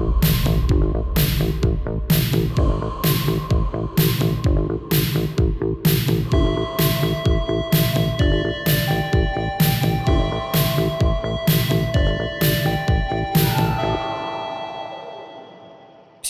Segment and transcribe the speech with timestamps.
[0.00, 0.70] Thank
[2.34, 2.49] you.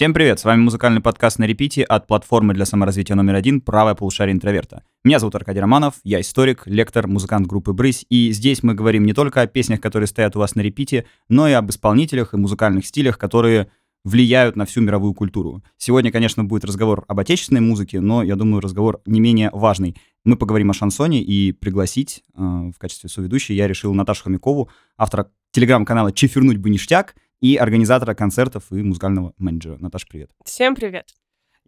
[0.00, 3.94] Всем привет, с вами музыкальный подкаст на репите от платформы для саморазвития номер один «Правое
[3.94, 4.82] полушарие интроверта».
[5.04, 9.12] Меня зовут Аркадий Романов, я историк, лектор, музыкант группы «Брысь», и здесь мы говорим не
[9.12, 12.86] только о песнях, которые стоят у вас на репите, но и об исполнителях и музыкальных
[12.86, 13.68] стилях, которые
[14.02, 15.62] влияют на всю мировую культуру.
[15.76, 19.98] Сегодня, конечно, будет разговор об отечественной музыке, но, я думаю, разговор не менее важный.
[20.24, 25.30] Мы поговорим о шансоне, и пригласить э, в качестве соведущей я решил Наташу Хомякову, автора
[25.50, 29.76] телеграм-канала «Чефернуть бы ништяк», и организатора концертов и музыкального менеджера.
[29.78, 30.30] Наташа, привет.
[30.44, 31.06] Всем привет.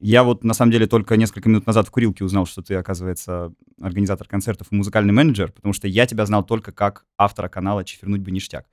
[0.00, 3.54] Я вот, на самом деле, только несколько минут назад в курилке узнал, что ты, оказывается,
[3.80, 8.20] организатор концертов и музыкальный менеджер, потому что я тебя знал только как автора канала «Чефернуть
[8.20, 8.66] бы ништяк».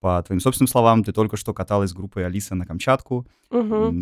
[0.00, 3.94] По твоим собственным словам, ты только что каталась с группой Алиса на Камчатку, угу.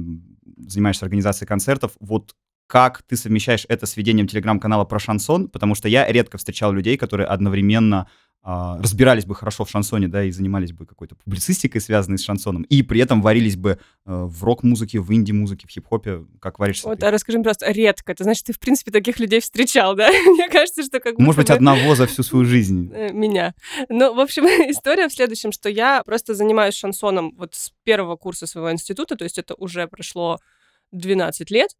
[0.57, 1.93] занимаешься организацией концертов.
[2.01, 2.35] Вот
[2.67, 5.49] как ты совмещаешь это с ведением телеграм-канала про шансон?
[5.49, 8.09] Потому что я редко встречал людей, которые одновременно
[8.43, 12.83] разбирались бы хорошо в шансоне, да, и занимались бы какой-то публицистикой, связанной с шансоном, и
[12.83, 17.11] при этом варились бы э, в рок-музыке, в инди-музыке, в хип-хопе, как варишься Вот, а
[17.11, 20.09] расскажи мне просто, редко, это значит, ты, в принципе, таких людей встречал, да?
[20.27, 21.55] Мне кажется, что как Может быть, бы...
[21.55, 22.91] одного за всю свою жизнь.
[23.01, 23.55] Э, меня.
[23.89, 28.47] Ну, в общем, история в следующем, что я просто занимаюсь шансоном вот с первого курса
[28.47, 30.39] своего института, то есть это уже прошло
[30.93, 31.71] 12 лет,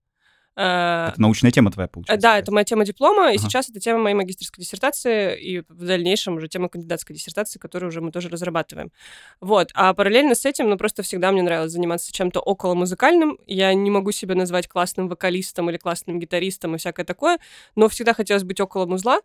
[0.57, 2.21] это научная тема твоя, получается?
[2.21, 3.47] Да, это моя тема диплома, и ага.
[3.47, 8.01] сейчас это тема моей магистрской диссертации, и в дальнейшем уже тема кандидатской диссертации, которую уже
[8.01, 8.93] мы тоже разрабатываем.
[9.41, 9.71] Вот.
[9.75, 13.39] А параллельно с этим, ну, просто всегда мне нравилось заниматься чем-то около музыкальным.
[13.47, 17.39] Я не могу себя назвать классным вокалистом или классным гитаристом и всякое такое,
[17.77, 19.21] но всегда хотелось быть около музла.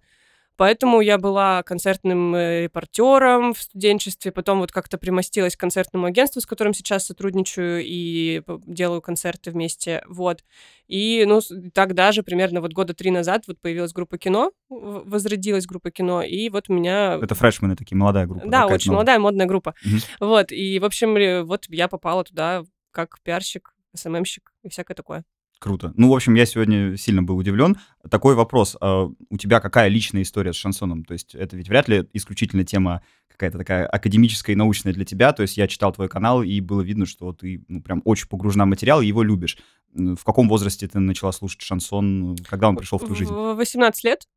[0.57, 6.41] Поэтому я была концертным э, репортером в студенчестве, потом вот как-то примостилась к концертному агентству,
[6.41, 10.43] с которым сейчас сотрудничаю и делаю концерты вместе, вот.
[10.87, 11.41] И, ну,
[11.73, 16.49] тогда же, примерно вот года три назад, вот появилась группа кино, возродилась группа кино, и
[16.49, 17.19] вот меня...
[17.21, 18.47] Это фрешмены такие, молодая группа.
[18.47, 18.95] Да, очень новая.
[18.95, 19.75] молодая, модная группа.
[19.85, 20.27] Угу.
[20.27, 25.25] Вот, и, в общем, вот я попала туда как пиарщик, СММщик и всякое такое.
[25.65, 25.93] Круто.
[25.97, 27.77] Ну, в общем, я сегодня сильно был удивлен.
[28.07, 28.77] Такой вопрос.
[28.79, 31.03] А у тебя какая личная история с шансоном?
[31.03, 35.33] То есть это ведь вряд ли исключительно тема какая-то такая академическая и научная для тебя.
[35.33, 38.65] То есть я читал твой канал, и было видно, что ты ну, прям очень погружена
[38.65, 39.57] в материал, и его любишь.
[39.91, 42.37] В каком возрасте ты начала слушать шансон?
[42.47, 43.33] Когда он пришел в твою жизнь?
[43.33, 44.27] В 18 лет.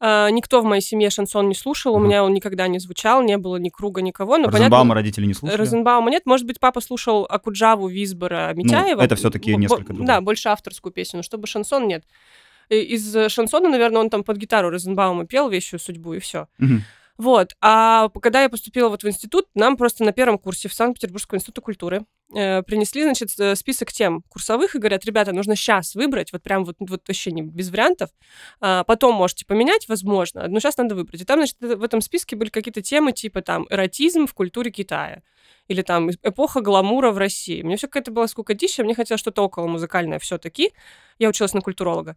[0.00, 3.38] Uh, никто в моей семье шансон не слушал, у меня он никогда не звучал, не
[3.38, 4.36] было ни круга, никого.
[4.36, 5.56] Но, Розенбаума понятно, родители не слушали?
[5.56, 6.26] Розенбаума нет.
[6.26, 8.98] Может быть, папа слушал Акуджаву, Визбора, Митяева.
[8.98, 10.06] Ну, это все-таки несколько других.
[10.06, 12.04] Да, больше авторскую песню, но чтобы шансон нет.
[12.68, 16.48] Из шансона, наверное, он там под гитару Розенбаума пел «Вещую судьбу» и все.
[17.16, 17.54] Вот.
[17.60, 21.60] А когда я поступила вот в институт, нам просто на первом курсе в Санкт-Петербургского института
[21.60, 22.04] культуры
[22.34, 26.64] э, принесли, значит, э, список тем курсовых и говорят, ребята, нужно сейчас выбрать, вот прям
[26.64, 28.10] вот, вот вообще не без вариантов.
[28.60, 31.20] А, потом можете поменять, возможно, но сейчас надо выбрать.
[31.20, 35.22] И там, значит, в этом списке были какие-то темы типа там эротизм в культуре Китая
[35.68, 37.62] или там эпоха гламура в России.
[37.62, 40.72] Мне все какая-то была скукотища, мне хотелось что-то около музыкальное все-таки.
[41.18, 42.16] Я училась на культуролога.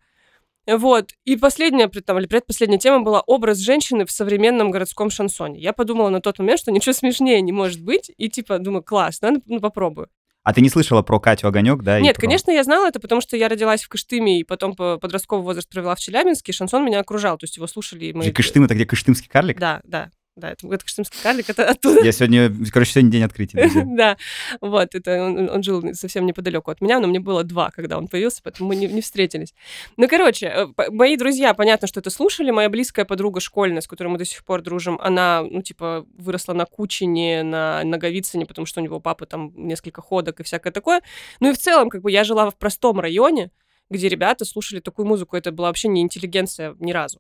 [0.68, 1.12] Вот.
[1.24, 5.60] И последняя, там, или предпоследняя тема была образ женщины в современном городском шансоне.
[5.60, 8.12] Я подумала на тот момент, что ничего смешнее не может быть.
[8.18, 10.10] И типа, думаю, класс, надо, ну, попробую.
[10.44, 12.00] А ты не слышала про Катю Огонек, да?
[12.00, 12.22] Нет, про...
[12.22, 15.70] конечно, я знала это, потому что я родилась в Кыштыме и потом по подростковый возраст
[15.70, 18.32] провела в Челябинске, и шансон меня окружал, то есть его слушали мы.
[18.32, 19.60] Кыштым— это где Кыштымский карлик?
[19.60, 20.10] Да, да.
[20.38, 22.04] Да, это, это Кыштымский карлик, это оттуда.
[22.04, 23.72] Я сегодня, короче, сегодня день открытия.
[23.98, 24.18] да,
[24.62, 28.08] вот, это он, он жил совсем неподалеку от меня, но мне было два, когда он
[28.08, 29.56] появился, поэтому мы не, не встретились.
[29.98, 34.10] Ну, короче, э, мои друзья, понятно, что это слушали, моя близкая подруга школьная, с которой
[34.10, 38.80] мы до сих пор дружим, она, ну, типа, выросла на Кучине, на Наговицыне, потому что
[38.80, 41.02] у него папа там несколько ходок и всякое такое.
[41.40, 43.50] Ну и в целом, как бы, я жила в простом районе,
[43.90, 47.20] где ребята слушали такую музыку, это была вообще не интеллигенция ни разу.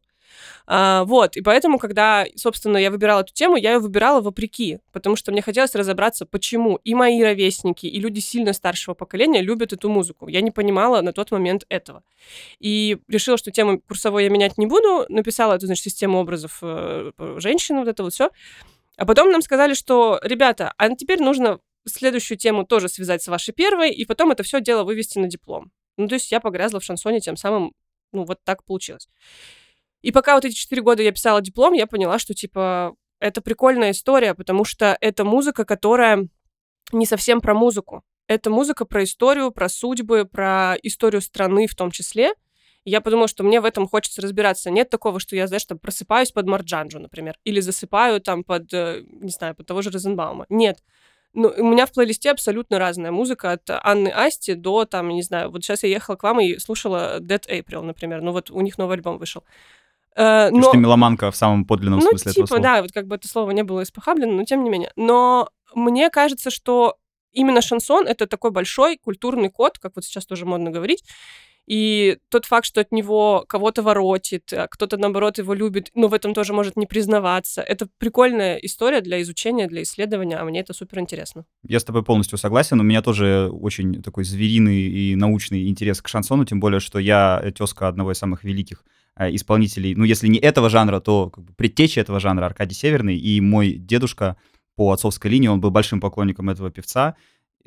[0.65, 5.15] А, вот, и поэтому, когда, собственно, я выбирала эту тему, я ее выбирала вопреки, потому
[5.15, 9.89] что мне хотелось разобраться, почему и мои ровесники, и люди сильно старшего поколения любят эту
[9.89, 10.27] музыку.
[10.27, 12.03] Я не понимала на тот момент этого.
[12.59, 17.11] И решила, что тему курсовой я менять не буду, написала эту, значит, систему образов э,
[17.37, 18.29] женщин, вот это вот все.
[18.97, 23.53] А потом нам сказали, что, ребята, а теперь нужно следующую тему тоже связать с вашей
[23.53, 25.71] первой, и потом это все дело вывести на диплом.
[25.97, 27.73] Ну, то есть я погрязла в шансоне, тем самым,
[28.11, 29.07] ну, вот так получилось.
[30.01, 33.91] И пока вот эти четыре года я писала диплом, я поняла, что, типа, это прикольная
[33.91, 36.27] история, потому что это музыка, которая
[36.91, 38.03] не совсем про музыку.
[38.27, 42.33] Это музыка про историю, про судьбы, про историю страны в том числе.
[42.83, 44.69] И я подумала, что мне в этом хочется разбираться.
[44.69, 49.03] Нет такого, что я, знаешь, там просыпаюсь под Марджанджу, например, или засыпаю там под, э,
[49.09, 50.45] не знаю, под того же Розенбаума.
[50.49, 50.83] Нет.
[51.33, 55.51] Ну, у меня в плейлисте абсолютно разная музыка, от Анны Асти до, там, не знаю,
[55.51, 58.77] вот сейчас я ехала к вам и слушала Dead April, например, ну вот у них
[58.77, 59.43] новый альбом вышел.
[60.17, 60.71] Э, но...
[60.71, 62.63] ты меломанка в самом подлинном ну, смысле типа, этого слова.
[62.63, 64.91] да, вот как бы это слово не было испохаблено, но тем не менее.
[64.95, 66.97] Но мне кажется, что
[67.33, 71.03] именно шансон— это такой большой культурный код, как вот сейчас тоже модно говорить,
[71.67, 76.13] и тот факт, что от него кого-то воротит, а кто-то, наоборот, его любит, но в
[76.13, 77.61] этом тоже может не признаваться.
[77.61, 81.45] Это прикольная история для изучения, для исследования, а мне это супер интересно.
[81.67, 82.79] Я с тобой полностью согласен.
[82.79, 87.43] У меня тоже очень такой звериный и научный интерес к шансону, тем более, что я
[87.53, 88.85] тезка одного из самых великих
[89.17, 93.17] э, исполнителей, ну, если не этого жанра, то как бы предтечи этого жанра Аркадий Северный,
[93.17, 94.37] и мой дедушка
[94.77, 97.15] по отцовской линии, он был большим поклонником этого певца,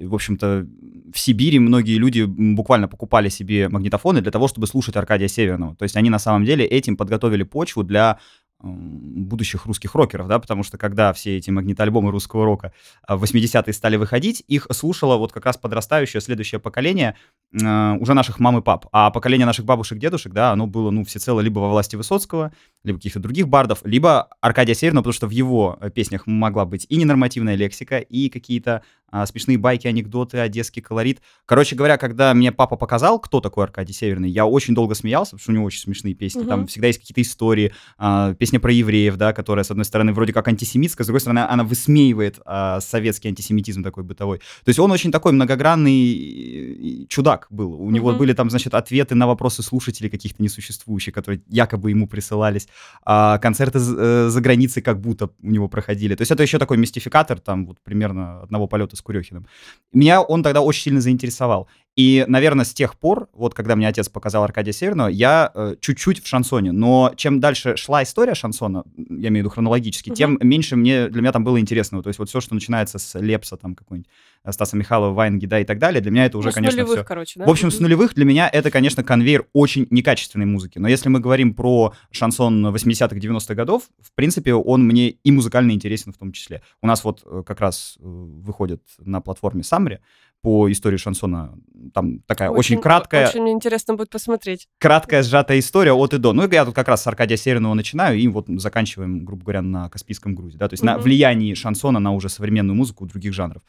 [0.00, 0.66] в общем-то,
[1.12, 5.76] в Сибири многие люди буквально покупали себе магнитофоны для того, чтобы слушать Аркадия Северного.
[5.76, 8.18] То есть они на самом деле этим подготовили почву для
[8.62, 12.72] будущих русских рокеров, да, потому что когда все эти магнитоальбомы русского рока
[13.06, 17.16] а, в 80-е стали выходить, их слушало вот как раз подрастающее следующее поколение
[17.52, 18.86] э, уже наших мам и пап.
[18.92, 22.52] А поколение наших бабушек дедушек, да, оно было, ну, всецело либо во власти Высоцкого,
[22.84, 26.84] либо каких-то других бардов, либо Аркадия Северного, потому что в его э, песнях могла быть
[26.90, 28.82] и ненормативная лексика, и какие-то
[29.26, 31.20] смешные байки, анекдоты, одесский колорит.
[31.46, 35.42] Короче говоря, когда мне папа показал, кто такой Аркадий Северный, я очень долго смеялся, потому
[35.42, 36.40] что у него очень смешные песни.
[36.40, 36.48] Угу.
[36.48, 37.72] Там всегда есть какие-то истории.
[37.98, 41.40] А, песня про евреев, да, которая, с одной стороны, вроде как антисемитская, с другой стороны,
[41.40, 44.38] она высмеивает а, советский антисемитизм такой бытовой.
[44.38, 47.72] То есть он очень такой многогранный чудак был.
[47.72, 47.90] У угу.
[47.90, 52.68] него были там, значит, ответы на вопросы слушателей каких-то несуществующих, которые якобы ему присылались.
[53.04, 56.14] А, концерты э, за границей как будто у него проходили.
[56.14, 59.46] То есть это еще такой мистификатор, там вот примерно одного полета с Курехиным.
[59.92, 61.68] Меня он тогда очень сильно заинтересовал.
[61.96, 66.22] И, наверное, с тех пор, вот когда мне отец показал Аркадия Северного, я э, чуть-чуть
[66.22, 66.70] в шансоне.
[66.72, 70.16] Но чем дальше шла история шансона, я имею в виду хронологически, угу.
[70.16, 72.02] тем меньше мне, для меня там было интересного.
[72.02, 74.08] То есть вот все, что начинается с Лепса, там какой-нибудь
[74.44, 76.98] э, Стаса Михайлова, Вайнги, да, и так далее, для меня это уже, ну, конечно, нулевых,
[77.00, 77.04] все...
[77.04, 77.46] короче, да?
[77.46, 80.78] В общем, с нулевых для меня это, конечно, конвейер очень некачественной музыки.
[80.78, 85.72] Но если мы говорим про шансон 80-х, 90-х годов, в принципе, он мне и музыкально
[85.72, 86.62] интересен в том числе.
[86.82, 89.98] У нас вот э, как раз выходит на платформе Самри
[90.42, 91.54] по истории шансона.
[91.92, 93.28] Там такая очень, очень краткая...
[93.28, 94.68] Очень интересно будет посмотреть.
[94.78, 96.32] Краткая сжатая история от и до.
[96.32, 99.88] Ну, я тут как раз с Аркадия Северного начинаю, и вот заканчиваем, грубо говоря, на
[99.88, 100.56] Каспийском грузе.
[100.56, 100.68] Да?
[100.68, 100.96] То есть mm-hmm.
[100.96, 103.62] на влиянии шансона на уже современную музыку других жанров.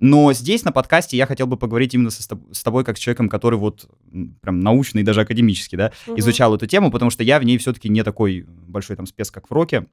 [0.00, 3.28] Но здесь, на подкасте, я хотел бы поговорить именно со, с тобой, как с человеком,
[3.28, 3.88] который вот
[4.40, 6.18] прям научный, даже академически, да, mm-hmm.
[6.18, 9.48] изучал эту тему, потому что я в ней все-таки не такой большой там спец, как
[9.48, 9.86] в роке.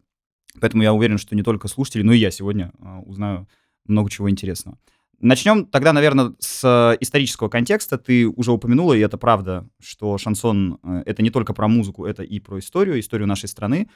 [0.60, 3.48] Поэтому я уверен, что не только слушатели, но и я сегодня uh, узнаю
[3.86, 4.78] много чего интересного.
[5.20, 7.98] Начнем тогда, наверное, с э, исторического контекста.
[7.98, 12.24] Ты уже упомянула, и это правда, что шансон э,— это не только про музыку, это
[12.24, 13.90] и про историю, историю нашей страны.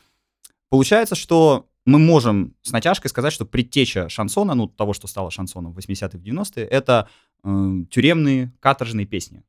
[0.70, 5.74] Получается, что мы можем с натяжкой сказать, что предтеча шансона, ну, того, что стало шансоном
[5.74, 7.08] в 80-е, в 90-е, это
[7.44, 9.44] э, тюремные каторжные песни.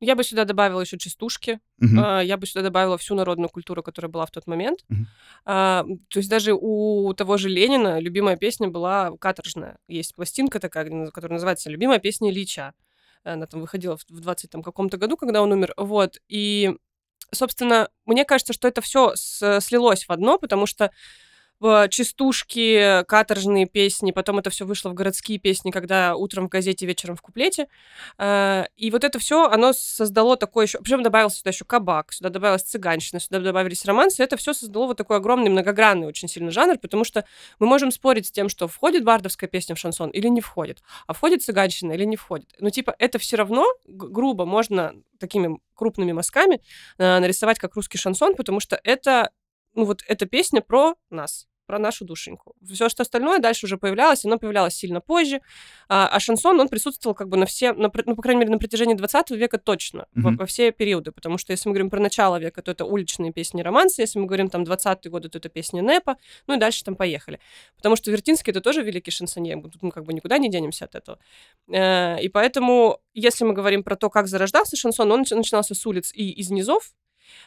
[0.00, 1.60] Я бы сюда добавила еще частушки.
[1.78, 2.24] Uh-huh.
[2.24, 4.84] Я бы сюда добавила всю народную культуру, которая была в тот момент.
[4.90, 5.98] Uh-huh.
[6.08, 9.78] То есть даже у того же Ленина любимая песня была каторжная.
[9.88, 12.72] Есть пластинка такая, которая называется «Любимая песня Ильича».
[13.24, 15.74] Она там выходила в 20 там, каком-то году, когда он умер.
[15.76, 16.16] Вот.
[16.28, 16.74] И,
[17.30, 20.90] собственно, мне кажется, что это все слилось в одно, потому что
[21.60, 27.16] частушки, каторжные песни, потом это все вышло в городские песни, когда утром в газете, вечером
[27.16, 27.68] в куплете.
[28.18, 30.78] А, и вот это все, оно создало такое еще...
[30.78, 34.22] Причем добавился сюда еще кабак, сюда добавилась цыганщина, сюда добавились романсы.
[34.22, 37.24] Это все создало вот такой огромный, многогранный очень сильный жанр, потому что
[37.58, 41.12] мы можем спорить с тем, что входит бардовская песня в шансон или не входит, а
[41.12, 42.54] входит цыганщина или не входит.
[42.58, 46.60] Но типа это все равно грубо можно такими крупными мазками
[46.98, 49.30] э, нарисовать как русский шансон, потому что это
[49.74, 52.56] ну вот эта песня про нас про нашу душеньку.
[52.68, 55.40] Все, что остальное дальше уже появлялось, оно появлялось сильно позже.
[55.88, 58.58] А, а шансон, он присутствовал как бы на все, на, ну, по крайней мере, на
[58.58, 60.22] протяжении 20 века точно, mm-hmm.
[60.22, 61.12] во, во все периоды.
[61.12, 64.02] Потому что если мы говорим про начало века, то это уличные песни романсы.
[64.02, 66.16] Если мы говорим там 20-е годы, то это песни Непа.
[66.48, 67.38] Ну и дальше там поехали.
[67.76, 69.62] Потому что Вертинский это тоже великий шансоньер.
[69.62, 71.20] Тут мы как бы никуда не денемся от этого.
[71.68, 76.10] Э, и поэтому, если мы говорим про то, как зарождался шансон, он начинался с улиц
[76.12, 76.92] и из низов,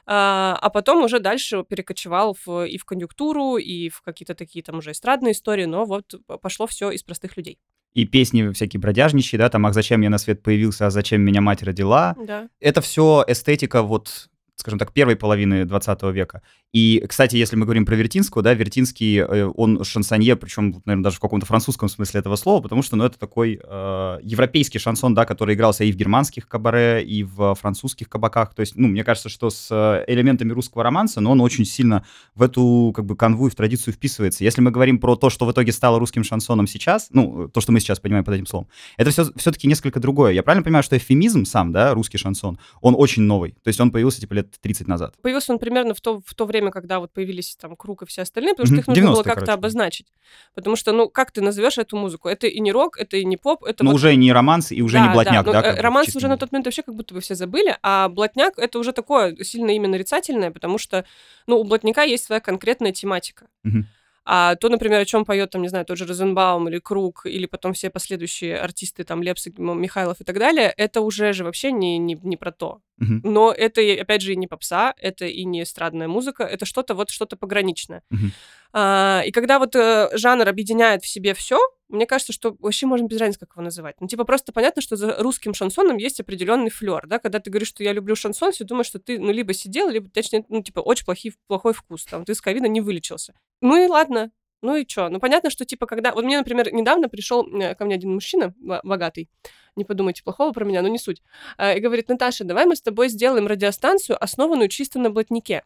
[0.05, 4.77] а, а потом уже дальше перекочевал в, и в конъюнктуру, и в какие-то такие там
[4.77, 7.59] уже эстрадные истории, но вот пошло все из простых людей.
[7.93, 11.41] И песни всякие бродяжничьи, да, там «Ах, зачем я на свет появился, а зачем меня
[11.41, 12.49] мать родила?» Да.
[12.59, 16.41] Это все эстетика вот скажем так, первой половины 20 века.
[16.73, 21.17] И, кстати, если мы говорим про Вертинского, да, Вертинский, э, он шансонье, причем, наверное, даже
[21.17, 25.25] в каком-то французском смысле этого слова, потому что, ну, это такой э, европейский шансон, да,
[25.25, 28.55] который игрался и в германских кабаре, и в французских кабаках.
[28.55, 32.05] То есть, ну, мне кажется, что с э, элементами русского романса, но он очень сильно
[32.33, 34.43] в эту, как бы, канву и в традицию вписывается.
[34.43, 37.71] Если мы говорим про то, что в итоге стало русским шансоном сейчас, ну, то, что
[37.71, 38.67] мы сейчас понимаем под этим словом,
[38.97, 40.31] это все, все-таки несколько другое.
[40.31, 43.51] Я правильно понимаю, что эфемизм сам, да, русский шансон, он очень новый.
[43.63, 45.15] То есть он появился, типа, лет 30 назад.
[45.21, 48.21] Появился он примерно в то, в то время, когда вот появились там Круг и все
[48.23, 49.51] остальные, потому что их нужно было как-то короче.
[49.53, 50.07] обозначить.
[50.53, 52.29] Потому что, ну, как ты назовешь эту музыку?
[52.29, 53.95] Это и не рок, это и не поп, это Ну, вот...
[53.97, 55.61] уже не романс и уже да, не блатняк, да?
[55.61, 58.53] да ну, романс уже на тот момент вообще как будто бы все забыли, а блатняк—
[58.57, 61.05] это уже такое сильно именно нарицательное, потому что,
[61.47, 63.47] ну, у блатняка есть своя конкретная тематика.
[63.63, 63.85] Угу.
[64.25, 67.45] А то, например, о чем поет, там, не знаю, тот же Розенбаум или Круг, или
[67.45, 71.97] потом все последующие артисты, там, Лепс, Михайлов и так далее, это уже же вообще не,
[71.97, 72.79] не, не про то.
[73.01, 73.19] Uh-huh.
[73.23, 77.09] Но это, опять же, и не попса, это и не эстрадная музыка, это что-то вот,
[77.09, 78.03] что-то пограничное.
[78.13, 78.29] Uh-huh.
[78.71, 83.05] А, и когда вот э, жанр объединяет в себе все, мне кажется, что вообще можно
[83.05, 83.95] без разницы, как его называть.
[83.99, 87.67] Ну, типа, просто понятно, что за русским шансоном есть определенный флер, да, когда ты говоришь,
[87.67, 90.79] что я люблю шансон, все думаешь, что ты, ну, либо сидел, либо, точнее, ну, типа,
[90.79, 93.35] очень плохий, плохой вкус, там, ты с ковида не вылечился.
[93.63, 94.29] Ну и ладно,
[94.61, 95.07] ну и что?
[95.07, 96.11] Ну понятно, что типа когда...
[96.11, 99.29] Вот мне, например, недавно пришел э, ко мне один мужчина богатый,
[99.77, 101.21] не подумайте плохого про меня, но не суть,
[101.57, 105.63] э, и говорит, Наташа, давай мы с тобой сделаем радиостанцию, основанную чисто на блатнике.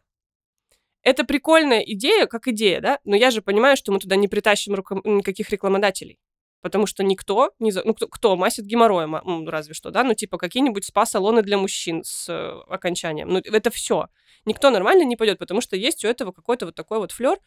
[1.02, 4.74] Это прикольная идея, как идея, да, но я же понимаю, что мы туда не притащим
[4.74, 5.00] руко...
[5.02, 6.20] никаких рекламодателей.
[6.60, 7.82] Потому что никто, не за...
[7.84, 12.28] ну кто, кто масит геморроем, разве что, да, ну типа какие-нибудь спа-салоны для мужчин с
[12.28, 13.28] э, окончанием.
[13.28, 14.06] Ну это все.
[14.44, 17.38] Никто нормально не пойдет, потому что есть у этого какой-то вот такой вот флер,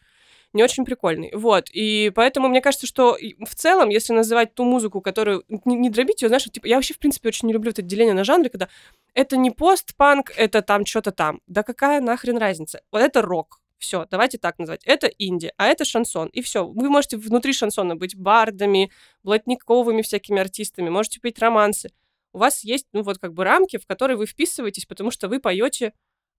[0.52, 1.30] не очень прикольный.
[1.34, 5.90] Вот, и поэтому мне кажется, что в целом, если называть ту музыку, которую не, не
[5.90, 8.50] дробить ее, знаешь, типа, я вообще, в принципе, очень не люблю это деление на жанры,
[8.50, 8.68] когда
[9.14, 11.40] это не постпанк, это там что-то там.
[11.46, 12.82] Да какая нахрен разница?
[12.90, 14.84] Вот это рок, все, давайте так назвать.
[14.84, 16.28] Это инди, а это шансон.
[16.28, 16.66] И все.
[16.66, 18.92] Вы можете внутри шансона быть бардами,
[19.24, 21.90] блатниковыми всякими артистами, можете петь романсы.
[22.32, 25.40] У вас есть, ну, вот как бы рамки, в которые вы вписываетесь, потому что вы
[25.40, 25.92] поете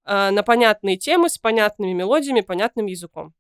[0.05, 3.33] э, на понятные темы с понятными мелодиями, понятным языком.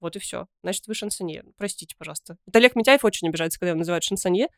[0.00, 0.46] Вот и все.
[0.62, 1.44] Значит, вы шансонье.
[1.56, 2.36] Простите, пожалуйста.
[2.46, 4.48] Вот Олег Митяев очень обижается, когда его называют шансонье.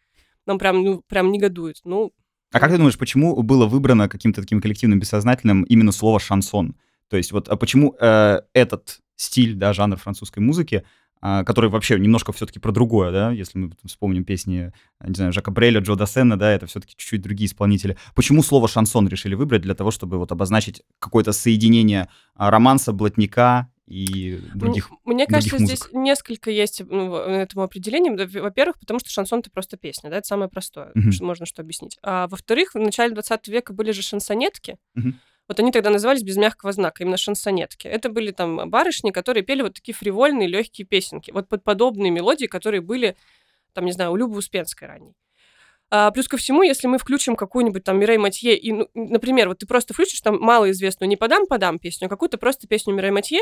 [0.47, 1.81] Он прям, ну, прям негодует.
[1.85, 2.13] Ну,
[2.51, 6.77] а как ты думаешь, почему было выбрано каким-то таким коллективным бессознательным именно слово шансон?
[7.09, 10.85] То есть вот а почему э, этот стиль, да, жанр французской музыки,
[11.21, 14.73] э, который вообще немножко все-таки про другое, да, если мы вспомним песни,
[15.05, 17.99] не знаю, Жака Бреля, Джо Дассена, да, это все-таки чуть-чуть другие исполнители.
[18.15, 23.71] Почему слово шансон решили выбрать для того, чтобы вот обозначить какое-то соединение а, романса, блатника
[23.89, 28.17] и других Мне кажется, других здесь несколько есть ну, этому определением.
[28.17, 31.11] Во-первых, потому что шансон— это просто песня, да, это самое простое, uh-huh.
[31.11, 31.99] что можно что объяснить.
[32.03, 35.13] А во-вторых, в начале 20 века были же шансонетки, uh-huh.
[35.49, 37.89] Вот они тогда назывались без мягкого знака, именно шансонетки.
[37.89, 41.31] Это были там барышни, которые пели вот такие фривольные, легкие песенки.
[41.31, 43.17] Вот под подобные мелодии, которые были,
[43.73, 45.15] там, не знаю, у Любы Успенской ранней.
[45.91, 49.61] А, плюс ко всему, если мы включим какую-нибудь там Мирей Матье, и, ну, например, вот
[49.61, 53.41] ты просто включишь там малоизвестную не «Подам-подам» песню, а какую-то просто песню Мирей Матье,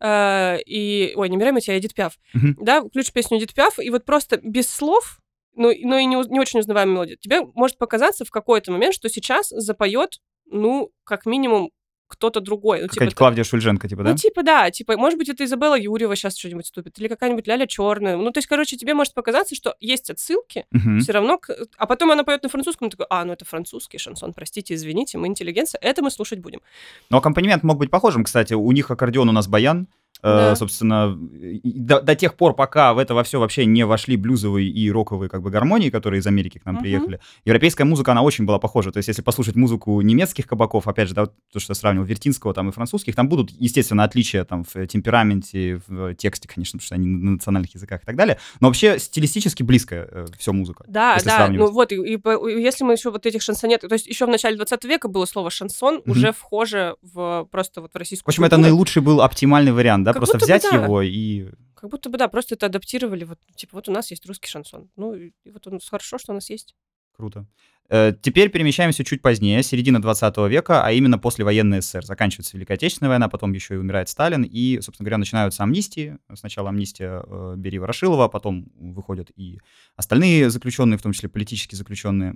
[0.00, 1.12] э, и...
[1.16, 2.18] Ой, не Мирей Матье, а Эдит Пиаф.
[2.34, 2.54] Uh-huh.
[2.60, 5.20] Да, включишь песню Эдит Пиаф, и вот просто без слов,
[5.54, 9.08] но, но и не, не очень узнаваемая мелодия, тебе может показаться в какой-то момент, что
[9.08, 11.70] сейчас запоет, ну, как минимум,
[12.08, 12.82] кто-то другой.
[12.82, 14.10] Ну, типа, Клавдия Шульженко, типа, да?
[14.10, 14.70] Ну, типа, да.
[14.70, 18.16] Типа, может быть, это Изабелла Юрьева сейчас что-нибудь ступит, или какая-нибудь Ляля Черная.
[18.16, 20.98] Ну, то есть, короче, тебе может показаться, что есть отсылки, угу.
[21.00, 21.38] все равно...
[21.38, 21.54] К...
[21.76, 25.26] А потом она поет на французском, такой, а, ну это французский шансон, простите, извините, мы
[25.26, 26.60] интеллигенция, это мы слушать будем.
[27.10, 28.54] Но аккомпанемент мог быть похожим, кстати.
[28.54, 29.88] У них аккордеон, у нас баян.
[30.22, 30.56] Э, да.
[30.56, 31.16] собственно,
[31.62, 35.28] до, до тех пор, пока в это во все вообще не вошли блюзовые и роковые
[35.28, 36.80] как бы гармонии, которые из Америки к нам uh-huh.
[36.80, 38.92] приехали, европейская музыка, она очень была похожа.
[38.92, 42.54] То есть, если послушать музыку немецких кабаков, опять же, да, то, что я сравнивал, Вертинского
[42.54, 46.94] там и французских, там будут, естественно, отличия там в темпераменте, в тексте, конечно, потому что
[46.94, 50.84] они на национальных языках и так далее, но вообще стилистически близкая э, все музыка.
[50.88, 54.06] Да, да, ну вот, и, и, и если мы еще вот этих шансонетов, то есть
[54.06, 56.10] еще в начале 20 века было слово шансон, uh-huh.
[56.10, 58.60] уже вхоже в просто вот в российскую В общем, культуру.
[58.60, 60.84] это наилучший был оптимальный вариант, да, как просто взять бы, да.
[60.84, 61.50] его и...
[61.74, 64.90] Как будто бы, да, просто это адаптировали, вот, типа, вот у нас есть русский шансон.
[64.96, 66.74] Ну, и, вот он, хорошо, что у нас есть.
[67.16, 67.46] Круто.
[67.88, 72.04] Э, теперь перемещаемся чуть позднее, середина 20 века, а именно послевоенный СССР.
[72.04, 76.18] Заканчивается Великая Отечественная война, потом еще и умирает Сталин, и, собственно говоря, начинаются амнистии.
[76.34, 79.60] Сначала амнистия э, Бери Ворошилова, потом выходят и
[79.94, 82.34] остальные заключенные, в том числе политические заключенные.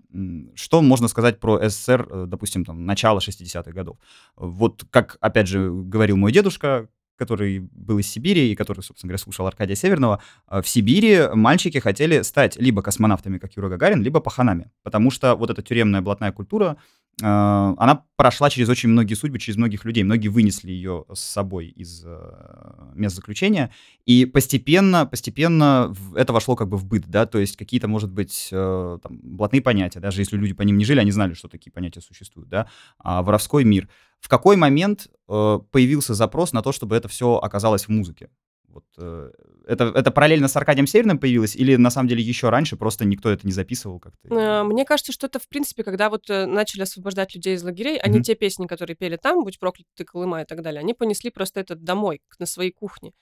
[0.54, 3.98] Что можно сказать про СССР, э, допустим, там, начала 60-х годов?
[4.36, 6.88] Вот, как, опять же, говорил мой дедушка,
[7.20, 11.78] который был из Сибири и который, собственно говоря, слушал Аркадия Северного, э, в Сибири мальчики
[11.78, 14.70] хотели стать либо космонавтами, как Юра Гагарин, либо паханами.
[14.82, 16.76] Потому что вот эта тюремная блатная культура,
[17.22, 20.02] она прошла через очень многие судьбы, через многих людей.
[20.02, 23.72] Многие вынесли ее с собой из э, мест заключения.
[24.04, 28.48] И постепенно, постепенно это вошло как бы в быт, да, то есть какие-то, может быть,
[28.52, 31.70] э, там, блатные понятия, даже если люди по ним не жили, они знали, что такие
[31.70, 33.88] понятия существуют, да, а воровской мир.
[34.20, 38.28] В какой момент э, появился запрос на то, чтобы это все оказалось в музыке?
[38.72, 39.30] Вот, э,
[39.66, 43.28] это, это параллельно с Аркадием Северным появилось, или на самом деле еще раньше просто никто
[43.28, 44.34] это не записывал как-то?
[44.34, 47.96] Э, мне кажется, что это, в принципе, когда вот э, начали освобождать людей из лагерей,
[47.96, 48.02] mm-hmm.
[48.02, 51.30] они те песни, которые пели там, «Будь проклят ты, Колыма» и так далее, они понесли
[51.30, 53.12] просто это домой, на своей кухне.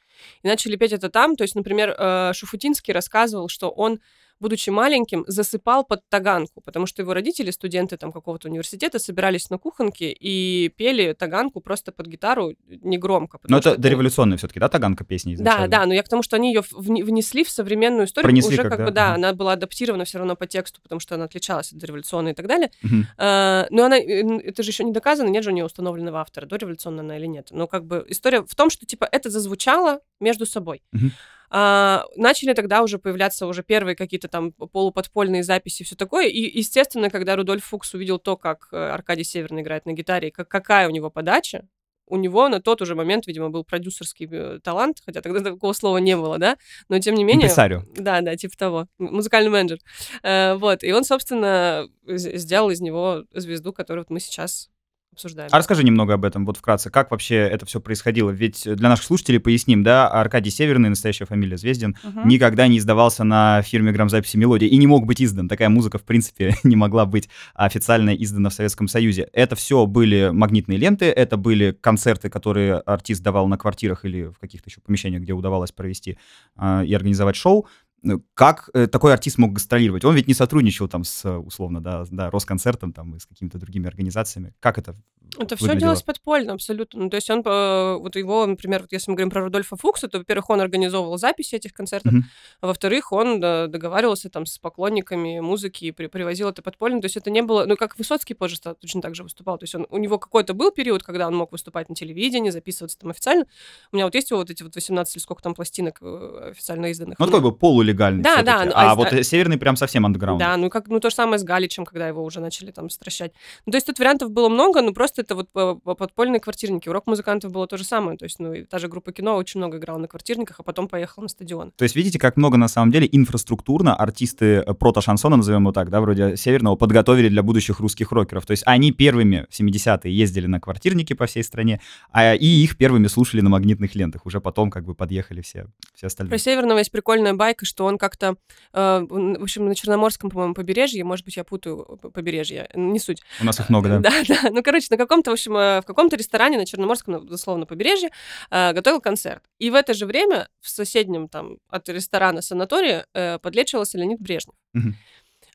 [0.42, 1.36] И начали петь это там.
[1.36, 4.00] То есть, например, э, Шуфутинский рассказывал, что он
[4.40, 9.58] будучи маленьким, засыпал под таганку, потому что его родители, студенты там какого-то университета, собирались на
[9.58, 13.38] кухонке и пели таганку просто под гитару негромко.
[13.48, 15.68] Но это дореволюционная все-таки, да, таганка песни изначально?
[15.68, 18.26] Да, да, но я к тому, что они ее внесли в современную историю.
[18.26, 18.84] Пронесли уже как, как да?
[18.84, 19.14] бы, да, Ага.
[19.14, 22.46] она была адаптирована все равно по тексту, потому что она отличалась от дореволюционной и так
[22.46, 22.70] далее.
[22.82, 23.06] Мгм.
[23.16, 26.46] А, но она, э, это же еще не доказано, нет же у нее установленного автора,
[26.46, 27.48] дореволюционная она или нет.
[27.50, 30.82] Но как бы история в том, что типа это зазвучало между собой.
[30.92, 31.12] Мгм.
[31.50, 36.28] А, начали тогда уже появляться уже первые какие-то там полуподпольные записи и все такое.
[36.28, 40.30] И, естественно, когда Рудольф Фукс увидел то, как э, Аркадий Северный играет на гитаре, и
[40.30, 41.66] как, какая у него подача,
[42.06, 45.98] у него на тот уже момент, видимо, был продюсерский э, талант, хотя тогда такого слова
[45.98, 46.56] не было, да,
[46.88, 47.46] но тем не менее...
[47.46, 47.82] Импресарио.
[47.96, 48.86] Да, да, типа того.
[48.98, 49.78] Музыкальный менеджер.
[50.22, 54.68] Э, вот, и он, собственно, сделал из него звезду, которую вот мы сейчас
[55.12, 55.48] обсуждаем.
[55.52, 58.30] А расскажи немного об этом, вот вкратце, как вообще это все происходило?
[58.30, 62.28] Ведь для наших слушателей поясним, да, Аркадий Северный, настоящая фамилия Звездин, Мгм.
[62.28, 65.48] никогда не издавался на фирме грамзаписи «Мелодия» и не мог быть издан.
[65.48, 69.28] Такая музыка, в принципе, не могла быть официально издана в Советском Союзе.
[69.32, 74.38] Это все были магнитные ленты, это были концерты, которые артист давал на квартирах или в
[74.38, 76.18] каких-то еще помещениях, где удавалось провести
[76.56, 77.66] а, и организовать шоу.
[78.02, 80.04] Ну, Как э, такой артист мог гастролировать?
[80.04, 83.58] Он ведь не сотрудничал там с, э, условно, да, да, Росконцертом там и с какими-то
[83.58, 84.54] другими организациями.
[84.60, 84.94] Как это
[85.38, 85.80] Это все выглядело?
[85.80, 87.04] делалось подпольно, абсолютно.
[87.04, 90.08] Ну, то есть он, э, вот его, например, вот если мы говорим про Рудольфа Фукса,
[90.08, 92.24] то, во-первых, он организовывал записи этих концертов, Мгм.
[92.60, 97.00] а во-вторых, он да, договаривался там с поклонниками музыки и при- привозил это подпольно.
[97.00, 97.64] То есть это не было...
[97.66, 99.58] Ну, как Высоцкий позже точно так же выступал.
[99.58, 102.98] То есть он, у него какой-то был период, когда он мог выступать на телевидении, записываться
[102.98, 103.44] там официально.
[103.92, 106.86] У меня вот есть его вот эти вот 18 или сколько там пластинок э, официально
[106.86, 107.18] изданных.
[107.18, 110.06] Ну, такой был полулегальный Да, да, ну, а а- вот а- э, Северный прям совсем
[110.06, 110.38] андеграунд.
[110.40, 113.32] Да, ну как, ну то же самое с Галичем, когда его уже начали там стращать.
[113.66, 116.88] Ну, то есть тут вариантов было много, но просто это вот по- подпольные квартирники.
[116.88, 118.16] У рок-музыкантов было то же самое.
[118.16, 120.88] То есть, ну, и та же группа кино очень много играла на квартирниках, а потом
[120.88, 121.72] поехала на стадион.
[121.76, 125.90] То есть видите, как много на самом деле инфраструктурно артисты э, прото-шансона, назовем его так,
[125.90, 128.46] да, вроде Северного, подготовили для будущих русских рокеров.
[128.46, 132.78] То есть они первыми в 70-е ездили на квартирники по всей стране, а и их
[132.78, 134.24] первыми слушали на магнитных лентах.
[134.24, 136.30] Уже потом как бы подъехали все, все остальные.
[136.30, 138.36] Про Северного есть прикольная байка, что он как-то,
[138.72, 143.22] э, в общем, на Черноморском, по-моему, побережье, может быть, я путаю п- побережье, не суть.
[143.40, 143.98] У нас их много, да?
[144.08, 144.50] Да, да.
[144.50, 148.10] Ну, короче, на каком-то, в общем, э, в каком-то ресторане на Черноморском, дословно, побережье
[148.50, 149.42] э, готовил концерт.
[149.58, 154.54] И в это же время в соседнем там от ресторана санатория э, подлечивался Леонид Брежнев.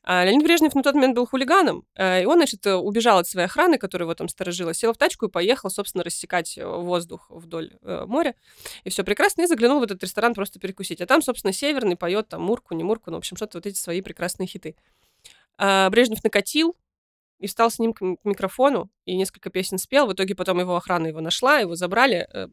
[0.05, 3.77] А Леонид Брежнев на тот момент был хулиганом, и он, значит, убежал от своей охраны,
[3.77, 8.35] которая его там сторожила, сел в тачку и поехал, собственно, рассекать воздух вдоль э, моря.
[8.83, 10.99] И все прекрасно, и заглянул в этот ресторан просто перекусить.
[10.99, 13.77] А там, собственно, Северный поет там Мурку, не Мурку, ну, в общем, что-то вот эти
[13.77, 14.75] свои прекрасные хиты.
[15.57, 16.75] А Брежнев накатил,
[17.43, 20.07] и встал с ним к микрофону, и несколько песен спел.
[20.07, 22.27] В итоге потом его охрана его нашла, его забрали.
[22.33, 22.47] Э,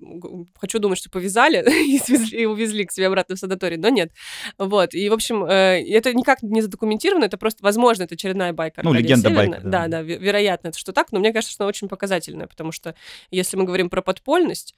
[0.57, 4.11] Хочу думать, что повязали и, свезли- и увезли к себе обратно в санаторий, но нет.
[4.59, 4.93] Вот.
[4.95, 8.91] И, в общем, э, это никак не задокументировано, это просто, возможно, это очередная байка Ну,
[8.91, 9.51] Аркадия легенда Северина.
[9.57, 9.87] байка, да.
[9.87, 12.73] Да, да, ве- вероятно, это что так, но мне кажется, что она очень показательная, потому
[12.73, 12.95] что
[13.31, 14.75] если мы говорим про подпольность,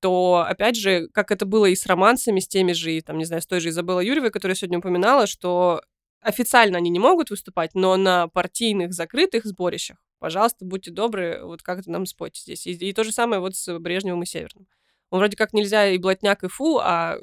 [0.00, 3.26] то, опять же, как это было и с романсами, с теми же, и, там, не
[3.26, 5.82] знаю, с той же Изабеллой Юрьевой, которую я сегодня упоминала, что
[6.20, 11.90] официально они не могут выступать, но на партийных закрытых сборищах, пожалуйста, будьте добры, вот как-то
[11.90, 12.66] нам спойте здесь.
[12.66, 14.66] И, и то же самое вот с Брежневым и Северным.
[15.10, 17.16] Он вроде как нельзя и блатняк, и фу, а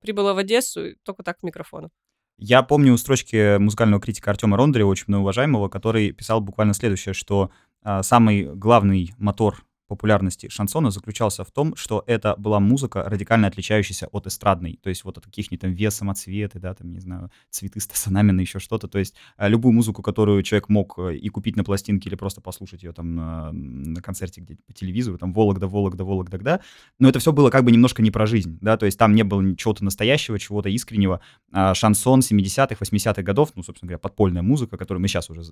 [0.00, 1.90] прибыла в Одессу только так к микрофону.
[2.38, 7.50] Я помню строчки музыкального критика Артема Рондарева, очень многоуважаемого, который писал буквально следующее, что
[7.82, 14.06] а, самый главный мотор популярности шансона заключался в том, что это была музыка, радикально отличающаяся
[14.06, 14.78] от эстрадной.
[14.82, 18.40] То есть вот от каких-нибудь там вес, самоцветы, да, там, не знаю, цветы Стаса Намина,
[18.40, 18.88] еще что-то.
[18.88, 22.40] То есть а, любую музыку, которую человек мог э, и купить на пластинке, или просто
[22.40, 26.60] послушать ее там на, на концерте где-то по телевизору, там Вологда, Вологда, Вологда, да.
[26.98, 29.24] Но это все было как бы немножко не про жизнь, да, то есть там не
[29.24, 31.20] было чего-то настоящего, чего-то искреннего.
[31.52, 35.42] А, шансон 70-х, 80-х годов, ну, собственно говоря, подпольная музыка, которую мы сейчас уже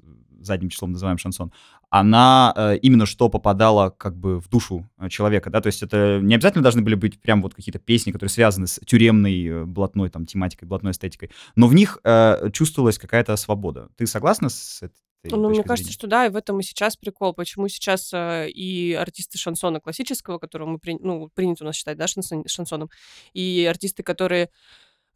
[0.40, 1.52] задним числом называем шансон,
[1.90, 6.20] она э, именно что попадала как бы в душу э, человека, да, то есть это
[6.22, 10.10] не обязательно должны были быть прям вот какие-то песни, которые связаны с тюремной, э, блатной
[10.10, 13.88] там тематикой, блатной эстетикой, но в них э, чувствовалась какая-то свобода.
[13.96, 14.92] Ты согласна с, эт-
[15.24, 17.34] Ну, мне кажется, что да, и в этом и сейчас прикол.
[17.34, 20.96] Почему сейчас э, и артисты шансона классического, которого мы при...
[21.00, 22.44] ну, принято у нас считать, да, шансон...
[22.46, 22.90] шансоном,
[23.34, 24.50] и артисты, которые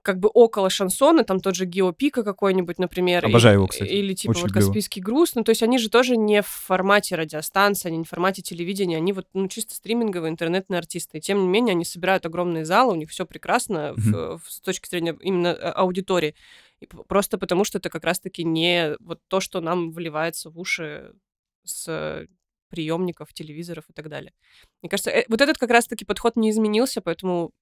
[0.04, 3.24] как бы около шансона, там тот же Гео Пика какой-нибудь, например.
[3.24, 3.88] Обожаю или, его, кстати.
[3.90, 4.60] Или типа Очень вот люблю.
[4.66, 5.34] Каспийский груз.
[5.34, 8.98] Ну, то есть они же тоже не в формате радиостанции, они не в формате телевидения,
[8.98, 11.18] они вот, ну, чисто стриминговые интернетные артисты.
[11.18, 14.12] И тем не менее, они собирают огромные залы, у них все прекрасно Мгм.
[14.12, 16.34] в- в- с точки зрения именно э, аудитории.
[16.80, 21.12] И просто потому, что это как раз-таки не вот то, что нам вливается в уши
[21.64, 22.26] с
[22.68, 24.32] приемников, телевизоров и так далее.
[24.82, 27.52] Мне кажется, э, вот этот как раз-таки подход не изменился, поэтому,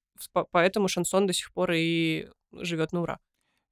[0.51, 3.19] поэтому шансон до сих пор и живет на ура.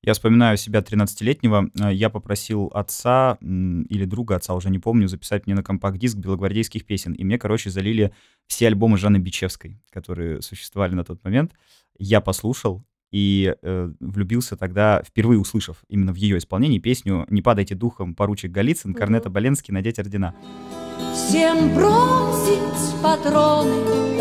[0.03, 1.71] Я вспоминаю себя 13-летнего.
[1.79, 6.87] э, Я попросил отца или друга отца, уже не помню, записать мне на компакт-диск белогвардейских
[6.87, 7.13] песен.
[7.13, 8.13] И мне, короче, залили
[8.47, 11.53] все альбомы Жанны Бичевской, которые существовали на тот момент.
[11.99, 12.83] Я послушал
[13.13, 18.53] и э, влюбился тогда, впервые услышав именно в ее исполнении песню «Не падайте духом, поручик
[18.53, 19.29] Голицын, Корнета.
[19.29, 20.35] Боленский, надеть ордена».
[21.13, 24.21] Всем бросить патроны,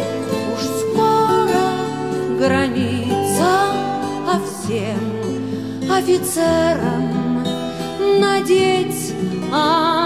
[2.40, 3.44] граница,
[4.26, 7.44] а всем офицерам
[8.20, 9.14] надеть
[9.52, 10.00] ордена.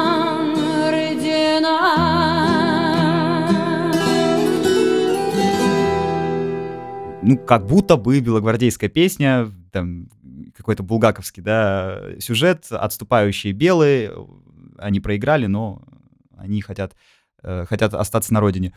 [7.23, 10.09] ну, как будто бы белогвардейская песня, там,
[10.57, 14.11] какой-то булгаковский, да, сюжет, отступающие белые,
[14.77, 15.83] они проиграли, но
[16.37, 16.95] они хотят,
[17.41, 18.73] э, хотят остаться на родине.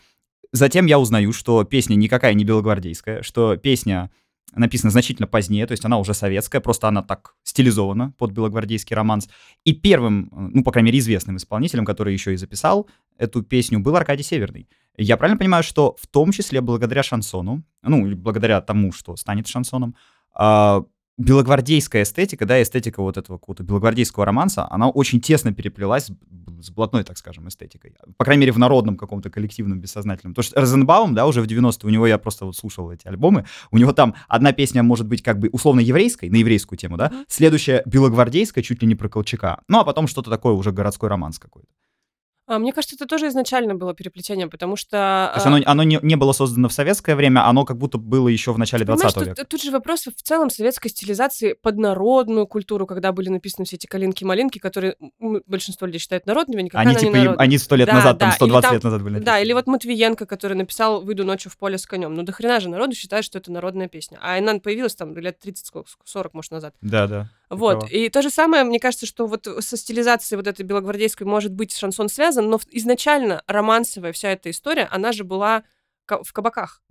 [0.56, 4.10] Затем я узнаю, что песня никакая не белогвардейская, что песня
[4.54, 9.28] написана значительно позднее, то есть она уже советская, просто она так стилизована под белогвардейский романс.
[9.64, 12.88] И первым, ну, по крайней мере, известным исполнителем, который еще и записал
[13.18, 14.66] эту песню, был Аркадий Северный.
[14.96, 19.94] Я правильно понимаю, что в том числе благодаря шансону, ну, благодаря тому, что станет шансоном,
[20.34, 20.84] а,
[21.18, 26.10] белогвардейская эстетика, да, эстетика вот этого какого-то белогвардейского романса, она очень тесно переплелась
[26.60, 27.94] с блатной, так скажем, эстетикой.
[28.16, 30.34] По крайней мере, в народном каком-то коллективном, бессознательном.
[30.34, 33.44] Потому что Розенбаум, да, уже в 90-е, у него я просто вот слушал эти альбомы,
[33.70, 37.12] у него там одна песня может быть как бы условно еврейской, на еврейскую тему, да,
[37.28, 41.38] следующая белогвардейская, чуть ли не про Колчака, ну, а потом что-то такое уже городской романс
[41.38, 41.68] какой-то.
[42.48, 45.30] А, Мне кажется, это тоже изначально было переплетение, потому что...
[45.32, 47.98] То есть а, оно, оно не, не было создано в советское время, оно как будто
[47.98, 49.44] было еще в начале Понимаешь, 20 тут, века.
[49.44, 53.86] тут же вопрос в целом советской стилизации под народную культуру, когда были написаны все эти
[53.86, 54.96] калинки-малинки, которые
[55.46, 57.44] большинство людей считают народными, никакая Они она не типа, народная.
[57.44, 59.42] они сто лет Да, назад, там да, или 120 там- лет назад были Да, написаны.
[59.44, 62.14] или вот Матвиенко, который написал «Выйду ночью в поле с конем».
[62.14, 64.18] Ну, до хрена же народу считает, что это народная песня.
[64.22, 66.74] А она появилась там лет 30-40, может, назад.
[66.80, 67.30] Да, да.
[67.48, 67.90] Вот.
[67.90, 71.74] И то же самое, мне кажется, что вот со стилизацией вот этой белогвардейской может быть
[71.76, 75.62] шансон связан, но изначально романсовая вся эта история, она же была
[76.08, 76.82] в кабаках.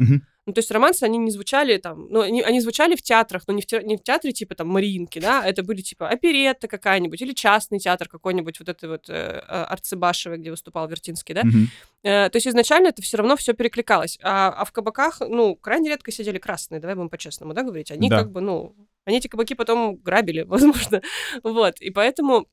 [0.48, 3.54] Ну, то есть романсы, они не звучали там, ну, они, они звучали в театрах, но
[3.56, 7.20] не в, те- не в театре типа там Мариинки, да, это были типа оперетта какая-нибудь
[7.20, 11.42] или частный театр какой-нибудь, вот это вот э, э, Арцебашева, где выступал Вертинский, да.
[11.44, 11.70] Мгм.
[12.04, 14.20] Э, то есть изначально это все равно все перекликалось.
[14.22, 17.90] А, а в кабаках, ну, крайне редко сидели красные, давай будем по-честному, да, говорить.
[17.90, 18.20] Они Да.
[18.20, 18.76] как бы, ну,
[19.06, 21.02] они эти кабаки потом грабили, возможно.
[21.42, 22.48] Вот, и поэтому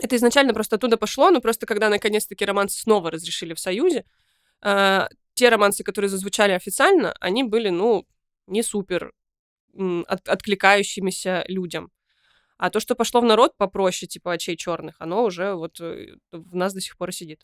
[0.00, 4.06] это изначально просто оттуда пошло, но просто когда наконец-таки романсы снова разрешили в Союзе,
[4.62, 5.08] э,
[5.38, 8.04] те романсы, которые зазвучали официально, они были, ну,
[8.48, 9.12] не супер
[10.08, 11.90] от- откликающимися людям.
[12.56, 16.56] А то, что пошло в народ попроще, типа очей черных, оно уже вот э, в
[16.56, 17.38] нас до сих пор сидит.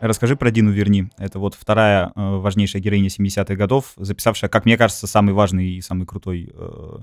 [0.00, 1.10] Расскажи про Дину Верни.
[1.16, 5.80] Это вот вторая э, важнейшая героиня 70-х годов, записавшая, как мне кажется, самый важный и
[5.80, 6.98] самый крутой э,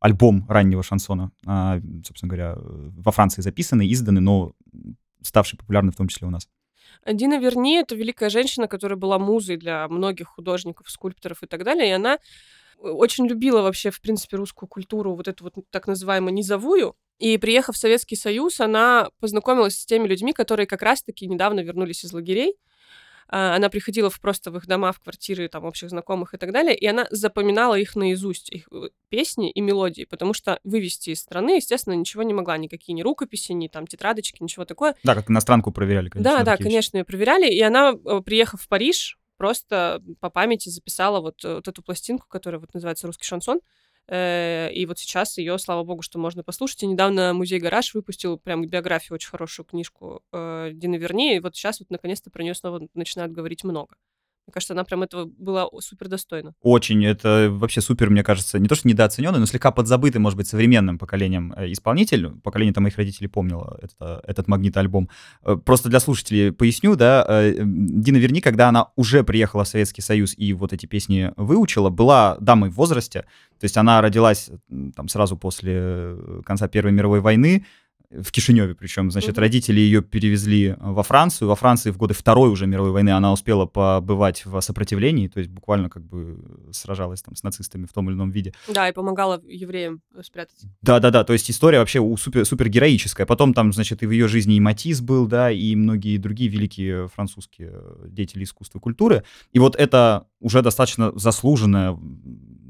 [0.00, 1.30] альбом раннего шансона.
[1.46, 4.54] А, собственно говоря, во Франции записанный, изданный, но
[5.22, 6.48] ставший популярный в том числе у нас.
[7.06, 11.88] Дина Верни— это великая женщина, которая была музой для многих художников, скульпторов и так далее,
[11.88, 12.18] и она
[12.78, 17.76] очень любила вообще, в принципе, русскую культуру, вот эту вот так называемую низовую, и, приехав
[17.76, 22.56] в Советский Союз, она познакомилась с теми людьми, которые как раз-таки недавно вернулись из лагерей.
[23.32, 26.52] А, Она приходила в просто в их дома, в квартиры там общих знакомых и так
[26.52, 31.20] далее, и она запоминала их наизусть, их э, песни и мелодии, потому что вывести из
[31.20, 34.96] страны, естественно, ничего не могла, никакие ни рукописи, ни там тетрадочки, ничего такое.
[35.04, 36.38] Да, как иностранку проверяли, конечно.
[36.38, 37.48] Да, да, конечно, ее проверяли.
[37.48, 42.26] И она, э, приехав в Париж, просто по памяти записала вот, э, вот эту пластинку,
[42.28, 43.60] которая вот называется «Русский шансон».
[44.08, 46.82] Э, И вот сейчас ее, слава богу, что можно послушать.
[46.82, 51.36] И недавно музей «Гараж» выпустил прям биографию, очень хорошую книжку э, Дины Верни.
[51.36, 53.96] И вот сейчас вот наконец-то про нее снова начинают говорить много.
[54.46, 56.54] Мне кажется, она прям этого была супер достойна.
[56.60, 60.48] Очень, это вообще супер, мне кажется, не то что недооцененный, но слегка подзабытый, может быть,
[60.48, 62.30] современным поколением э, исполнитель.
[62.42, 65.08] Поколение там моих родителей помнило это, этот магнит-альбом.
[65.42, 70.02] Э, просто для слушателей поясню, да, э, Дина Верни, когда она уже приехала в Советский
[70.02, 73.26] Союз и вот эти песни выучила, была дамой в возрасте,
[73.60, 74.50] то есть она родилась
[74.96, 77.66] там сразу после конца Первой мировой войны,
[78.10, 79.40] в Кишиневе причем, значит, mm-hmm.
[79.40, 81.48] родители ее перевезли во Францию.
[81.48, 85.50] Во Франции в годы Второй уже мировой войны она успела побывать в сопротивлении, то есть
[85.50, 86.38] буквально как бы
[86.72, 88.52] сражалась там с нацистами в том или ином виде.
[88.68, 90.62] Да, и помогала евреям спрятать.
[90.82, 93.26] Да-да-да, то есть история вообще супер, супер героическая.
[93.26, 97.08] Потом там, значит, и в ее жизни и Матис был, да, и многие другие великие
[97.08, 97.72] французские
[98.06, 99.22] деятели искусства и культуры.
[99.52, 101.96] И вот эта уже достаточно заслуженная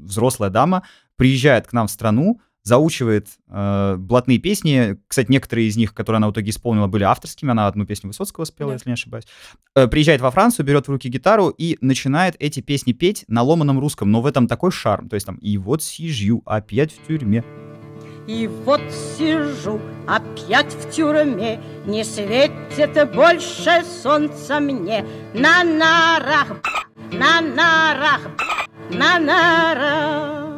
[0.03, 0.83] взрослая дама
[1.15, 4.97] приезжает к нам в страну, заучивает э, блатные песни.
[5.07, 7.51] Кстати, некоторые из них, которые она в итоге исполнила, были авторскими.
[7.51, 8.73] Она одну песню Высоцкого спела, yeah.
[8.73, 9.25] если не ошибаюсь.
[9.75, 13.79] Э, приезжает во Францию, берет в руки гитару и начинает эти песни петь на ломаном
[13.79, 14.11] русском.
[14.11, 15.09] Но в этом такой шарм.
[15.09, 17.43] То есть там «И вот сижу опять в тюрьме».
[18.27, 18.81] И вот
[19.17, 25.03] сижу опять в тюрьме, Не светит больше солнца мне.
[25.33, 26.61] На нарах,
[27.11, 28.21] на нарах,
[28.91, 30.50] на нарах.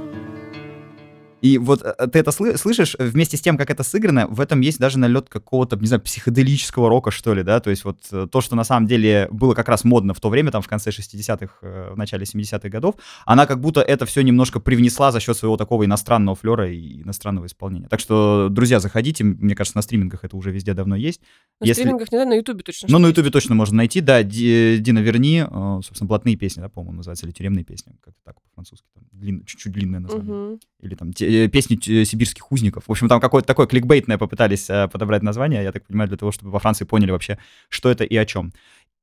[1.43, 4.61] И вот э, ты это сл- слышишь, вместе с тем, как это сыграно, в этом
[4.61, 8.27] есть даже налет какого-то, не знаю, психоделического рока, что ли, да, то есть вот э,
[8.31, 10.91] то, что на самом деле было как раз модно в то время, там, в конце
[10.91, 15.35] 60-х, э, в начале 70-х годов, она как будто это все немножко привнесла за счет
[15.35, 17.89] своего такого иностранного флера и иностранного исполнения.
[17.89, 21.19] Так что, друзья, заходите, мне кажется, на стримингах это уже везде давно есть.
[21.59, 21.81] На Если...
[21.81, 22.87] стримингах не знаю, на ютубе точно.
[22.89, 25.43] Ну, на ютубе точно можно найти, да, Дина Верни,
[25.83, 29.43] собственно, блатные песни, да, по-моему, называются, или тюремные песни, как-то так по-французски, длин...
[29.43, 30.33] чуть-чуть длинное название.
[30.33, 30.59] Угу.
[30.83, 32.85] Или там Э, песни э, сибирских узников.
[32.87, 36.31] В общем, там какое-то такое кликбейтное попытались э, подобрать название, я так понимаю, для того,
[36.31, 37.37] чтобы во Франции поняли вообще,
[37.69, 38.53] что это и о чем.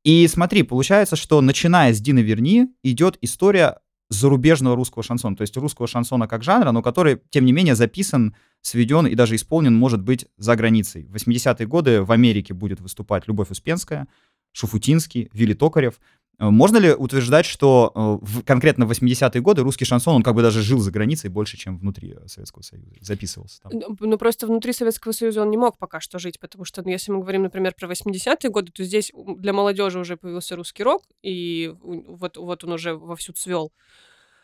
[0.05, 5.57] И смотри, получается, что начиная с Дины Верни идет история зарубежного русского шансона, то есть
[5.57, 10.03] русского шансона как жанра, но который, тем не менее, записан, сведен и даже исполнен, может
[10.03, 11.07] быть, за границей.
[11.07, 14.09] В 80-е годы в Америке будет выступать Любовь Успенская,
[14.53, 16.01] Шуфутинский, Вилли Токарев.
[16.41, 20.35] Э, можно ли утверждать, что э, в, конкретно в 80-е годы русский шансон, он как
[20.35, 23.73] бы даже жил за границей больше, чем внутри э, Советского Союза, записывался там?
[24.01, 27.13] Ну, просто внутри Советского Союза он не мог пока что жить, потому что, ну, если
[27.13, 31.75] мы говорим, например, про 80-е годы, то здесь для молодежи уже появился русский рок, и
[31.83, 33.73] вот, вот он уже вовсю цвел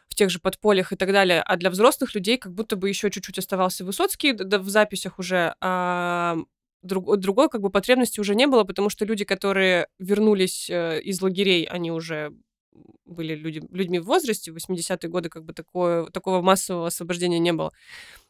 [0.09, 3.11] в тех же подпольях и так далее, а для взрослых людей как будто бы еще
[3.11, 6.37] чуть-чуть оставался Высоцкий да, в записях уже, а
[6.83, 11.21] друг, другой как бы потребности уже не было, потому что люди, которые вернулись э, из
[11.23, 12.33] лагерей, они уже
[13.05, 17.53] были люди, людьми в возрасте, в 80-е годы как бы такое, такого массового освобождения не
[17.53, 17.73] было.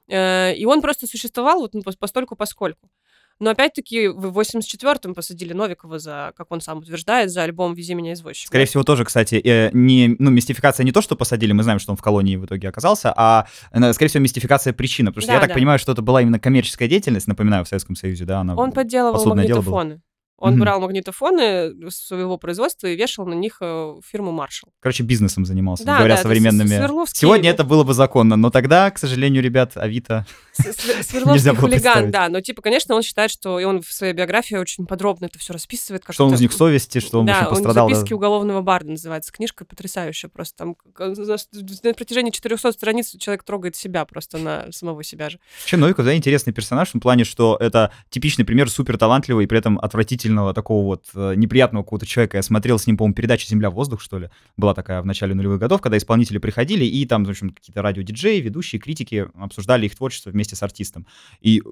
[0.08, 2.88] Э, и он просто существовал вот ну, постольку поскольку.
[3.38, 8.14] Но опять-таки в 84-м посадили Новикова за, как он сам утверждает, за альбом «Вези меня,
[8.14, 8.46] извозчик».
[8.46, 11.92] Скорее всего, тоже, кстати, э, не, ну, мистификация не то, что посадили, мы знаем, что
[11.92, 15.34] он в колонии в итоге оказался, а, э, скорее всего, мистификация причина, потому что да,
[15.34, 15.54] я так да.
[15.54, 19.24] понимаю, что это была именно коммерческая деятельность, напоминаю, в Советском Союзе, да, она Он подделывал
[19.26, 20.00] магнитофоны.
[20.38, 20.58] Он mm-hmm.
[20.58, 24.70] брал магнитофоны своего производства и вешал на них э, фирму Маршал.
[24.80, 26.68] Короче, бизнесом занимался, да, говоря да, современными.
[26.68, 27.18] Свердловский...
[27.18, 32.28] Сегодня это было бы законно, но тогда, к сожалению, ребят, Авито Свердловский хулиган, да.
[32.28, 33.58] Но, типа, конечно, он считает, что...
[33.58, 36.04] И он в своей биографии очень подробно это все расписывает.
[36.04, 37.88] Как что он из них совести, что он пострадал.
[37.88, 39.32] Да, записки уголовного барда называется.
[39.32, 40.56] Книжка потрясающая просто.
[40.56, 45.38] Там на протяжении 400 страниц человек трогает себя просто на самого себя же.
[45.60, 49.46] Вообще, Новиков, да, интересный персонаж в том плане, что это типичный пример супер талантливого и
[49.46, 52.36] при этом отвратительного отвратительного такого вот э, неприятного какого-то человека.
[52.36, 55.80] Я смотрел с ним, по-моему, передачу «Земля-воздух», что ли, была такая в начале нулевых годов,
[55.80, 60.56] когда исполнители приходили, и там, в общем, какие-то радиодиджеи, ведущие, критики обсуждали их творчество вместе
[60.56, 61.06] с артистом.
[61.40, 61.62] И э,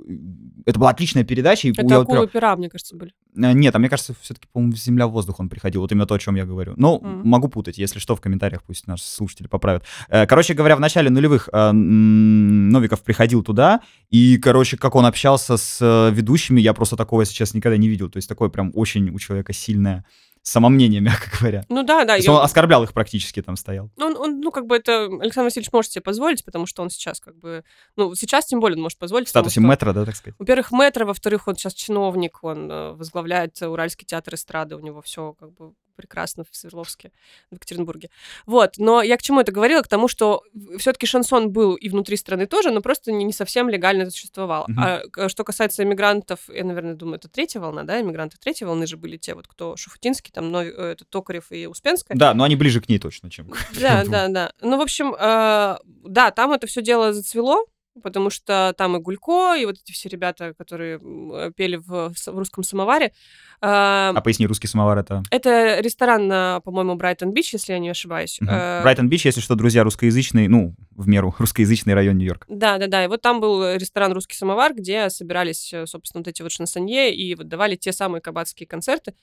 [0.67, 1.69] это была отличная передача.
[1.69, 3.13] Это я акулы пера, мне кажется, были.
[3.37, 6.37] Э, нет, а мне кажется, все-таки, по-моему, «Земля-воздух» он приходил, вот именно то, о чем
[6.37, 6.75] я говорю.
[6.77, 7.25] Но mm.
[7.25, 9.85] могу путать, если что, в комментариях пусть наши слушатели поправят.
[10.09, 16.61] Короче говоря, в начале нулевых Новиков приходил туда, и, короче, как он общался с ведущими,
[16.61, 18.09] я просто такого сейчас никогда не видел.
[18.09, 20.05] То есть такой такое прям очень у человека сильное
[20.43, 21.65] самомнение, мягко говоря.
[21.69, 22.17] Ну да, да.
[22.17, 23.91] Есть он оскорблял их практически там стоял.
[23.97, 26.91] Ну, он, он, ну, как бы это Александр Васильевич может себе позволить, потому что он
[26.91, 27.65] сейчас как бы...
[27.97, 29.29] Ну, сейчас тем более он может позволить.
[29.29, 30.37] В статусе что, мэтра, да, так сказать?
[30.39, 35.33] Во-первых, мэтра, во-вторых, он сейчас чиновник, он э, возглавляет Уральский театр эстрады, у него все
[35.33, 37.13] как бы прекрасно в Свердловске,
[37.51, 38.11] в Екатеринбурге.
[38.47, 39.83] Вот, но я к чему это говорила?
[39.83, 40.43] К тому, что
[40.79, 44.67] все-таки шансон был и внутри страны тоже, но просто не, не совсем легально существовал.
[44.69, 45.11] Mm-hmm.
[45.17, 48.97] А что касается иммигрантов, я, наверное, думаю, это третья волна, да, иммигранты третьей волны же
[48.97, 50.65] были те, вот кто Шуфутинский, там, Нов...
[50.65, 52.17] Э, это Токарев и Успенская.
[52.17, 54.53] Да, но они ближе к ней точно, чем Да, да, да.
[54.61, 57.65] Ну, в общем, э, да, там это все дело зацвело,
[58.03, 62.39] потому что там и Гулько, и вот эти все ребята, которые э, пели в, в
[62.39, 63.13] русском самоваре.
[63.61, 65.23] А, А поясни, русский самовар это...
[65.31, 68.39] Это ресторан на, по-моему, Брайтон-Бич, если я не ошибаюсь.
[68.41, 72.47] Э, Брайтон-Бич, если что, друзья, русскоязычный, ну, в меру русскоязычный район Нью-Йорка.
[72.49, 73.05] Да, да, да.
[73.05, 77.15] И вот там был ресторан «Русский самовар», где собирались, э, собственно, вот эти вот шансонье
[77.15, 79.15] и вот давали те самые кабацкие концерты,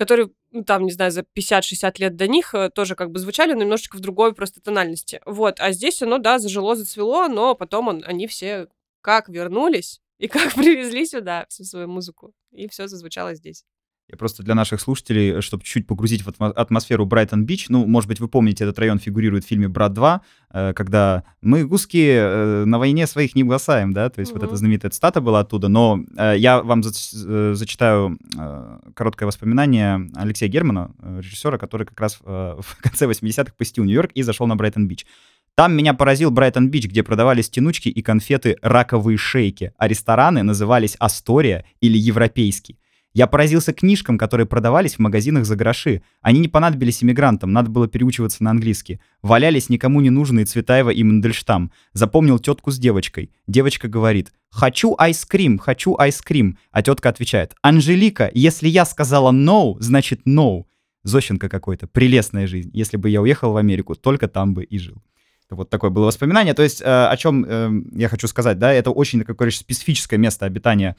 [0.00, 3.52] которые, ну, там, не знаю, за 50-60 лет до них э, тоже как бы звучали,
[3.52, 5.20] но немножечко в другой просто тональности.
[5.26, 5.60] Вот.
[5.60, 8.68] А здесь оно, да, зажило, зацвело, но потом он, они все
[9.02, 12.32] как вернулись и как привезли сюда всю свою музыку.
[12.50, 13.66] И все зазвучало здесь.
[14.10, 18.18] Я просто для наших слушателей, чтобы чуть погрузить в атмо- атмосферу Брайтон-Бич, ну, может быть,
[18.18, 20.20] вы помните, этот район фигурирует в фильме «Брат 2»,
[20.52, 24.48] э, когда мы, русские, э, на войне своих не бросаем, да, то есть вот Мгм.
[24.48, 30.48] эта знаменитая цитата была оттуда, но э, я вам э, зачитаю э, короткое воспоминание Алексея
[30.50, 34.56] Германа, э, режиссера, который как раз э, в конце 80-х посетил Нью-Йорк и зашел на
[34.56, 35.06] Брайтон-Бич.
[35.54, 41.64] Там меня поразил Брайтон-Бич, где продавались тянучки и конфеты «Раковые шейки», а рестораны назывались «Астория»
[41.80, 42.76] или «Европейский».
[43.12, 46.02] Я поразился книжкам, которые продавались в магазинах за гроши.
[46.20, 49.00] Они не понадобились иммигрантам, надо было переучиваться на английский.
[49.20, 51.72] Валялись никому не нужные Цветаева и Мандельштам.
[51.92, 53.32] Запомнил тетку с девочкой.
[53.48, 56.56] Девочка говорит «Хочу айскрим, хочу айскрим».
[56.70, 60.66] А тетка отвечает «Анжелика, если я сказала no, значит no».
[61.02, 61.88] Зощенко какой-то.
[61.88, 62.70] Прелестная жизнь.
[62.72, 65.02] Если бы я уехал в Америку, только там бы и жил.
[65.48, 66.54] Вот такое было воспоминание.
[66.54, 70.18] То есть, э, о чем э, я хочу сказать, да, это очень такое, конечно, специфическое
[70.18, 70.96] место обитания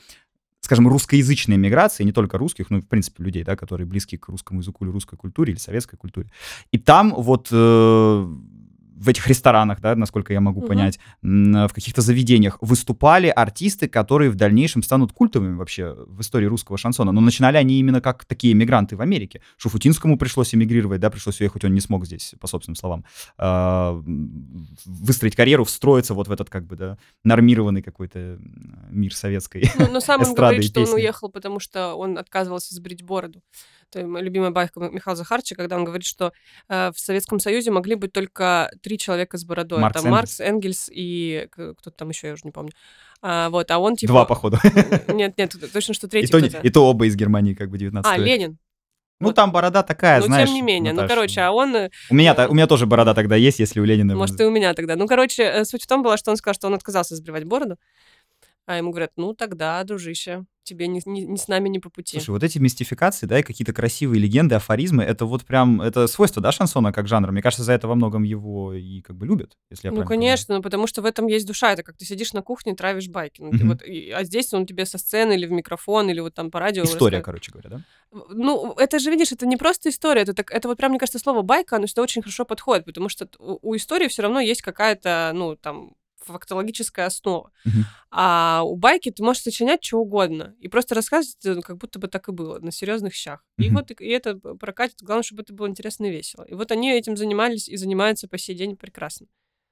[0.62, 4.30] скажем, русскоязычной миграции, не только русских, но и, в принципе, людей, да, которые близки к
[4.30, 6.30] русскому языку или русской культуре, или советской культуре.
[6.71, 8.28] И там вот э,
[9.02, 10.68] в этих ресторанах, да, насколько я могу Мгм.
[10.68, 16.78] понять, в каких-то заведениях выступали артисты, которые в дальнейшем станут культовыми вообще в истории русского
[16.78, 17.12] шансона.
[17.12, 19.42] Но начинали они именно как такие мигранты в Америке.
[19.58, 23.04] Шуфутинскому пришлось эмигрировать, да, пришлось уехать, он не смог здесь, по собственным словам,
[23.38, 24.00] а,
[24.86, 28.38] выстроить карьеру, встроиться вот в этот как бы, да, нормированный какой-то
[28.92, 29.70] мир советской.
[29.80, 33.42] Ну, но сам он говорит, что он уехал, потому что он отказывался сбрить бороду.
[33.93, 36.32] Это любимая байка Михаила Захарча, когда он говорит, что
[36.69, 39.80] э, в Советском Союзе могли быть только три человека с бородой.
[39.80, 42.71] Маркс, Это Маркс, Энгельс и кто-то там еще, я уже не помню.
[43.21, 44.13] А, вот, а он типа...
[44.13, 44.58] Два, походу.
[45.10, 46.65] Нет, нет, точно, что И третий то, не- кто-то.
[46.65, 48.25] и то оба из Германии, как бы 19 А, века.
[48.27, 48.58] Ленин.
[49.19, 49.36] Ну, вот.
[49.36, 50.47] там борода такая, ну, знаешь.
[50.47, 50.93] тем не менее.
[50.93, 51.75] Ну, Наташ, короче, а он...
[51.75, 54.15] э, У меня, та- у меня тоже борода тогда есть, если у Ленина...
[54.15, 54.95] Может, и у меня тогда.
[54.95, 57.77] Ну, короче, э, суть в том была, что он сказал, что он отказался сбривать бороду.
[58.67, 62.17] А ему говорят, ну, тогда, дружище, тебе не, не- не с нами не по пути.
[62.19, 66.41] Слушай, вот эти мистификации, да, и какие-то красивые легенды, афоризмы, это вот прям, это свойство,
[66.41, 67.32] да, шансона как жанра?
[67.32, 70.08] Мне кажется, за это во многом его и как бы любят, если я Ну, понимаю.
[70.10, 71.74] конечно, ну, потому что в этом есть душа.
[71.74, 73.41] Это как ты сидишь на кухне, травишь байки.
[73.41, 76.36] Ну, ты вот, и- а здесь он тебе со сцены или в микрофон, или вот
[76.36, 76.84] там по радио.
[76.84, 77.26] История, рассказывает.
[77.26, 77.82] короче говоря, да?
[78.30, 80.21] Ну, это же, видишь, это не просто история.
[80.21, 83.10] Это, так, это вот прям, мне кажется, слово байка, оно сюда очень хорошо подходит, потому
[83.10, 85.93] что у, у истории все равно есть какая-то, ну, там,
[86.32, 87.52] фактологическая основа.
[87.65, 87.86] Мгм.
[88.10, 92.08] А у байки ты можешь сочинять что угодно и просто рассказывать, э, как будто бы
[92.08, 93.46] так и было, на серьезных щах.
[93.58, 93.76] И Мгм.
[93.76, 94.98] вот и, и это прокатит.
[95.02, 96.44] Главное, чтобы это было интересно и весело.
[96.44, 99.28] И вот они этим занимались и занимаются по сей день прекрасно.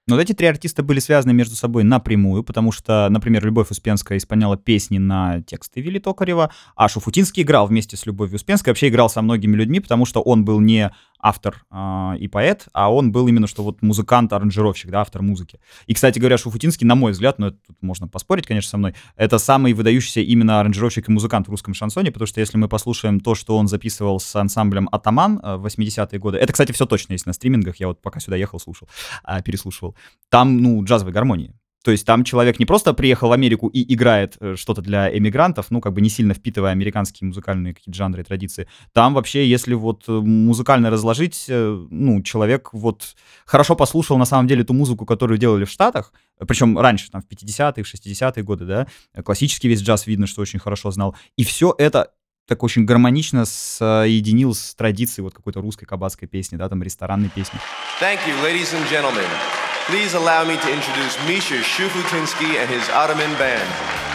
[0.09, 4.17] Но вот эти три артиста были связаны между собой напрямую, потому что, например, Любовь Успенская
[4.17, 9.11] исполняла песни на тексты Вилли Токарева, а Шуфутинский играл вместе с Любовью Успенской, вообще играл
[9.11, 13.27] со многими людьми, потому что он был не автор а, и поэт, а он был
[13.27, 15.59] именно что вот музыкант, аранжировщик, да, автор музыки.
[15.85, 18.95] И, кстати говоря, Шуфутинский, на мой взгляд, ну, это тут можно поспорить, конечно, со мной,
[19.15, 23.19] это самый выдающийся именно аранжировщик и музыкант в русском шансоне, потому что если мы послушаем
[23.19, 27.13] то, что он записывал с ансамблем «Атаман» э, в 80-е годы, это, кстати, все точно
[27.13, 28.87] есть на стримингах, я вот пока сюда ехал, слушал,
[29.23, 29.95] а, переслушивал,
[30.29, 31.53] там, ну, джазовые гармонии.
[31.83, 35.71] То есть там человек не просто приехал в Америку и играет э, что-то для эмигрантов,
[35.71, 38.67] ну, как бы не сильно впитывая американские музыкальные какие-то жанры и традиции.
[38.91, 43.15] Там вообще, если вот э, музыкально разложить, э, ну, человек вот
[43.45, 46.13] хорошо послушал на самом деле ту музыку, которую делали в Штатах,
[46.47, 48.87] причем раньше, там, в 50-е, 60-е годы, да,
[49.23, 51.15] классический весь джаз видно, что очень хорошо знал.
[51.37, 52.11] И все это
[52.45, 57.59] так очень гармонично соединил с традицией вот какой-то русской кабацкой песни, да, там, ресторанной песни.
[58.01, 59.68] Thank you, ladies and gentlemen.
[59.89, 64.08] Please allow me to introduce Misha Shufutinsky and his Ottoman band.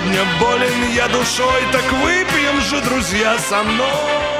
[0.00, 4.39] Сегодня болен я душой, так выпьем же, друзья, со мной.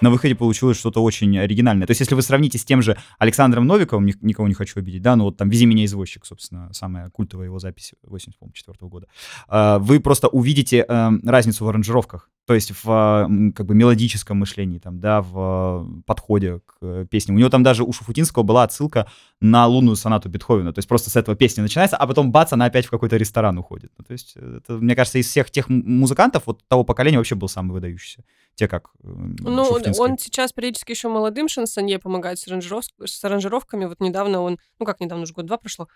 [0.00, 1.86] На выходе получилось что-то очень оригинальное.
[1.86, 5.02] То есть если вы сравните с тем же Александром Новиковым, ни- никого не хочу обидеть,
[5.02, 9.06] да, ну вот там «Вези меня, извозчик», собственно, самая культовая его запись 84 года,
[9.48, 12.30] а, вы просто увидите э, разницу в аранжировках.
[12.48, 17.34] То есть в как бы мелодическом мышлении, там, да, в подходе к э, песне.
[17.34, 19.06] У него там даже у Шуфутинского была отсылка
[19.38, 20.72] на лунную сонату Бетховена.
[20.72, 23.58] То есть просто с этого песня начинается, а потом бац, она опять в какой-то ресторан
[23.58, 23.92] уходит.
[23.98, 27.34] Ну, то есть э, это, мне кажется, из всех тех музыкантов вот того поколения вообще
[27.34, 28.24] был самый выдающийся.
[28.58, 30.02] Те как э, Ну, он- Шуфутинский.
[30.04, 33.84] он сейчас периодически еще молодым шансонье помогает с, аранжиров- с аранжировками.
[33.84, 35.86] Вот недавно он, ну как недавно, уже год-два прошло,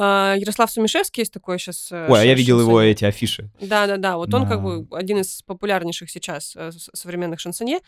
[0.00, 1.92] а, Ярослав Сумишевский есть такой сейчас.
[1.92, 3.50] Ой, а я видел его эти афиши.
[3.60, 4.68] Да-да-да, вот он как Да.
[4.86, 7.80] бы один из популярнейших сейчас э, современных шансонье.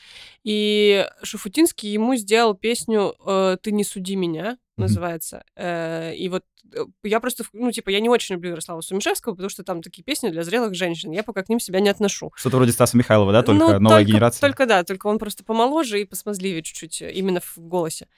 [0.44, 4.58] И Шуфутинский ему сделал песню э, «Ты не суди меня».
[4.80, 5.44] Называется.
[5.56, 9.48] Э, И вот э, я просто, ну, типа, я не очень люблю Ярослава Сумишевского, потому
[9.48, 11.10] что там такие песни для зрелых женщин.
[11.12, 12.32] Я пока к ним себя не отношу.
[12.36, 14.40] Что-то вроде Стаса Михайлова, да, только Ну, новая только- генерация.
[14.40, 18.08] Только да, только он просто помоложе и посмазливее чуть-чуть э, именно в голосе.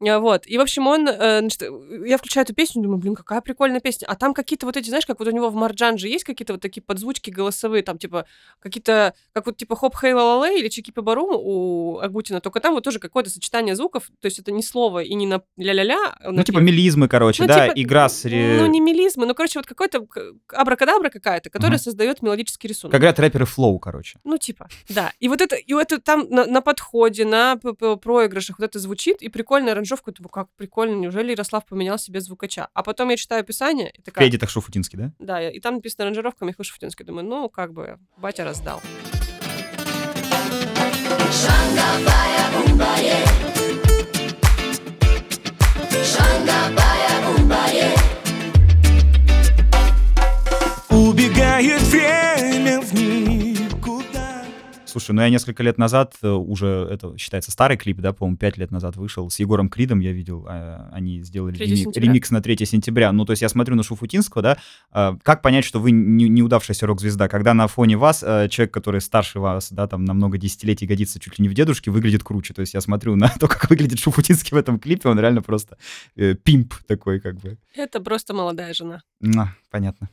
[0.00, 0.46] Вот.
[0.46, 1.06] И, в общем, он...
[1.06, 1.62] значит,
[2.06, 4.06] я включаю эту песню, думаю, блин, какая прикольная песня.
[4.06, 6.54] А там какие-то вот эти, знаешь, как вот у него в Марджан же есть какие-то
[6.54, 8.26] вот такие подзвучки голосовые, там, типа,
[8.60, 12.84] какие-то, как вот типа хоп хей ла или чики барум у Агутина, только там вот
[12.84, 16.03] тоже какое-то сочетание звуков, то есть это не слово и не на ля-ля-ля.
[16.24, 18.24] Ну, типа мелизмы, короче, Ну, да, типа, игра с...
[18.24, 20.06] ре- Ну, не мелизмы, ну, короче, вот какой-то
[20.52, 21.82] абракадабра какая-то, которая Ага.
[21.84, 22.92] создает мелодический рисунок.
[22.92, 24.18] Как говорят рэперы флоу, короче.
[24.24, 25.12] Ну, типа, да.
[25.20, 29.22] И вот это, и вот это там на, на подходе, на проигрышах вот это звучит,
[29.22, 30.12] и прикольная аранжировка.
[30.12, 32.68] Думаю, как прикольно, неужели Ярослав поменял себе звукача?
[32.74, 35.12] А потом я читаю описание, и В такая, кредитах Шуфутинский, да?
[35.18, 37.04] да, и там написано аранжировка Михаил Шуфутинский.
[37.04, 38.80] Думаю, ну, как бы, батя раздал.
[46.14, 47.13] Shanga Baya
[54.94, 58.56] Слушай, ну я несколько лет назад, э, уже это считается старый клип, да, по-моему, пять
[58.58, 62.40] лет назад вышел, с Егором Кридом я видел, э, они сделали 3 ремик- ремикс на
[62.40, 63.10] 3 сентября.
[63.10, 64.58] Ну, то есть я смотрю на Шуфутинского, да,
[64.92, 69.00] э, как понять, что вы не- неудавшаяся рок-звезда, когда на фоне вас э, человек, который
[69.00, 72.54] старше вас, да, там на много десятилетий годится чуть ли не в дедушке, выглядит круче.
[72.54, 75.76] То есть я смотрю на то, как выглядит Шуфутинский в этом клипе, он реально просто
[76.14, 77.58] э, пимп такой, как бы.
[77.74, 79.02] Это просто молодая жена.
[79.36, 80.08] А, понятно.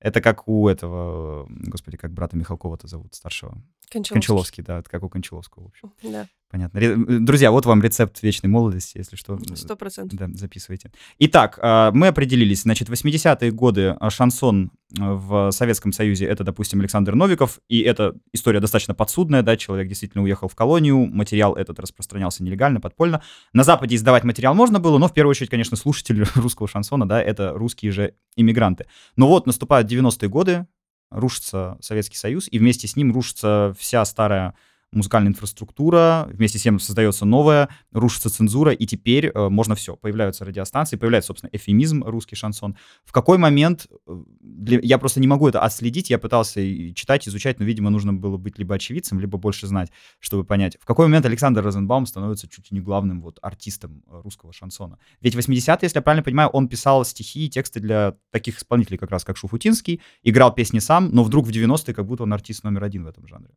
[0.00, 3.60] Это как у этого, господи, как брата Михалкова-то зовут, старшего.
[3.88, 4.14] Кончаловский.
[4.14, 5.92] Кончаловский, да, как у Кончаловского, в общем.
[6.02, 6.80] Да, Понятно.
[7.20, 9.38] Друзья, вот вам рецепт вечной молодости, если что.
[9.54, 10.18] сто процентов.
[10.18, 10.90] Да, записывайте.
[11.18, 12.62] Итак, а, мы определились.
[12.62, 18.14] Значит, 80-е годы а, шансон а, в Советском Союзе это, допустим, Александр Новиков, и эта
[18.32, 23.22] история достаточно подсудная, да, человек действительно уехал в колонию, материал этот распространялся нелегально, подпольно.
[23.52, 27.22] На Западе издавать материал можно было, но в первую очередь, конечно, слушатели русского шансона, да,
[27.22, 28.86] это русские же иммигранты.
[29.16, 30.66] Но вот наступают 90-е годы,
[31.10, 34.54] рушится Советский Союз, и вместе с ним рушится вся старая
[34.92, 39.96] музыкальная инфраструктура, вместе с тем создается новая, рушится цензура, и теперь э, можно все.
[39.96, 42.76] Появляются радиостанции, появляется, собственно, эфемизм, русский шансон.
[43.04, 46.60] В какой момент, э, для- я просто не могу это отследить, я пытался
[46.94, 50.86] читать, изучать, но, видимо, нужно было быть либо очевидцем, либо больше знать, чтобы понять, в
[50.86, 54.98] какой момент Александр Розенбаум становится чуть ли не главным вот артистом э, русского шансона.
[55.20, 59.10] Ведь 80-е, если я правильно понимаю, он писал стихи и тексты для таких исполнителей, как
[59.10, 62.84] раз как Шуфутинский, играл песни сам, но вдруг в 90-е как будто он артист номер
[62.84, 63.50] один в этом жанре.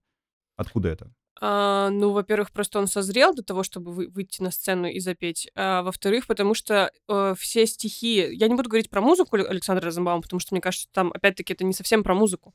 [0.58, 1.12] Откуда это?
[1.40, 5.50] А, ну, во-первых, просто он созрел до того, чтобы вы- выйти на сцену и запеть.
[5.56, 8.28] А, во-вторых, потому что э, все стихи...
[8.32, 11.54] Я не буду говорить про музыку Але- Александра Розенбаума, потому что, мне кажется, там, опять-таки,
[11.54, 12.54] это не совсем про музыку.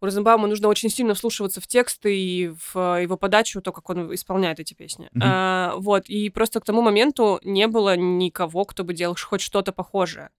[0.00, 3.88] У Розенбаума нужно очень сильно вслушиваться в тексты и в э, его подачу, то, как
[3.88, 5.08] он исполняет эти песни.
[5.12, 5.22] Мгм.
[5.24, 9.72] А, вот, и просто к тому моменту не было никого, кто бы делал хоть что-то
[9.72, 10.30] похожее.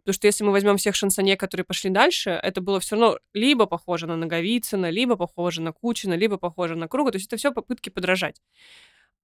[0.00, 3.66] Потому что если мы возьмем всех шансонье, которые пошли дальше, это было все равно либо
[3.66, 7.12] похоже на Наговицына, либо похоже на Кучина, либо похоже на Круга.
[7.12, 8.40] То есть это все попытки подражать.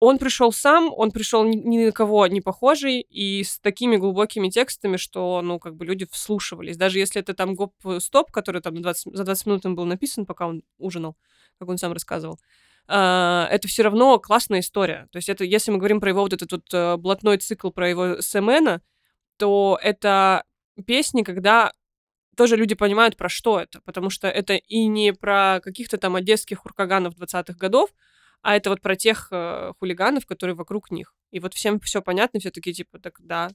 [0.01, 4.97] Он пришел сам, он пришел ни, на кого не похожий и с такими глубокими текстами,
[4.97, 6.77] что, ну, как бы люди вслушивались.
[6.77, 10.27] Даже если это там гоп-стоп, который там на 20 за 20 минут им был написан,
[10.27, 11.17] пока он ужинал,
[11.59, 12.39] как он сам рассказывал,
[12.87, 15.09] а, это все равно классная история.
[15.11, 17.89] То есть это, если мы говорим про его вот этот вот э, блатной цикл, про
[17.89, 18.83] его Семена,
[19.39, 20.45] то это
[20.83, 21.73] песни, когда
[22.37, 26.59] тоже люди понимают, про что это, потому что это и не про каких-то там одесских
[26.59, 27.91] хуркаганов 20-х годов,
[28.43, 31.15] а это вот про тех э, хулиганов, которые вокруг них.
[31.31, 33.51] И вот всем все понятно, все такие типа, так да,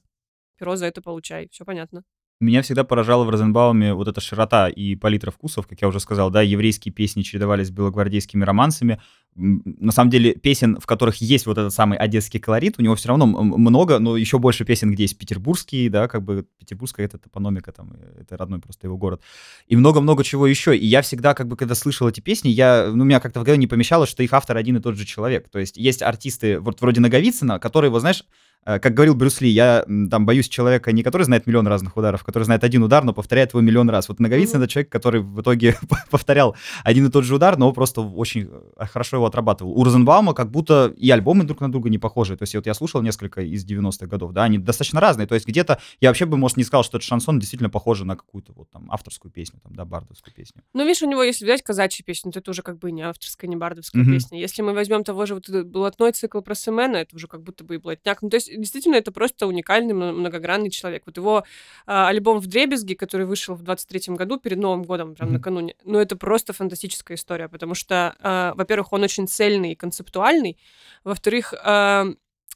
[0.58, 2.04] перо за это получай, все понятно.
[2.42, 6.30] Меня всегда поражала в Розенбауме вот эта широта и палитра вкусов, как я уже сказал,
[6.30, 8.98] да, еврейские песни чередовались с белогвардейскими романсами.
[9.34, 13.08] На самом деле песен, в которых есть вот этот самый одесский колорит, у него все
[13.08, 17.72] равно много, но еще больше песен, где есть петербургские, да, как бы петербургская это топономика,
[17.72, 19.20] там, э, это родной просто его город.
[19.66, 20.74] И много-много чего еще.
[20.74, 23.58] И я всегда, как бы, когда слышал эти песни, я, ну, меня как-то в голове
[23.58, 25.50] не помещалось, что их автор один и тот же человек.
[25.50, 28.24] То есть есть артисты, вот вроде Наговицына, которые, вот знаешь,
[28.64, 32.44] Как говорил Брюс Ли, я там боюсь человека не который знает миллион разных ударов, который
[32.44, 34.08] знает один удар, но повторяет его миллион раз.
[34.08, 34.64] Вот Наговицын Мгм.
[34.64, 35.76] это человек, который в итоге
[36.10, 36.54] повторял
[36.84, 39.72] один и тот же удар, но просто очень э, хорошо его отрабатывал.
[39.72, 42.36] У Розенбаума как будто и альбомы друг на друга не похожи.
[42.36, 45.26] То есть вот я слушал несколько из 90-х годов, да, они достаточно разные.
[45.26, 48.14] То есть где-то я вообще бы, может, не сказал, что этот шансон действительно похож на
[48.16, 50.62] какую-то вот там авторскую песню, там, да, бардовскую песню.
[50.74, 53.48] Ну, видишь, у него, если взять казачью песню, то это уже как бы не авторская,
[53.48, 54.12] не бардовская Мгм.
[54.12, 54.38] песня.
[54.38, 57.64] Если мы возьмем того же вот этот блатной цикл про Семена, это уже как будто
[57.64, 58.20] бы и блатняк.
[58.22, 61.02] Ну, то есть, действительно, это просто уникальный, мно- многогранный человек.
[61.06, 61.44] Вот его
[61.86, 65.38] а, альбом в Дребезги, который вышел в 23-м году, перед Новым годом, прям Мгм.
[65.38, 70.58] накануне, ну, это просто фантастическая история, потому что, а, во-первых, он очень цельный и концептуальный,
[71.04, 72.06] во-вторых, а,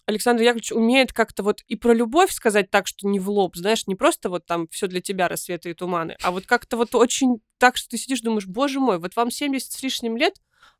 [0.06, 3.86] Александр Яковлевич умеет как-то вот и про любовь сказать так, что не в лоб, знаешь,
[3.86, 7.40] не просто вот там все для тебя, рассветы и туманы, а вот как-то вот очень
[7.58, 10.34] так, что ты сидишь, думаешь, боже мой, вот вам 70 с лишним лет,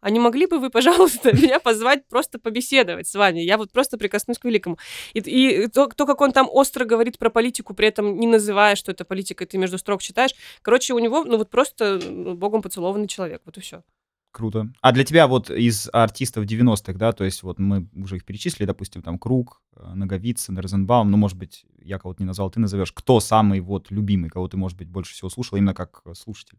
[0.04, 3.40] а не могли бы вы, пожалуйста, меня позвать просто побеседовать с вами?
[3.40, 4.76] Я вот просто прикоснусь к великому.
[5.14, 8.76] И, и то, то, как он там остро говорит про политику, при этом не называя,
[8.76, 10.32] что это политика, ты между строк читаешь.
[10.60, 13.82] Короче, у него, ну вот просто ну, богом поцелованный человек, вот и все.
[14.30, 14.68] Круто.
[14.82, 18.66] А для тебя вот из артистов 90-х, да, то есть вот мы уже их перечислили,
[18.66, 22.92] допустим, там Круг, э, Наговицын, Розенбаум, ну, может быть, я кого-то не назвал, ты назовешь,
[22.92, 26.58] кто самый вот любимый, кого ты, может быть, больше всего слушал именно как э, слушатель?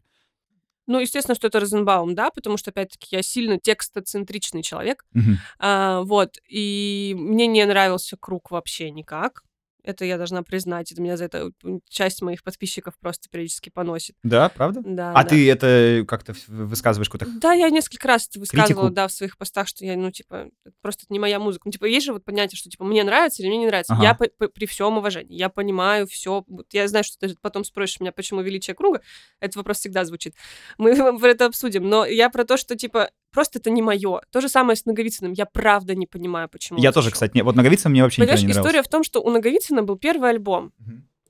[0.86, 5.04] Ну, естественно, что это Розенбаум, да, потому что, опять-таки, я сильно текстоцентричный человек.
[5.12, 5.38] Мгм.
[5.58, 9.42] А, вот, и мне не нравился круг вообще никак.
[9.86, 10.90] Это я должна признать.
[10.90, 11.50] Это меня за это
[11.88, 14.16] часть моих подписчиков просто периодически поносит.
[14.24, 14.80] Да, правда?
[14.84, 15.28] Да, А да.
[15.28, 17.30] ты это как-то высказываешь какой-то...
[17.40, 18.94] Да, я несколько раз это высказывала, Критику?
[18.94, 20.48] да, в своих постах, что я, ну, типа,
[20.82, 21.62] просто это не моя музыка.
[21.66, 23.94] Ну, типа, есть же вот понятие, что, типа, мне нравится или мне не нравится.
[23.94, 24.02] Ага.
[24.02, 26.44] Я по- по- при всем уважении, я понимаю все.
[26.72, 29.00] Я знаю, что ты потом спросишь меня, почему величие круга.
[29.40, 30.34] Этот вопрос всегда звучит.
[30.78, 30.90] Мы
[31.22, 31.88] это обсудим.
[31.88, 34.22] Но я про то, что, типа, просто это не мое.
[34.32, 35.32] То же самое с Наговицыным.
[35.32, 36.78] Я правда не понимаю, почему.
[36.78, 37.42] Я тоже, кстати, не...
[37.42, 38.66] вот Наговицын мне вообще Понимаешь, не нравился.
[38.66, 40.72] история в том, что у Наговицына был первый альбом.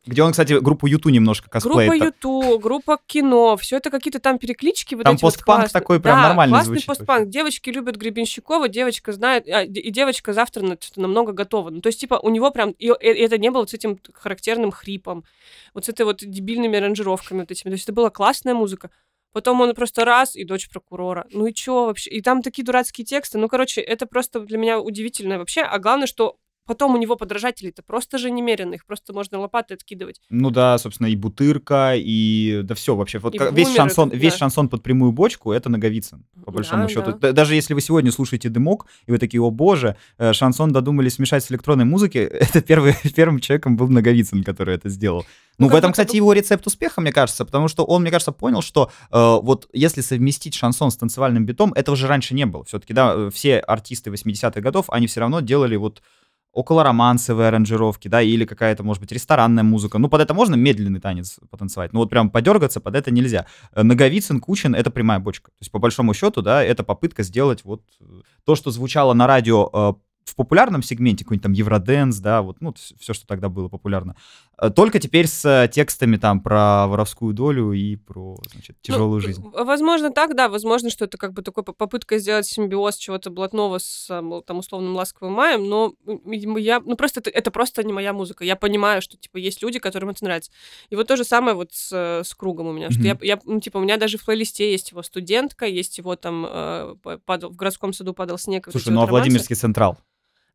[0.06, 1.90] Где он, кстати, группу Юту немножко косплеит.
[1.90, 2.04] Группа.
[2.04, 4.94] Юту, группа кино, все это какие-то там переклички.
[4.94, 5.80] Вот Там эти вот постпанк классные.
[5.80, 7.28] такой прям Да, нормальный классный звучит постпанк.
[7.28, 11.70] Девочки любят Гребенщикова, девочка знает, а, и девочка завтра на что-то намного готова.
[11.70, 13.98] Ну, то есть, типа, у него прям, и, и это не было вот с этим
[14.12, 15.24] характерным хрипом,
[15.74, 17.70] вот с этой вот дебильными аранжировками вот этими.
[17.70, 18.90] То есть, это была классная музыка.
[19.36, 21.26] Потом он просто раз, и дочь прокурора.
[21.30, 22.08] Ну и чё вообще?
[22.08, 23.36] И там такие дурацкие тексты.
[23.36, 25.60] Ну, короче, это просто для меня удивительно вообще.
[25.60, 28.74] А главное, что потом у него подражателей-то просто же немерено.
[28.74, 30.20] Их просто можно лопатой откидывать.
[30.30, 33.18] Ну да, собственно, и Бутырка, и да все вообще.
[33.18, 34.38] Вот И ка- весь шансон, это- весь да.
[34.38, 37.12] шансон под прямую бочку это Наговицын, по Да, большому счету.
[37.12, 37.32] да.
[37.32, 41.44] Даже если вы сегодня слушаете дымок, и вы такие, о боже, э, шансон додумались смешать
[41.44, 45.24] с электронной музыкой, это первый, первым человеком был Наговицын, который это сделал.
[45.58, 48.10] Ну, Ну, в как этом, кстати, его рецепт успеха, мне кажется, потому что он, мне
[48.10, 52.44] кажется, понял, что э, вот если совместить шансон с танцевальным битом, этого же раньше не
[52.44, 52.62] было.
[52.64, 56.02] Все-таки, да, э, все артисты 80-х годов, они все равно делали вот
[56.56, 59.98] около романсовые аранжировки, да, или какая-то, может быть, ресторанная музыка.
[59.98, 63.44] Ну, под это можно медленный танец потанцевать, но вот прям подергаться под это нельзя.
[63.72, 65.50] Э, Наговицын, Кучин— это прямая бочка.
[65.50, 68.04] То есть, по большому счету, да, это попытка сделать вот э,
[68.46, 69.92] то, что звучало на радио э,
[70.24, 74.16] в популярном сегменте, какой-нибудь там Евроденс, да, вот, ну, все, что тогда было популярно.
[74.58, 79.20] Э, Только теперь с э, текстами там про воровскую долю и про, значит, Ну, тяжелую
[79.20, 79.42] жизнь.
[79.42, 80.48] в- Возможно, так, да.
[80.48, 84.58] Возможно, что это как бы такой по- попытка сделать симбиоз чего-то блатного с а, там
[84.58, 85.92] условным ласковым маем, но
[86.56, 88.44] я, ну просто это, это просто не моя музыка.
[88.44, 90.50] Я понимаю, что типа есть люди, которым это нравится.
[90.88, 93.38] И вот то же самое вот с, э, с кругом у меня, что я, я,
[93.44, 96.94] ну, типа у меня даже в плейлисте есть его студентка, есть его там э,
[97.26, 98.68] падал, в городском саду падал снег.
[98.70, 99.28] Слушай, ну а вот романсы.
[99.28, 99.98] Владимирский Централ?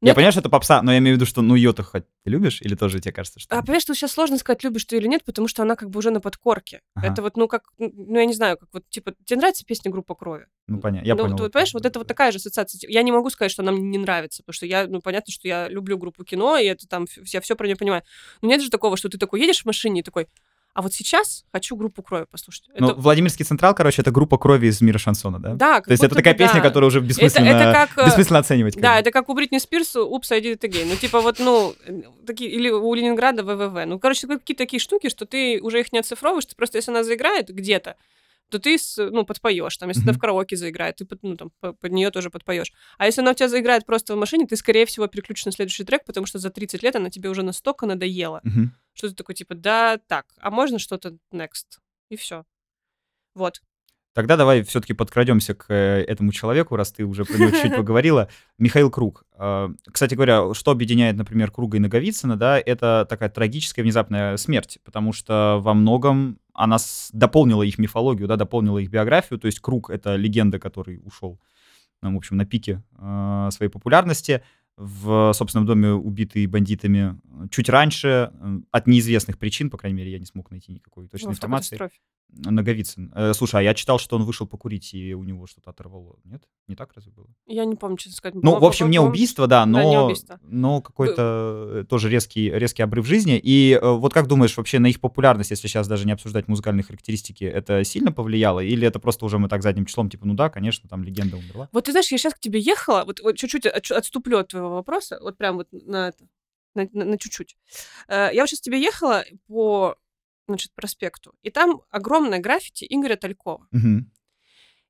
[0.02, 1.84] Ну, Я это- понимаю, что это попса, но я имею в виду, что ну ее-то
[1.84, 3.56] хоть ты любишь, или тоже тебе кажется, что...
[3.56, 6.00] А понимаешь, что сейчас сложно сказать, любишь ты или нет, потому что она как бы
[6.00, 6.82] уже на подкорке.
[6.96, 7.08] Ага.
[7.08, 10.16] Это вот, ну, как, ну, я не знаю, как вот, типа, тебе нравится песня «Группа
[10.16, 10.48] крови»?
[10.66, 11.34] Ну, понятно, я ну, понял.
[11.34, 12.80] вот вот, понимаешь, вот это вот такая же ассоциация.
[12.90, 15.48] Я не могу сказать, что она мне не нравится, потому что я, ну, понятно, что
[15.48, 18.02] я люблю группу кино, и это там, я все про нее понимаю.
[18.42, 20.28] Но нет же такого, что ты такой едешь в машине и такой,
[20.74, 22.66] а вот сейчас хочу группу крови послушать.
[22.78, 25.54] Ну, Это- Владимирский Централ, короче, это группа крови из мира шансона, да?
[25.54, 26.68] да, То есть это такая бы песня, да.
[26.68, 28.76] которая уже бессмысленно, это как, э, бессмысленно оценивать.
[28.78, 30.86] Да, это как у Бритни Спирс «Упс, I did it again».
[30.90, 31.76] Ну, типа вот, ну,
[32.26, 33.86] такие, или у Ленинграда ВВВ.
[33.86, 37.04] Ну, короче, какие-то такие штуки, что ты уже их не оцифровываешь, ты просто, если она
[37.04, 37.96] заиграет где-то,
[38.52, 39.78] то ты, ну, подпоешь.
[39.78, 40.18] Там, если она Мгм.
[40.18, 42.72] в караоке заиграет, ты ну, там, по- под нее тоже подпоешь.
[42.98, 45.84] А если она у тебя заиграет просто в машине, ты, скорее всего, переключишь на следующий
[45.84, 48.76] трек, потому что за 30 лет она тебе уже настолько надоела, Мгм.
[48.94, 51.80] что ты такой, типа, да, так, а можно что-то next?
[52.10, 52.46] И все.
[53.34, 53.62] Вот.
[54.14, 58.28] Тогда давай все-таки подкрадемся к э, этому человеку, раз ты уже про него чуть-чуть поговорила.
[58.58, 59.26] Михаил Круг.
[59.38, 64.80] Э, Кстати говоря, что объединяет, например, Круга и Наговицына, да, это такая трагическая внезапная смерть,
[64.84, 66.78] потому что во многом она
[67.14, 69.40] дополнила их мифологию, да, дополнила их биографию.
[69.40, 71.40] То есть Круг— это легенда, который ушел,
[72.02, 74.44] ну, в общем, на пике э, своей популярности
[74.76, 78.32] в собственном доме, убитый бандитами чуть раньше,
[78.72, 81.78] от неизвестных причин, по крайней мере, я не смог найти никакой точной в информации.
[82.34, 83.12] Наговицын.
[83.16, 86.18] Э, слушай, а я читал, что он вышел покурить, и у него что-то оторвало.
[86.24, 86.44] Нет?
[86.68, 87.28] Не так разве было?
[87.48, 88.36] Я не помню, честно сказать.
[88.42, 90.40] Ну, в общем, не убийство, да, но, Да, не убийство.
[90.44, 93.38] но какой-то э, тоже резкий, резкий обрыв жизни.
[93.38, 96.84] И э, вот как думаешь, вообще на их популярность, если сейчас даже не обсуждать музыкальные
[96.84, 98.62] характеристики, это сильно повлияло?
[98.62, 101.68] Или это просто уже мы так задним числом, типа, ну да, конечно, там легенда умерла?
[101.72, 104.70] Вот ты знаешь, я сейчас к тебе ехала, вот, вот чуть-чуть от- отступлю от твоего
[104.70, 106.24] вопроса, вот прям вот на это,
[106.76, 107.58] на, на- на чуть-чуть.
[108.08, 109.96] Э, Я вот сейчас к тебе ехала по,
[110.52, 113.68] значит, проспекту, и там огромное граффити Игоря Талькова.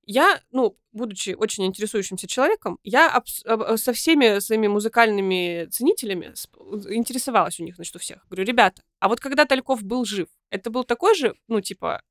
[0.08, 6.34] Я, ну, будучи очень интересующимся человеком, я абс- об- э, со всеми своими музыкальными ценителями
[6.34, 8.26] сп- интересовалась у них, значит, у всех.
[8.28, 12.02] Говорю, ребята, а вот когда Тальков был жив, это был такой же, ну, типа,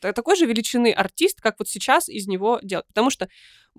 [0.00, 2.86] та- такой же величины артист, как вот сейчас из него делать.
[2.88, 3.28] Потому что,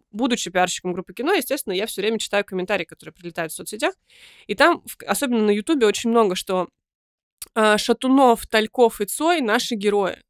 [0.10, 3.94] будучи пиарщиком группы кино, естественно, я все время читаю комментарии, которые прилетают в соцсетях.
[4.48, 6.70] И там, особенно на Ютубе, очень много, что
[7.78, 10.22] Шатунов, Тальков и Цой— наши герои.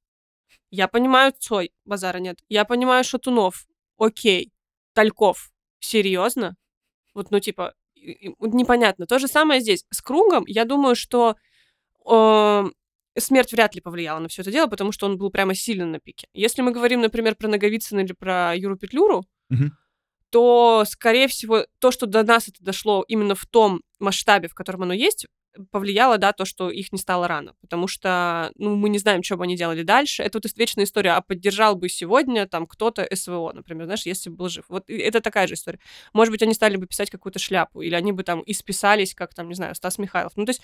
[0.72, 2.40] Я понимаю Цой, базара нет.
[2.50, 3.66] Я понимаю Шатунов,
[3.98, 4.52] окей.
[4.94, 6.56] Тальков, серьезно?
[7.14, 9.06] Вот, ну, типа, непонятно.
[9.06, 9.86] То же самое здесь.
[9.92, 11.36] С Кругом, я думаю, что
[12.10, 12.64] э,
[13.18, 16.00] смерть вряд ли повлияла на все это дело, потому что он был прямо сильно на
[16.00, 16.28] пике.
[16.34, 19.26] Если мы говорим, например, про Наговицына или про Юру Петлюру,
[20.30, 24.84] то, скорее всего, то, что до нас это дошло именно в том масштабе, в котором
[24.84, 25.26] оно есть,
[25.72, 27.54] повлияло, да, то, что их не стало рано.
[27.62, 30.24] Потому что, ну, мы не знаем, что бы они делали дальше.
[30.24, 34.38] Это вот вечная история, а поддержал бы сегодня там кто-то СВО, например, знаешь, если бы
[34.38, 34.66] был жив.
[34.70, 35.80] Вот это такая же история.
[36.14, 39.50] Может быть, они стали бы писать какую-то шляпу, или они бы там исписались, как там,
[39.50, 40.34] не знаю, Стас Михайлов.
[40.36, 40.62] Ну, то есть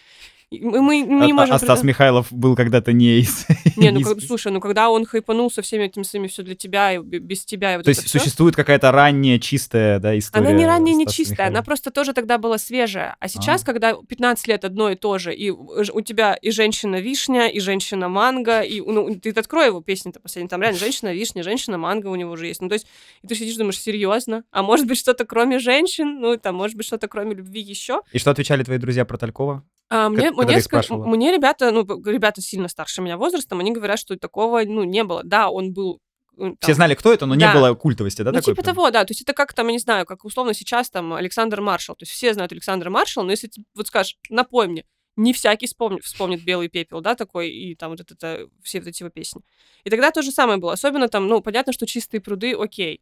[0.52, 1.56] мы, мы не А- можем...
[1.56, 3.46] а Стас Михайлов был когда-то не из...
[3.76, 6.94] Не, ну, как- слушай, ну, когда он хайпанул со всеми этими своими все для тебя,
[6.94, 10.48] и без тебя, и вот То есть существует какая-то ранняя чистая да, история.
[10.48, 13.16] Она не ранняя, не чистая, она просто тоже тогда была свежая.
[13.20, 13.66] А сейчас, А.
[13.66, 18.82] когда 15 лет одно и то же, и у тебя и женщина-вишня, и женщина-манго, и
[18.82, 22.62] ну, ты открой его песни-то последние, там реально женщина-вишня, женщина-манго у него уже есть.
[22.62, 22.86] Ну, то есть,
[23.24, 24.44] и ты сидишь, думаешь, серьезно?
[24.52, 26.20] А может быть, что-то кроме женщин?
[26.20, 28.02] Ну, там, может быть, что-то кроме любви еще?
[28.12, 29.64] И что отвечали твои друзья про Талькова?
[29.90, 34.62] А мне, мне, мне ребята, ну, ребята сильно старше меня возрастом, они говорят, что такого,
[34.66, 35.22] ну, не было.
[35.24, 36.00] Да, он был...
[36.38, 37.54] э, Все там, знали, кто это, но не Да.
[37.54, 38.32] было культовости, да?
[38.32, 38.76] ну, такой типа прям?
[38.76, 39.06] того, да.
[39.06, 41.96] То есть это как там, я не знаю, как условно сейчас там Александр Маршал.
[41.96, 44.86] То есть все знают Александра Маршала, но если ты вот скажешь, напой мне,
[45.18, 48.88] не всякий вспомнит, вспомнит «Белый пепел», да, такой, и там вот это, это, все вот
[48.88, 49.42] эти его песни.
[49.86, 50.74] И тогда то же самое было.
[50.74, 53.02] Особенно там, ну, понятно, что «Чистые пруды» окей.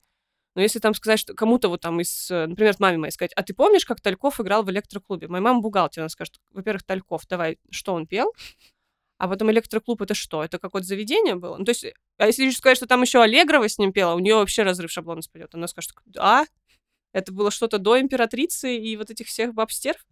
[0.56, 3.42] Но если там сказать, что кому-то вот там из, э, например, маме моей сказать, а
[3.42, 5.28] ты помнишь, как Тальков играл в электроклубе?
[5.28, 8.32] Моя мама бухгалтер, она скажет, во-первых, Тальков, давай, что он пел?
[9.24, 10.44] А потом электроклуб это что?
[10.44, 11.56] Это какое-то заведение было?
[11.56, 11.86] Ну, то есть,
[12.18, 14.92] а если еще сказать, что там еще Аллегрова с ним пела, у нее вообще разрыв
[14.92, 15.56] шаблона спадет.
[15.56, 16.44] Она скажет, а?
[17.14, 20.06] Это было что-то до императрицы и вот этих всех бабстерв?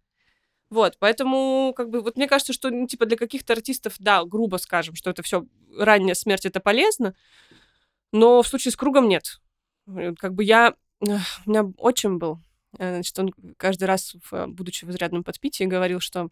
[0.70, 4.56] Вот, поэтому, как бы, вот мне кажется, что, ну, типа, для каких-то артистов, да, грубо
[4.56, 5.44] скажем, что это все
[5.76, 7.14] ранняя смерть, это полезно,
[8.12, 9.42] но в случае с кругом нет.
[9.88, 10.74] Э, Как бы я...
[11.00, 11.06] У
[11.50, 12.38] меня отчим был,
[12.78, 16.30] э, значит, он каждый раз, э, будучи в изрядном подпитии, говорил, что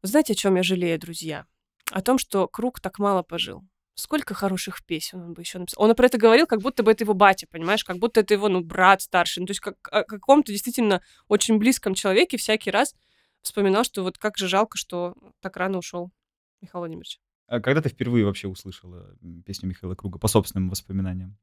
[0.00, 1.44] «Вы знаете, о чем я жалею, друзья?
[1.90, 3.62] О том, что круг так мало пожил.
[3.94, 5.82] Сколько хороших песен он бы еще написал.
[5.84, 7.82] Он про это говорил, как будто бы это его батя, понимаешь?
[7.82, 9.40] Как будто это его, ну, брат старший.
[9.40, 12.94] Ну, то есть как о каком-то действительно очень близком человеке всякий раз
[13.42, 16.12] вспоминал, что вот как же жалко, что так рано ушел
[16.60, 17.18] Михаил Владимирович.
[17.48, 21.36] А когда ты впервые вообще услышала песню Михаила Круга по собственным воспоминаниям?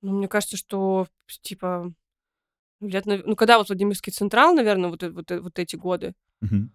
[0.00, 1.06] Ну, мне кажется, что,
[1.42, 1.92] типа,
[2.80, 6.14] лет, ну, когда вот Владимирский Централ, наверное, вот, э- вот, э- вот эти годы.
[6.40, 6.74] Мгм.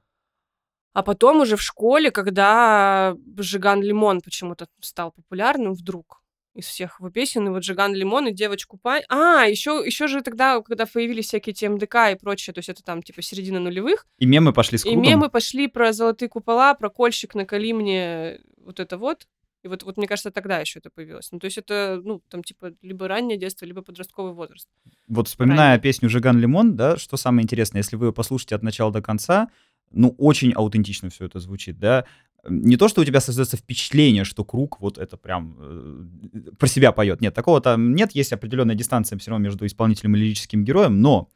[0.98, 6.24] А потом уже в школе, когда Жиган Лимон почему-то стал популярным вдруг
[6.56, 9.04] из всех его песен, и вот Жиган Лимон и Девочку Пань.
[9.08, 12.82] А, еще, еще же тогда, когда появились всякие те МДК и прочее, то есть это
[12.82, 15.04] там типа середина нулевых, И мемы пошли с и Кругом?
[15.04, 19.28] мемы пошли про золотые купола, про кольщик на Калимне, вот это вот.
[19.64, 21.32] И вот, вот мне кажется, тогда еще это появилось.
[21.32, 24.68] Ну, то есть это, ну, там, типа, либо раннее детство, либо подростковый возраст.
[25.08, 25.82] Вот вспоминая Правильно.
[25.82, 29.50] песню «Жиган Лимон», да, что самое интересное, если вы ее послушаете от начала до конца,
[29.92, 32.06] ну, очень аутентично все это звучит, да.
[32.48, 36.92] Не то, что у тебя создается впечатление, что круг вот это прям э, про себя
[36.92, 37.20] поет.
[37.20, 38.12] Нет, такого там нет.
[38.14, 41.30] Есть определенная дистанция все равно между исполнителем и лирическим героем, но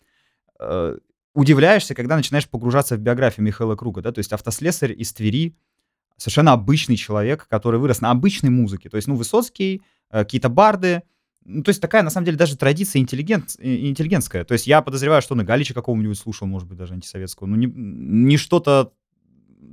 [0.60, 0.97] э,
[1.34, 5.56] удивляешься, когда начинаешь погружаться в биографию Михаила Круга, да, то есть автослесарь из Твери,
[6.18, 9.82] совершенно обычный человек, который вырос на обычной музыке, то есть, ну, Высоцкий,
[10.12, 11.04] э, какие-то барды,
[11.46, 14.44] ну, то есть такая, на самом деле, даже традиция интеллигент, интеллигентская.
[14.44, 17.48] То есть я подозреваю, что он и Галича какого-нибудь слушал, может быть, даже антисоветского.
[17.48, 18.94] Ну, не, не что-то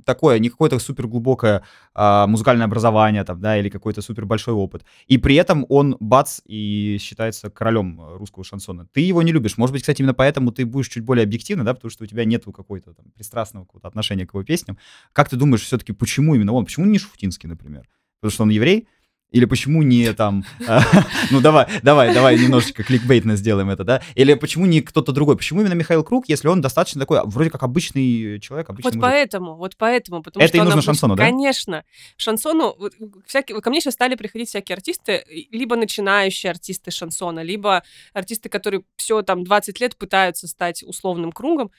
[0.05, 1.63] такое, не какое-то супер глубокое
[1.93, 4.83] а, музыкальное образование там, да, или какой-то супер большой опыт.
[5.07, 8.87] И при этом он бац и считается королем русского шансона.
[8.91, 9.57] Ты его не любишь.
[9.57, 12.25] Может быть, кстати, именно поэтому ты будешь чуть более объективно, да, потому что у тебя
[12.25, 14.77] нету какой-то там пристрастного какого-то отношения к его песням.
[15.13, 16.65] Как ты думаешь, все-таки почему именно он?
[16.65, 17.87] Почему не Шуфутинский, например?
[18.19, 18.87] Потому что он еврей?
[19.31, 20.43] Или почему не там,
[21.31, 24.01] ну давай, давай, давай немножечко кликбейтно сделаем это, да?
[24.15, 25.37] Или почему не кто-то другой?
[25.37, 29.01] Почему именно Михаил Круг, если он достаточно такой, вроде как обычный человек, обычный Вот мужик?
[29.11, 30.23] поэтому, вот поэтому.
[30.23, 30.85] Потому Это что и нужно обычный.
[30.87, 31.23] шансону, да?
[31.25, 31.83] Конечно.
[32.17, 32.93] Шансону, вот,
[33.27, 38.83] всякие, ко мне сейчас стали приходить всякие артисты, либо начинающие артисты шансона, либо артисты, которые
[38.95, 41.69] все там 20 лет пытаются стать условным кругом.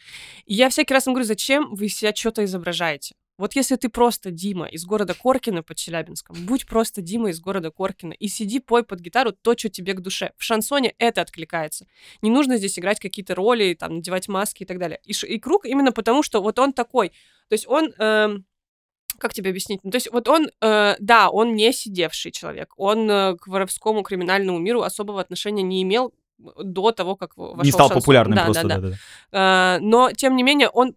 [0.47, 3.15] И я всякий раз им говорю, зачем вы себя что-то изображаете?
[3.41, 7.71] Вот если ты просто Дима из города Коркина под Челябинском, будь просто Дима из города
[7.71, 10.33] Коркина и сиди, пой под гитару то, что тебе к душе.
[10.37, 11.87] В шансоне это откликается.
[12.21, 15.01] Не нужно здесь играть какие-то роли, там, надевать маски и так далее.
[15.05, 17.09] И, и круг именно потому, что вот он такой.
[17.49, 17.95] То есть он...
[17.99, 18.45] эм,
[19.19, 19.81] как тебе объяснить?
[19.85, 24.03] Ну, то есть вот он, э, да, он не сидевший человек, он э, к воровскому
[24.03, 28.03] криминальному миру особого отношения не имел до того, как вошел Не стал шансон.
[28.03, 28.81] популярным Да, просто, да, да.
[28.81, 29.77] да-да-да.
[29.77, 30.93] Э, но, тем не менее, он э,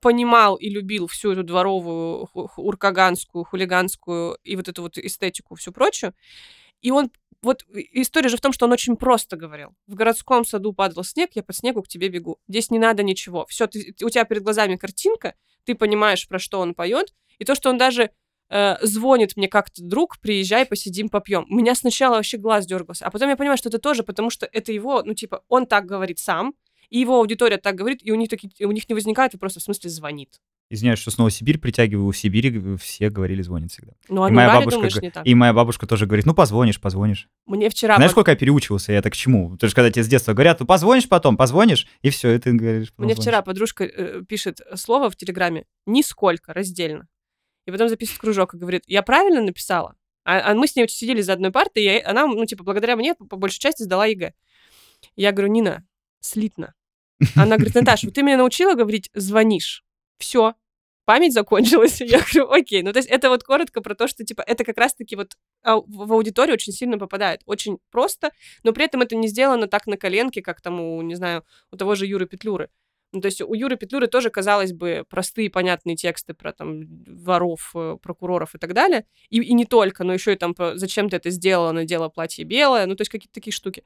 [0.00, 6.14] понимал и любил всю эту дворовую, уркаганскую, хулиганскую и вот эту вот эстетику, всю прочую.
[6.80, 7.10] И он
[7.44, 9.74] вот история же в том, что он очень просто говорил.
[9.86, 12.38] В городском саду падал снег, я по снегу к тебе бегу.
[12.48, 13.46] Здесь не надо ничего.
[13.48, 15.34] Все, у тебя перед глазами картинка,
[15.64, 18.10] ты понимаешь, про что он поет, и то, что он даже
[18.50, 21.46] э, звонит мне как-то друг, приезжай, посидим, попьем.
[21.50, 24.46] У меня сначала вообще глаз дергался, а потом я понимаю, что это тоже, потому что
[24.50, 26.54] это его, ну типа, он так говорит сам,
[26.90, 29.62] и его аудитория так говорит, и у них, такие, у них не возникает вопроса, в
[29.62, 30.40] смысле звонит.
[30.70, 32.10] Извиняюсь, что снова Сибирь притягиваю.
[32.10, 33.92] В Сибири все говорили, звонит всегда.
[34.08, 35.26] Ну, а и, моя бабушка, думаешь, не так?
[35.26, 37.28] и моя бабушка тоже говорит, ну позвонишь, позвонишь.
[37.46, 37.96] Мне вчера...
[37.96, 39.50] Знаешь, под- сколько я переучивался, я так к чему?
[39.50, 42.52] Потому что когда тебе с детства говорят, ну позвонишь потом, позвонишь, и все, и ты
[42.52, 42.92] говоришь.
[42.96, 43.18] Мне звонишь.
[43.18, 47.08] вчера подружка э, пишет слово в Телеграме «нисколько», раздельно.
[47.66, 49.96] И потом записывает кружок и говорит, я правильно написала?
[50.24, 53.14] А, а мы с ней сидели за одной партой, и она, ну, типа, благодаря мне
[53.14, 54.32] по, по большей части сдала ЕГЭ.
[55.16, 55.84] Я говорю, Нина,
[56.24, 56.74] слитно.
[57.36, 59.84] Она говорит, Наташа, вот ты меня научила говорить «звонишь».
[60.18, 60.54] Все,
[61.04, 62.00] память закончилась.
[62.00, 62.82] Я говорю, окей.
[62.82, 65.82] Ну, то есть это вот коротко про то, что, типа, это как раз-таки вот в
[65.86, 67.42] в аудиторию очень сильно попадает.
[67.46, 68.30] Очень просто,
[68.62, 71.76] но при этом это не сделано так на коленке, как там у, не знаю, у
[71.76, 72.70] того же Юры Петлюры.
[73.12, 77.70] Ну, то есть у Юры Петлюры тоже, казалось бы, простые, понятные тексты про там воров,
[77.76, 79.06] э, прокуроров и так далее.
[79.30, 81.70] И, и не только, но еще и там про «Зачем ты это сделала?
[81.70, 82.86] Надела платье белое».
[82.86, 83.84] Ну, то есть какие-то такие штуки.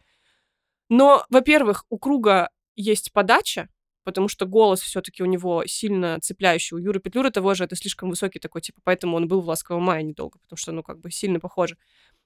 [0.88, 3.68] Но, во-первых, у Круга есть подача,
[4.04, 6.74] потому что голос все-таки у него сильно цепляющий.
[6.76, 9.82] У Юры Петлюры того же это слишком высокий такой, типа, поэтому он был в «Ласковом
[9.82, 11.76] мае» недолго, потому что, ну, как бы сильно похоже.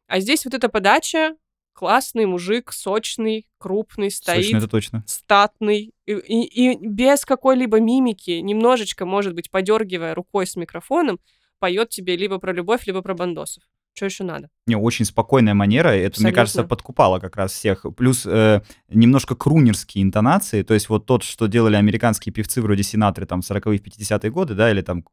[0.06, 1.34] А здесь вот эта подача,
[1.72, 5.04] классный мужик, сочный, крупный, стоит Точно, это точно.
[5.06, 11.18] статный и, и- и без какой-либо мимики, немножечко, может быть, подергивая рукой с микрофоном,
[11.58, 13.64] поет тебе либо про любовь, либо про бандосов.
[13.94, 14.48] Что еще надо?
[14.66, 16.32] Не, очень спокойная манера, это, мне Абсолютно.
[16.32, 17.84] кажется, подкупало как раз всех.
[17.96, 23.26] Плюс э, немножко крунерские интонации, то есть вот тот, что делали американские певцы вроде Синатры
[23.26, 25.04] там в 40-е, 50-е годы, да, или там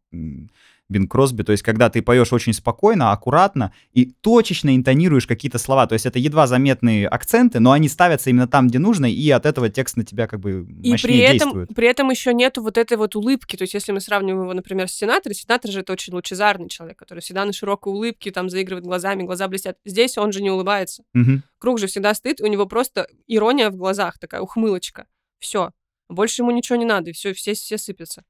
[0.89, 5.85] Бин Кросби, то есть когда ты поешь очень спокойно, аккуратно и точечно интонируешь какие-то слова,
[5.87, 9.45] то есть это едва заметные акценты, но они ставятся именно там, где нужно, и от
[9.45, 11.75] этого текст на тебя как бы И при этом, действует.
[11.75, 13.55] при этом еще нету вот этой вот улыбки.
[13.55, 16.97] То есть, если мы сравниваем его, например, с Сенатором, Сенатор же это очень лучезарный человек,
[16.97, 19.77] который всегда на широкой улыбке, там заигрывает глазами, глаза блестят.
[19.85, 21.03] Здесь он же не улыбается.
[21.13, 21.43] Мгм.
[21.59, 25.07] Круг же всегда и у него просто ирония в глазах, такая ухмылочка.
[25.39, 25.71] Все.
[26.09, 28.23] Больше ему ничего не надо, и все, все, все сыпятся.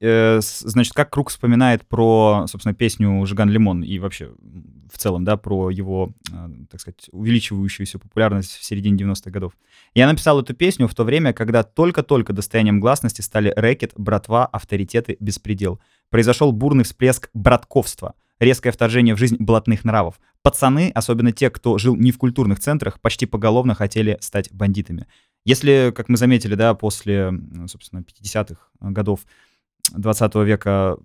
[0.00, 4.32] Э, значит, как Круг вспоминает про, собственно, песню «Жиган Лимон» и вообще
[4.92, 9.52] в целом, да, про его, э, так сказать, увеличивающуюся популярность в середине 90-х годов.
[9.94, 15.16] Я написал эту песню в то время, когда только-только достоянием гласности стали рэкет, братва, авторитеты,
[15.20, 15.80] беспредел.
[16.10, 20.20] Произошел бурный всплеск братковства, резкое вторжение в жизнь блатных нравов.
[20.42, 25.06] Пацаны, особенно те, кто жил не в культурных центрах, почти поголовно хотели стать бандитами.
[25.44, 27.32] Если, как мы заметили, да, после,
[27.66, 29.20] собственно, 50-х годов
[29.92, 30.96] 20 века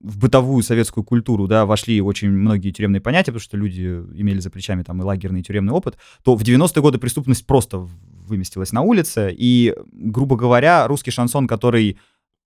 [0.00, 3.82] в бытовую советскую культуру, да, вошли очень многие тюремные понятия, потому что люди
[4.14, 7.78] имели за плечами там и лагерный, и тюремный опыт, то в 90-е годы преступность просто
[7.78, 11.98] выместилась на улице, и, грубо говоря, русский шансон, который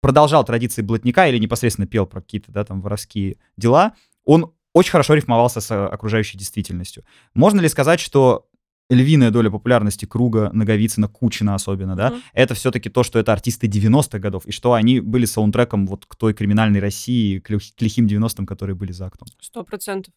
[0.00, 3.94] продолжал традиции блатника или непосредственно пел про какие-то, да, там, воровские дела,
[4.24, 7.04] он очень хорошо рифмовался с э, окружающей действительностью.
[7.34, 8.46] Можно ли сказать, что
[8.90, 12.22] львиная доля популярности Круга, Наговицына, Кучина особенно, да, Мгм.
[12.32, 16.16] это все-таки то, что это артисты 90-х годов, и что они были саундтреком вот к
[16.16, 19.28] той криминальной России, к, лих- к лихим 90-м, которые были за окном.
[19.40, 20.14] Сто процентов.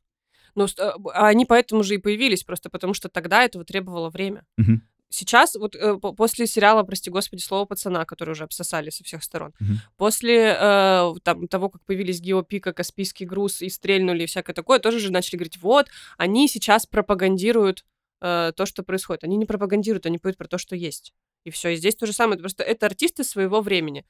[0.56, 4.44] Ну, а, а они поэтому же и появились, просто потому что тогда этого требовало время.
[4.58, 4.82] Мгм.
[5.14, 9.24] Сейчас, вот э, по- после сериала, прости господи, слово пацана, который уже обсосали со всех
[9.24, 9.80] сторон, Мгм.
[9.98, 15.00] после э, там, того, как появились Геопика, Каспийский груз и стрельнули и всякое такое, тоже
[15.00, 17.84] же начали говорить, вот, они сейчас пропагандируют
[18.22, 19.24] э, то, что происходит.
[19.24, 21.14] Они не пропагандируют, они поют про то, что есть.
[21.44, 21.70] И все.
[21.70, 22.40] И здесь то же самое.
[22.40, 24.06] Просто это артисты своего времени.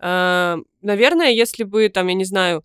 [0.00, 2.64] Э, наверное, если бы, там, я не знаю,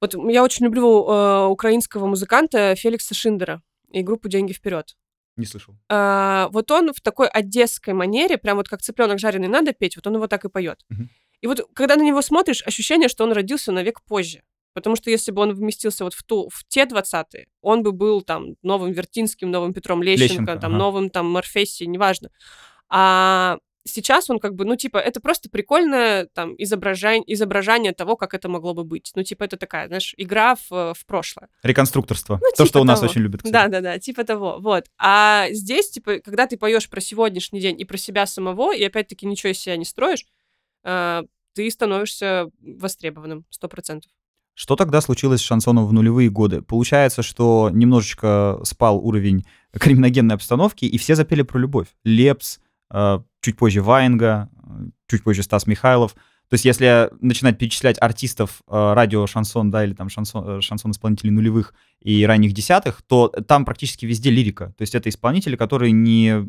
[0.00, 4.96] вот я очень люблю э, украинского музыканта Феликса Шиндера и группу «Деньги вперед».
[5.36, 5.74] Не слышал.
[5.88, 10.06] А, вот он в такой одесской манере, прям вот как цыпленок жареный надо петь, вот
[10.06, 10.84] он его так и поет.
[10.88, 11.08] Мгм.
[11.40, 14.42] И вот когда на него смотришь, ощущение, что он родился на век позже.
[14.74, 18.22] Потому что если бы он вместился вот в, ту, в те 20-е, он бы был
[18.22, 20.78] там новым Вертинским, новым Петром Лещенко, Лещенко, там ага.
[20.78, 22.30] новым там Морфессией, неважно.
[22.88, 28.34] А сейчас он как бы, ну, типа, это просто прикольное там изображение, изображение того, как
[28.34, 29.12] это могло бы быть.
[29.14, 31.48] Ну, типа, это такая, знаешь, игра в, э, в прошлое.
[31.62, 32.34] Реконструкторство.
[32.34, 33.10] Ну, то, типа что у нас того.
[33.10, 33.52] очень любят, кстати.
[33.52, 34.58] Да, да, да, типа того.
[34.60, 34.86] Вот.
[34.98, 39.26] А здесь, типа, когда ты поешь про сегодняшний день и про себя самого, и опять-таки
[39.26, 40.26] ничего из себя не строишь,
[40.84, 41.22] э,
[41.54, 44.10] ты становишься востребованным, сто процентов.
[44.54, 46.62] Что тогда случилось с шансоном в нулевые годы?
[46.62, 51.88] Получается, что немножечко спал уровень криминогенной обстановки, и все запели про любовь.
[52.04, 52.60] Лепс,
[52.92, 56.14] э, чуть позже Ваенга, э, чуть позже Стас Михайлов.
[56.48, 61.30] То есть если начинать перечислять артистов э, радио шансон, да, или там шансон, э, шансон-исполнителей
[61.30, 64.74] нулевых и ранних десятых, то там практически везде лирика.
[64.76, 66.46] То есть это исполнители, которые не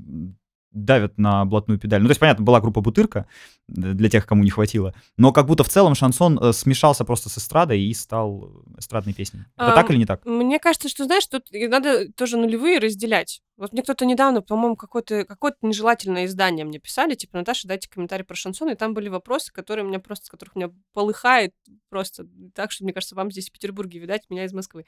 [0.73, 2.01] давят на блатную педаль.
[2.01, 3.27] Ну, то есть, понятно, была группа «Бутырка»,
[3.69, 7.29] э, для тех, кому не хватило, но как будто в целом шансон э, смешался просто
[7.29, 9.41] с эстрадой и стал эстрадной песней.
[9.55, 10.25] Это Ам, так или не так?
[10.25, 13.41] Мне кажется, что, знаешь, тут надо тоже нулевые разделять.
[13.55, 18.25] Вот мне кто-то недавно, по-моему, какое-то какое нежелательное издание мне писали, типа, Наташа, дайте комментарий
[18.25, 21.53] про шансон, и там были вопросы, которые меня просто, которых меня полыхает
[21.89, 24.85] просто так, что, мне кажется, вам здесь в Петербурге, видать, меня из Москвы.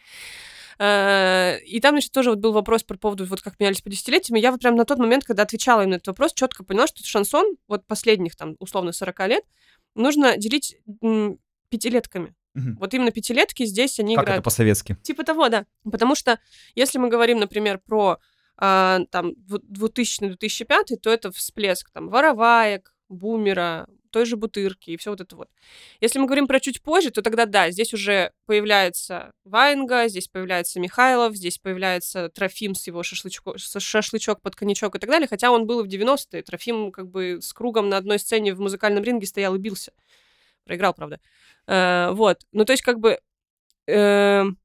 [0.80, 4.40] Э, И там, значит, тоже вот был вопрос по поводу, вот как менялись по десятилетиями.
[4.40, 7.04] Я вот прям на тот момент, когда отвечала им на этот вопрос, четко поняла, что
[7.04, 9.44] шансон вот последних, там, условно, 40 лет
[9.96, 10.78] нужно делить
[11.70, 12.36] пятилетками.
[12.54, 12.78] Мгм.
[12.80, 14.40] Вот именно пятилетки здесь они Как играют.
[14.40, 14.98] это по-советски?
[15.04, 15.66] Типа того, да.
[15.84, 16.40] Потому что
[16.74, 18.18] если мы говорим, например, про
[18.58, 25.20] а, там 2000-2005, то это всплеск там вороваек, бумера, той же бутырки и все вот
[25.20, 25.49] это вот.
[25.99, 30.80] Если мы говорим про чуть позже, то тогда да, здесь уже появляется Ваенга, здесь появляется
[30.80, 35.68] Михайлов, здесь появляется Трофим с его шашлычко, шашлычок под коньячок и так далее, хотя он
[35.68, 36.43] был и в 90-е.
[36.43, 39.91] Трофим как бы с кругом на одной сцене в музыкальном ринге стоял и бился.
[40.63, 41.20] Проиграл, правда.
[41.68, 42.45] Э, вот.
[42.53, 43.20] Ну, то есть как бы...
[43.88, 44.57] эм,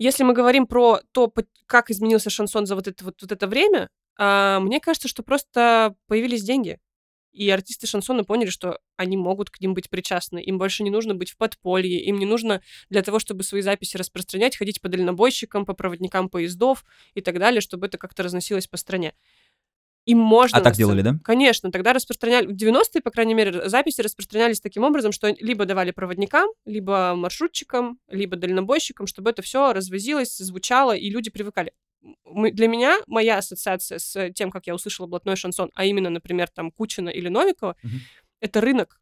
[0.00, 1.32] если мы говорим про то,
[1.66, 3.88] как изменился шансон за вот это, вот, вот это время,
[4.18, 6.80] а, мне кажется, что просто появились деньги.
[7.32, 10.42] И артисты шансона поняли, что они могут к ним быть причастны.
[10.42, 12.00] Им больше не нужно быть в подполье.
[12.02, 16.84] Им не нужно для того, чтобы свои записи распространять, ходить по дальнобойщикам, по проводникам поездов
[17.14, 19.14] и так далее, чтобы это как-то разносилось по стране.
[20.06, 20.58] Им можно...
[20.58, 21.18] А так делали, да?
[21.22, 22.46] Конечно, тогда распространяли...
[22.46, 27.98] В 90-е, по крайней мере, записи распространялись таким образом, что либо давали проводникам, либо маршрутчикам,
[28.08, 31.72] либо дальнобойщикам, чтобы это все развозилось, звучало, и люди привыкали.
[32.24, 36.48] Мы- для меня моя ассоциация с тем, как я услышала блатной шансон, а именно, например,
[36.48, 37.92] там Кучина или Новикова, Мгм.
[38.40, 39.00] это рынок.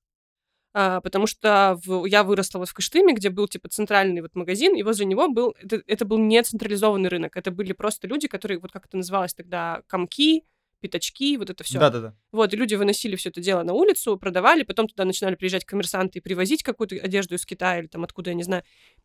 [0.74, 4.76] А, потому что в- я выросла вот в Кыштыме, где был типа центральный вот магазин,
[4.76, 8.58] и возле него был это, это был не централизованный рынок, это были просто люди, которые
[8.58, 10.44] вот как это называлось тогда комки,
[10.80, 11.78] пятачки, вот это все.
[11.78, 12.14] Да-да-да.
[12.32, 16.18] Вот, и люди выносили все это дело на улицу, продавали, потом туда начинали приезжать коммерсанты
[16.18, 18.62] и привозить какую-то одежду из Китая или там откуда, я не знаю.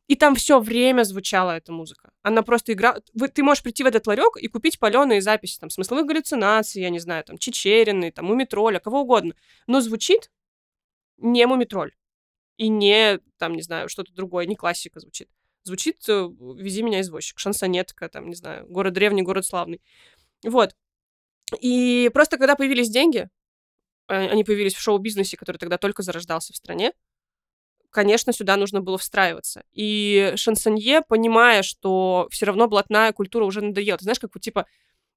[0.07, 2.11] И там все время звучала эта музыка.
[2.21, 3.01] Она просто играла...
[3.13, 6.89] Вы- Ты можешь прийти в этот ларек и купить паленые записи, там, смысловых галлюцинаций, я
[6.89, 9.33] не знаю, там, Чечерины, там, Мумитроля, кого угодно.
[9.67, 10.31] Но звучит
[11.17, 11.93] не Мумитроль.
[12.57, 15.29] И не, там, не знаю, что-то другое, не классика звучит.
[15.63, 19.81] Звучит э, «Вези меня, извозчик», шансонетка, там, не знаю, город древний, город славный.
[20.43, 20.75] Вот.
[21.59, 23.29] И просто когда появились деньги,
[24.07, 26.93] а, они появились в шоу-бизнесе, который тогда только зарождался в стране,
[27.89, 29.63] конечно, сюда нужно было встраиваться.
[29.71, 33.97] И шансонье, понимая, что все равно блатная культура уже надоела.
[33.97, 34.65] Ты знаешь, как вот типа,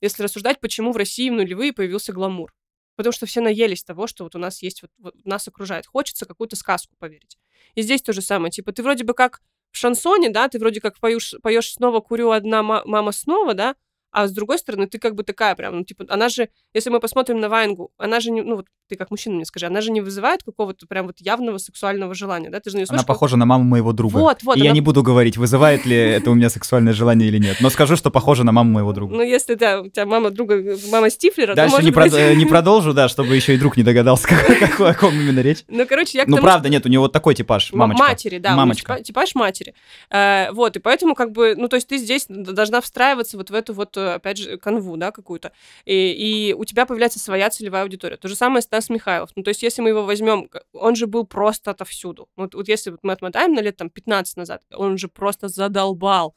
[0.00, 2.54] если рассуждать, почему в России в нулевые появился гламур.
[2.96, 5.86] Потому что все наелись того, что вот у нас есть, вот, вот нас окружает.
[5.86, 7.38] Хочется какую-то сказку поверить.
[7.74, 8.50] И здесь то же самое.
[8.50, 12.30] Типа, ты вроде бы как в шансоне, да, ты вроде как поешь, поешь снова курю
[12.30, 13.74] одна ма- мама снова, да,
[14.12, 17.00] А с другой стороны, ты как бы такая прям, ну, типа, она же, если мы
[17.00, 19.90] посмотрим на Вайнгу, она же не, ну, вот ты как мужчина мне скажи, она же
[19.90, 22.60] не вызывает какого-то прям вот явного сексуального желания, да?
[22.60, 24.16] Ты же не Она как- похожа на маму моего друга.
[24.16, 27.28] Вот, вот, И я она- не буду говорить, вызывает ли это у меня сексуальное желание
[27.28, 27.56] или нет.
[27.60, 29.14] Но скажу, что похожа на маму моего друга.
[29.16, 32.12] Ну, если, да, у тебя мама друга, мама Стифлера, Дальше не, быть...
[32.14, 35.40] э, не продолжу, да, чтобы еще и друг не догадался, как- какой- о ком именно
[35.40, 35.64] речь.
[35.68, 38.04] Ну, короче, я Ну, правда, нет, у него вот такой типаж, мамочка.
[38.04, 38.94] Матери, да, Мамочка.
[38.94, 39.74] типа- типаж матери.
[40.10, 43.54] Э, вот, и поэтому как бы, ну, то есть ты здесь должна встраиваться вот в
[43.54, 45.52] эту вот, э, опять же, канву, да, какую-то.
[45.84, 48.16] И, и у тебя появляется своя целевая аудитория.
[48.16, 49.30] То же самое Стас Михайлов.
[49.36, 52.28] Ну, то есть если мы его возьмем, он же был просто отовсюду.
[52.36, 56.34] Вот, вот если вот мы отмотаем на лет там 15 назад, он же просто задолбал.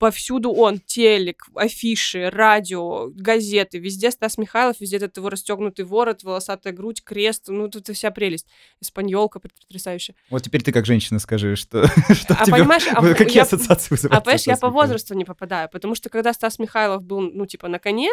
[0.00, 6.72] Повсюду он, телек, афиши, радио, газеты, везде Стас Михайлов, везде этот его расстегнутый ворот, волосатая
[6.72, 8.46] грудь, крест, ну, тут вся прелесть.
[8.80, 10.14] Испаньолка потрясающая.
[10.30, 13.90] Вот теперь ты как женщина скажи, что, что А тебе- понимаешь, а какие я- ассоциации
[13.90, 17.44] вызывает А понимаешь, я по возрасту не попадаю, потому что когда Стас Михайлов был, ну,
[17.44, 18.08] типа, на коне,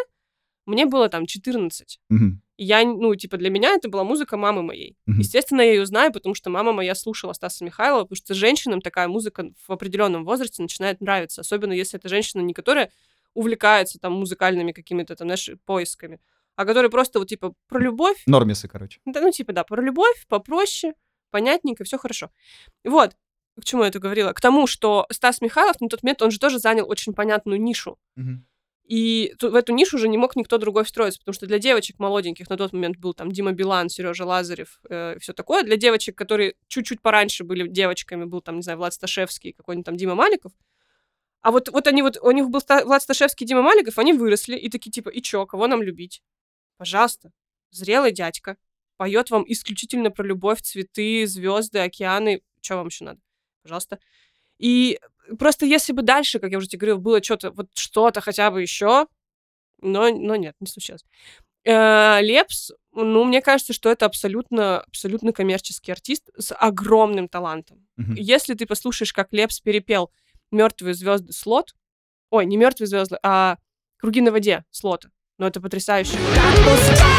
[0.66, 2.00] мне было там 14.
[2.10, 2.42] Мгм.
[2.60, 4.96] Я, ну, типа, для меня это была музыка мамы моей.
[5.06, 5.20] Мгм.
[5.20, 9.06] Естественно, я ее знаю, потому что мама моя слушала Стаса Михайлова, потому что женщинам такая
[9.06, 12.90] музыка в определенном возрасте начинает нравиться, особенно если это женщина не которая
[13.34, 16.20] увлекается там музыкальными какими-то там, знаешь, поисками,
[16.56, 19.00] а которая просто вот, типа, про любовь, Нормисы, короче.
[19.06, 20.94] да, ну, типа, да, про любовь, попроще,
[21.30, 22.32] понятненько, все хорошо.
[22.82, 23.14] Вот,
[23.60, 24.32] к чему я это говорила?
[24.32, 27.98] К тому, что Стас Михайлов на тот момент, он же тоже занял очень понятную нишу.
[28.88, 32.48] И в эту нишу уже не мог никто другой встроиться, потому что для девочек молоденьких
[32.48, 34.80] на тот момент был там Дима Билан, Сережа Лазарев,
[35.20, 35.62] все такое.
[35.62, 39.96] Для девочек, которые чуть-чуть пораньше были девочками, был там, не знаю, Влад Сташевский, какой-нибудь там
[39.96, 40.52] Дима Маликов.
[41.42, 44.70] А вот, вот они вот, у них был Влад Сташевский, Дима Маликов, они выросли и
[44.70, 46.22] такие типа, и чё, кого нам любить?
[46.78, 47.30] Пожалуйста,
[47.70, 48.56] зрелый дядька,
[48.96, 53.20] поет вам исключительно про любовь, цветы, звезды, океаны, что вам еще надо?
[53.62, 53.98] Пожалуйста.
[54.58, 54.98] И
[55.38, 58.62] просто если бы дальше, как я уже тебе говорила, было что-то, вот что-то хотя бы
[58.62, 59.06] еще,
[59.80, 61.04] но, но нет, не случилось.
[61.64, 67.86] Э, Лепс, ну, мне кажется, что это абсолютно, абсолютно коммерческий артист с огромным талантом.
[67.96, 68.14] Мгм.
[68.14, 70.10] Если ты послушаешь, как Лепс перепел
[70.50, 71.74] мертвые звезды слот,
[72.30, 73.58] ой, не мертвые звезды, а
[73.98, 76.12] круги на воде слота, ну это потрясающе.
[76.64, 77.18] Пускай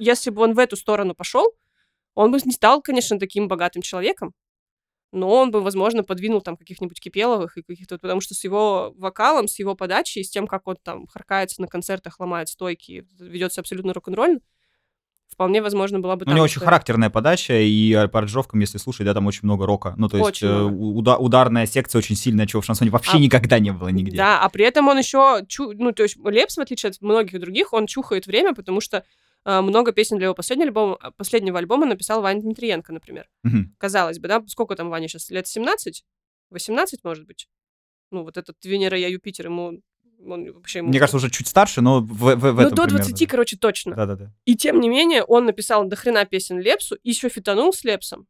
[0.00, 1.46] Если бы он в эту сторону пошел,
[2.14, 4.34] он бы не стал, конечно, таким богатым человеком,
[5.12, 9.48] но он бы, возможно, подвинул там каких-нибудь Кипеловых и каких-то, потому что с его вокалом,
[9.48, 13.92] с его подачей, с тем, как он там харкается на концертах, ломает стойки, ведется абсолютно
[13.92, 14.40] рок-н-ролльно,
[15.28, 19.06] вполне возможно была бы У него очень характерная подача, и э, по аранжировкам, если слушать,
[19.06, 19.94] да, там очень много рока.
[19.96, 20.74] Ну, то есть Очень э, много.
[20.74, 24.16] у- уда- ударная секция очень сильная, чего в шансоне вообще А- никогда не было нигде.
[24.16, 25.72] Да, а при этом он еще, чу...
[25.72, 29.02] ну, то есть Лепс, в отличие от многих других, он чухает время, потому что э,
[29.44, 33.28] много песен для его последнего альбома, последнего альбома написал Ваня Дмитриенко, например.
[33.42, 33.74] Мгм.
[33.78, 36.04] Казалось бы, да, сколько там Ваня сейчас, лет 17?
[36.50, 37.48] 18, может быть?
[38.10, 39.80] Ну, вот этот Венера, я Юпитер, ему...
[40.26, 40.88] Он вообще ему...
[40.88, 43.26] Мне кажется, уже чуть старше, но в, в, в ну, этом до примерно, 20, да.
[43.26, 43.94] короче, точно.
[43.94, 44.34] Да-да-да.
[44.44, 48.26] И тем не менее, он написал до хрена песен Лепсу, и еще фитанул с Лепсом.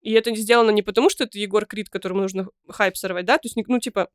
[0.00, 3.36] И это сделано не потому, что это Егор Крид, которому нужно хайп сорвать, да?
[3.36, 4.08] То есть, ну, типа,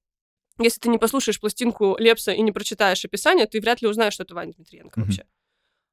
[0.60, 4.24] если ты не послушаешь пластинку Лепса и не прочитаешь описание, ты вряд ли узнаешь, что
[4.24, 5.08] это Ваня Дмитриенко Мгм.
[5.08, 5.26] вообще.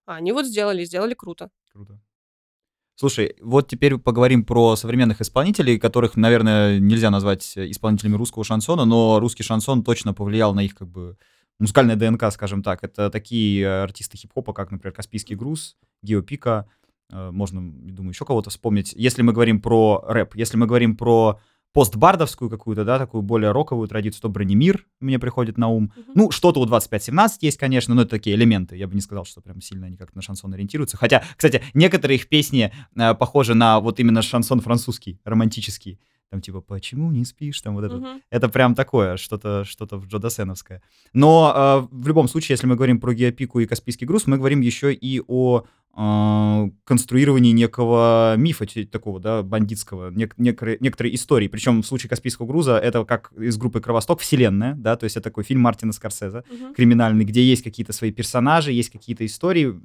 [0.07, 1.51] А они вот сделали, сделали круто.
[1.73, 2.01] Круто.
[2.99, 9.21] Слушай, вот теперь поговорим про современных исполнителей, которых, наверное, нельзя назвать исполнителями русского шансона, но
[9.21, 11.19] русский шансон точно повлиял на их как бы
[11.59, 12.83] музыкальное ДНК, скажем так.
[12.83, 16.67] Это такие э, артисты хип-хопа, как, например, Каспийский груз, Гео Пика,
[17.11, 18.95] э, можно, думаю, еще кого-то вспомнить.
[18.95, 21.41] Если мы говорим про рэп, если мы говорим про
[21.77, 25.93] постбардовскую какую-то, да, такую более роковую традицию, то Бронемир мне приходит на ум.
[25.95, 26.13] Мгм.
[26.15, 28.79] Ну, что-то у 25-17 есть, конечно, но это такие элементы.
[28.79, 30.97] Я бы не сказал, что прям сильно они как-то на шансон ориентируются.
[30.97, 36.01] Хотя, кстати, некоторые их песни э, похожи на вот именно шансон французский, романтический.
[36.31, 37.97] Там типа «Почему не спишь?» Там вот это.
[37.97, 38.21] Мгм.
[38.31, 40.83] Это прям такое, что-то что в Джо Дассеновское.
[41.13, 44.61] Но э, в любом случае, если мы говорим про Геопику и Каспийский груз, мы говорим
[44.61, 45.65] еще и о
[45.97, 51.47] э, конструировании некого мифа такого, да, бандитского, нек- некоторой, некоторой истории.
[51.49, 55.25] Причем в случае Каспийского груза это как из группы Кровосток вселенная, да, то есть это
[55.25, 56.75] такой фильм Мартина Скорсезе, Мгм.
[56.75, 59.81] криминальный, где есть какие-то свои персонажи, есть какие-то истории.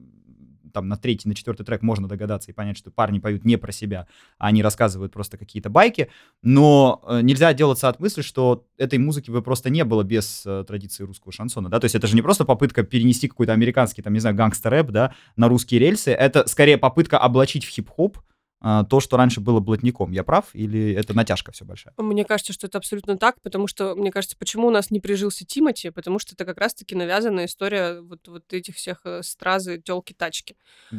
[0.72, 3.72] Там на третий, на четвертый трек можно догадаться и понять, что парни поют не про
[3.72, 4.08] себя,
[4.38, 6.10] а они рассказывают просто какие-то байки.
[6.42, 10.64] Но э, нельзя отделаться от мысли, что этой музыки бы просто не было без э,
[10.68, 14.14] традиции русского шансона, да, то есть это же не просто попытка перенести какой-то американский, там,
[14.14, 18.18] не знаю, гангстер-рэп, да, на русские рельсы, это скорее попытка облачить в хип-хоп
[18.62, 20.12] то, что раньше было блатником.
[20.12, 21.94] Я прав или это натяжка все большая?
[21.98, 25.46] Мне кажется, что это абсолютно так, потому что, мне кажется, почему у нас не прижился
[25.46, 30.14] Тимати, потому что это как раз-таки навязанная история вот, вот этих всех э, стразы, телки,
[30.14, 30.56] тачки.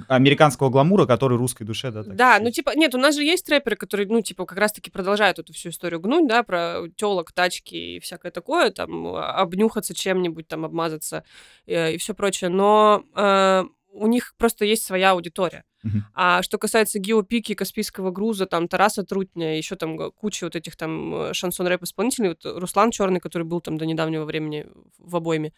[0.08, 2.02] Американского гламура, который русской душе, да?
[2.02, 2.42] Да, сказать.
[2.42, 5.52] ну типа, нет, у нас же есть рэперы, которые, ну типа, как раз-таки продолжают эту
[5.52, 10.64] всю историю гнуть, да, про телок, тачки и всякое такое, там, а, обнюхаться чем-нибудь, там,
[10.64, 11.24] обмазаться
[11.66, 15.64] э, и все прочее, но э, у них просто есть своя аудитория.
[15.82, 16.04] Мгм.
[16.14, 21.14] А что касается Геопики, Каспийского груза, там Тараса Трутня, еще там куча вот этих там
[21.14, 24.66] э, шансон-рэп исполнителей, вот Руслан Черный, который был там до недавнего времени
[24.98, 25.52] в обойме,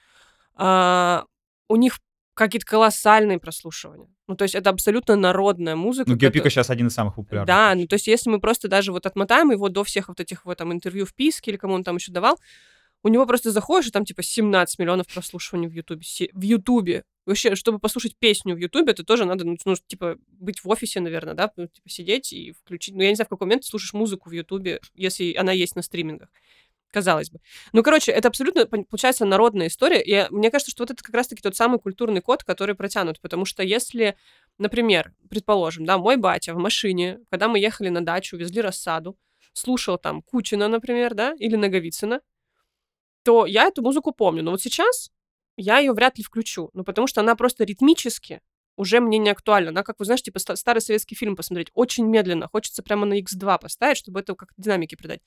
[0.55, 1.25] а,
[1.69, 1.99] у них
[2.35, 4.09] какие-то колоссальные прослушивания.
[4.27, 6.11] Ну, то есть это абсолютно народная музыка.
[6.11, 7.47] Ну, Геопика кото- сейчас один из самых популярных.
[7.47, 10.45] Да, ну то есть если мы просто даже вот отмотаем его до всех вот этих
[10.45, 12.39] вот там интервью в Писке или кому он там еще давал,
[13.03, 16.03] у него просто заходишь, и там типа 17 миллионов прослушиваний в Ютубе.
[16.33, 17.05] В Ютубе.
[17.27, 21.01] Вообще, чтобы послушать песню в Ютубе, это тоже надо, ну, ну, типа, быть в офисе,
[21.01, 22.95] наверное, да, ну, типа, сидеть и включить.
[22.95, 25.75] Ну, я не знаю, в какой момент ты слушаешь музыку в Ютубе, если она есть
[25.75, 26.29] на стримингах.
[26.91, 27.41] Казалось бы.
[27.73, 30.01] Ну, короче, это абсолютно, получается, народная история.
[30.01, 33.21] И мне кажется, что вот это как раз-таки тот самый культурный код, который протянут.
[33.21, 34.17] Потому что если,
[34.59, 39.19] например, предположим, да, мой батя в машине, когда мы ехали на дачу, везли рассаду,
[39.55, 42.21] слушал там Кучина, например, да, или Наговицына,
[43.25, 44.45] то я эту музыку помню.
[44.45, 45.11] Но вот сейчас
[45.57, 46.71] я ее вряд ли включу.
[46.73, 48.41] Ну, потому что она просто ритмически
[48.77, 49.71] уже мне не актуальна.
[49.71, 51.71] Она, как вы знаешь, типа ста- старый советский фильм посмотреть.
[51.75, 52.49] Очень медленно.
[52.49, 55.21] Хочется прямо на X2 поставить, чтобы это как динамики придать.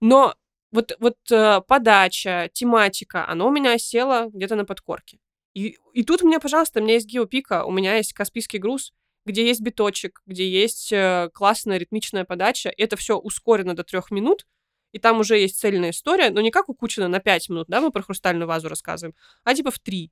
[0.00, 0.34] Но
[0.72, 5.18] вот, вот э, подача, тематика, оно у меня осело где-то на подкорке.
[5.54, 8.92] И, и тут мне, пожалуйста, у меня есть геопика, у меня есть Каспийский груз,
[9.26, 12.72] где есть биточек, где есть э, классная ритмичная подача.
[12.76, 14.46] Это все ускорено до трех минут,
[14.92, 17.80] и там уже есть цельная история, но не как у Кучина на 5 минут, да,
[17.80, 19.14] мы про хрустальную вазу рассказываем,
[19.44, 20.10] а типа в 3.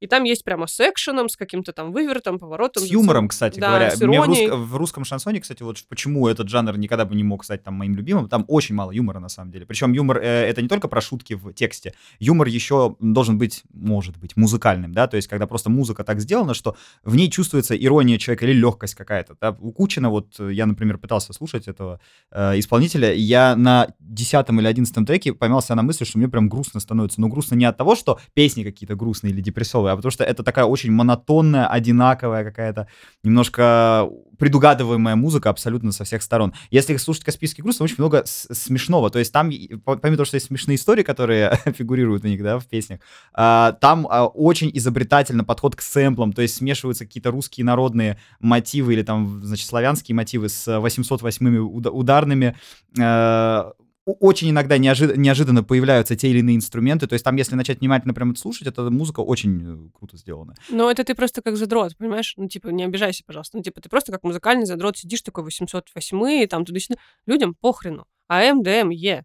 [0.00, 2.82] И там есть прямо с экшеном, с каким-то там вывертом, поворотом.
[2.82, 3.90] С юмором, кстати да, говоря.
[3.90, 7.24] с Мне в, русско- в русском шансоне, кстати, вот почему этот жанр никогда бы не
[7.24, 9.64] мог стать там моим любимым, там очень мало юмора на самом деле.
[9.64, 14.16] Причем юмор э, это не только про шутки в тексте, юмор еще должен быть, может
[14.18, 18.18] быть, музыкальным, да, то есть когда просто музыка так сделана, что в ней чувствуется ирония
[18.18, 19.36] человека или легкость какая-то.
[19.40, 19.56] да.
[19.60, 24.60] У Кучина вот э, я, например, пытался слушать этого э, исполнителя, и я на десятом
[24.60, 27.20] или одиннадцатом треке поймался на мысли, что мне прям грустно становится.
[27.20, 30.42] Но грустно не от того, что песни какие-то грустные или депрессовые, а потому что это
[30.42, 32.88] такая очень монотонная, одинаковая какая-то,
[33.22, 34.08] немножко
[34.38, 36.52] предугадываемая музыка абсолютно со всех сторон.
[36.70, 39.10] Если слушать «Каспийский груз», там очень много смешного.
[39.10, 39.50] То есть там,
[39.84, 43.00] помимо того, что есть смешные истории, которые фигурируют у них, да, в песнях,
[43.32, 48.92] а, там а, очень изобретательно подход к сэмплам, то есть смешиваются какие-то русские народные мотивы
[48.94, 52.56] или там, значит, славянские мотивы с 808-ми уда- ударными,
[52.98, 53.72] о-
[54.06, 57.06] очень иногда неожи- неожиданно появляются те или иные инструменты.
[57.06, 60.54] То есть там, если начать внимательно прям это слушать, эта музыка очень э, круто сделана.
[60.70, 62.34] Но это ты просто как задрот, понимаешь?
[62.36, 63.56] Ну, типа, не обижайся, пожалуйста.
[63.56, 66.96] Ну, типа, ты просто как музыкальный задрот сидишь такой 808 там туда-сюда.
[67.26, 68.06] Людям похрену.
[68.28, 69.24] А МДМ, Е.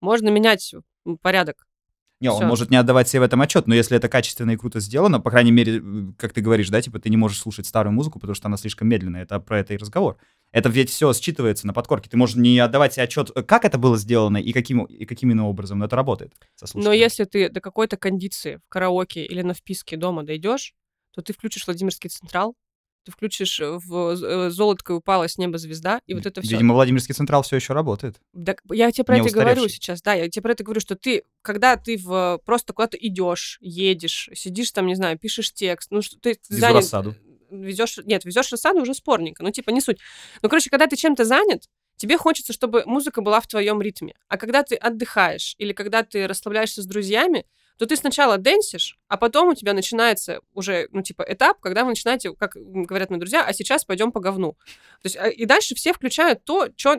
[0.00, 0.74] Можно менять
[1.06, 1.67] м, порядок.
[2.20, 2.46] Не, он Всё.
[2.46, 5.30] может не отдавать себе в этом отчет, но если это качественно и круто сделано, по
[5.30, 5.82] крайней мере,
[6.18, 8.88] как ты говоришь, да, типа ты не можешь слушать старую музыку, потому что она слишком
[8.88, 9.22] медленная.
[9.22, 10.18] Это про это и разговор.
[10.50, 12.10] Это ведь все считывается на подкорке.
[12.10, 15.30] Ты можешь не отдавать себе отчет, э, как это было сделано и каким, и каким
[15.30, 16.34] именно образом, но это работает.
[16.74, 20.74] Но если ты до какой-то кондиции в караоке или на вписке дома дойдешь,
[21.12, 22.54] то ты включишь Владимирский Централ,
[23.04, 26.52] ты включишь э, в э, «Золотко упала с неба звезда», и вот это все.
[26.52, 28.20] Видимо, Владимирский Централ все еще работает.
[28.32, 30.94] Да, я тебе про Не это говорю сейчас, да, я тебе про это говорю, что
[30.96, 36.02] ты, когда ты в, просто куда-то идешь, едешь, сидишь там, не знаю, пишешь текст, ну
[36.02, 37.14] что ты Везу занят, рассаду.
[37.50, 39.98] везешь, нет, везешь рассаду уже спорненько, ну типа не суть.
[40.42, 44.36] Ну короче, когда ты чем-то занят, тебе хочется, чтобы музыка была в твоем ритме, а
[44.36, 47.44] когда ты отдыхаешь или когда ты расслабляешься с друзьями,
[47.78, 51.90] то ты сначала дэнсишь, а потом у тебя начинается уже, ну, типа, этап, когда вы
[51.90, 54.52] начинаете, как говорят мои друзья, а сейчас пойдем по говну.
[54.52, 56.96] То есть, а, и дальше все включают то, что...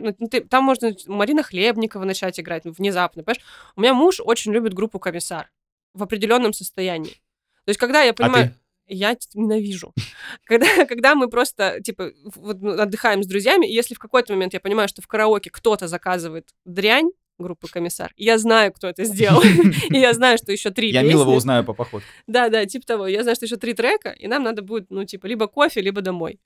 [0.48, 3.44] там можно Марина Хлебникова начать играть ну, внезапно, понимаешь?
[3.76, 5.50] У меня муж очень любит группу «Комиссар»
[5.92, 7.20] в определенном состоянии.
[7.64, 8.46] То есть, когда я понимаю...
[8.46, 8.54] А ты?
[8.92, 9.94] Я ненавижу.
[10.44, 14.52] Когда, когда мы просто, типа, вот, ну, отдыхаем с друзьями, и если в какой-то момент
[14.52, 19.42] я понимаю, что в караоке кто-то заказывает дрянь, группы «Комиссар», я знаю, кто это сделал,
[19.90, 22.08] и я знаю, что еще три Я милого узнаю по походке.
[22.26, 23.06] Да, да, типа того.
[23.06, 26.00] Я знаю, что еще три трека, и нам надо будет, ну, типа, либо кофе, либо
[26.00, 26.40] домой.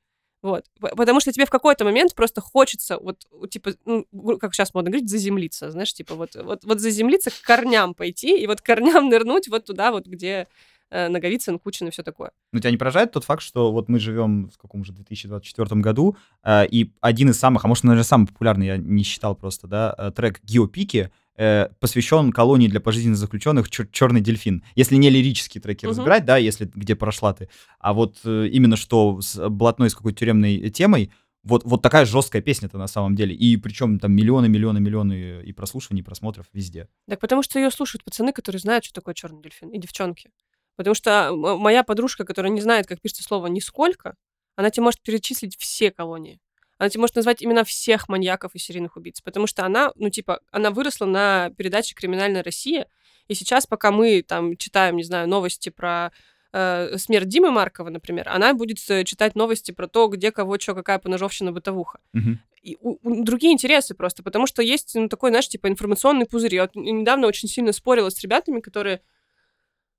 [0.45, 0.67] Вот.
[0.79, 4.07] Потому что тебе в какой-то момент просто хочется, вот, типа, ну,
[4.39, 8.47] как сейчас модно говорить, заземлиться, знаешь, типа, вот, вот, вот заземлиться, к корням пойти, и
[8.47, 10.49] вот корням нырнуть вот туда вот, где
[10.91, 12.31] Наговицын, Кучин и все такое.
[12.53, 16.17] Но тебя не поражает тот факт, что вот мы живем в каком же 2024 году,
[16.43, 19.95] э, и один из самых, а может, наверное, самый популярный, я не считал просто, да,
[19.97, 24.63] э, трек «Геопики», э, посвящен колонии для пожизненно заключенных «Черный дельфин».
[24.77, 25.91] Если не лирические треки Мгм.
[25.91, 27.49] разбирать, да, если где прошла ты,
[27.81, 31.11] а вот э, именно что с блатной с какой-то тюремной темой,
[31.45, 33.35] вот, вот такая жесткая песня-то на самом деле.
[33.35, 36.89] И причем там миллионы, миллионы, миллионы и прослушиваний, и просмотров везде.
[37.07, 40.31] Так потому что ее слушают пацаны, которые знают, что такое черный дельфин, и девчонки.
[40.77, 44.15] Потому что м- моя подружка, которая не знает, как пишется слово «нисколько»,
[44.57, 46.41] она тебе может перечислить все колонии.
[46.79, 49.21] Она тебе может назвать имена всех маньяков и серийных убийц.
[49.21, 52.89] Потому что она, ну, типа, она выросла на передаче «Криминальная Россия»,
[53.29, 56.13] и сейчас, пока мы там читаем, не знаю, новости про
[56.53, 60.75] э, смерть Димы Маркова, например, она будет э, читать новости про то, где кого, что,
[60.75, 61.99] какая поножовщина, бытовуха.
[62.13, 62.39] Мгм.
[62.63, 66.55] И у- у- другие интересы просто, потому что есть ну, такой, знаешь, типа информационный пузырь.
[66.55, 69.01] Я вот недавно очень сильно спорила с ребятами, которые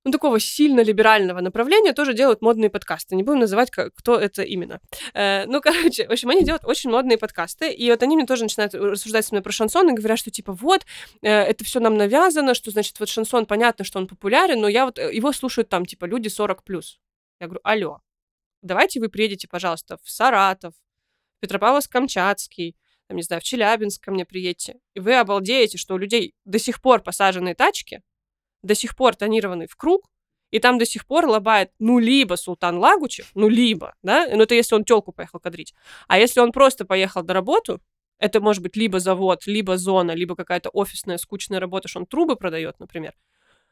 [0.05, 3.15] ну, такого сильно либерального направления тоже делают модные подкасты.
[3.15, 4.79] Не будем называть, кто это именно.
[5.15, 8.43] Э, ну, короче, в общем, они делают очень модные подкасты, и вот они мне тоже
[8.43, 10.85] начинают рассуждать со мной про шансон и говорят, что типа вот,
[11.23, 14.85] э, это все нам навязано, что, значит, вот шансон, понятно, что он популярен, но я
[14.85, 16.63] вот, э, его слушают там, типа, люди 40+.
[16.63, 16.99] плюс.
[17.39, 18.01] Я говорю, алло,
[18.61, 20.75] давайте вы приедете, пожалуйста, в Саратов,
[21.41, 22.75] Петропавловск-Камчатский,
[23.07, 26.59] там, не знаю, в Челябинск ко мне приедьте, и вы обалдеете, что у людей до
[26.59, 28.03] сих пор посаженные тачки,
[28.65, 30.09] до сих пор тонированный в круг,
[30.51, 34.55] и там до сих пор лобает, ну, либо Султан Лагучев, ну, либо, да, ну, это
[34.55, 35.73] если он телку поехал кадрить.
[36.07, 37.79] А если он просто поехал до работы,
[38.19, 42.35] это может быть либо завод, либо зона, либо какая-то офисная скучная работа, что он трубы
[42.35, 43.13] продает, например.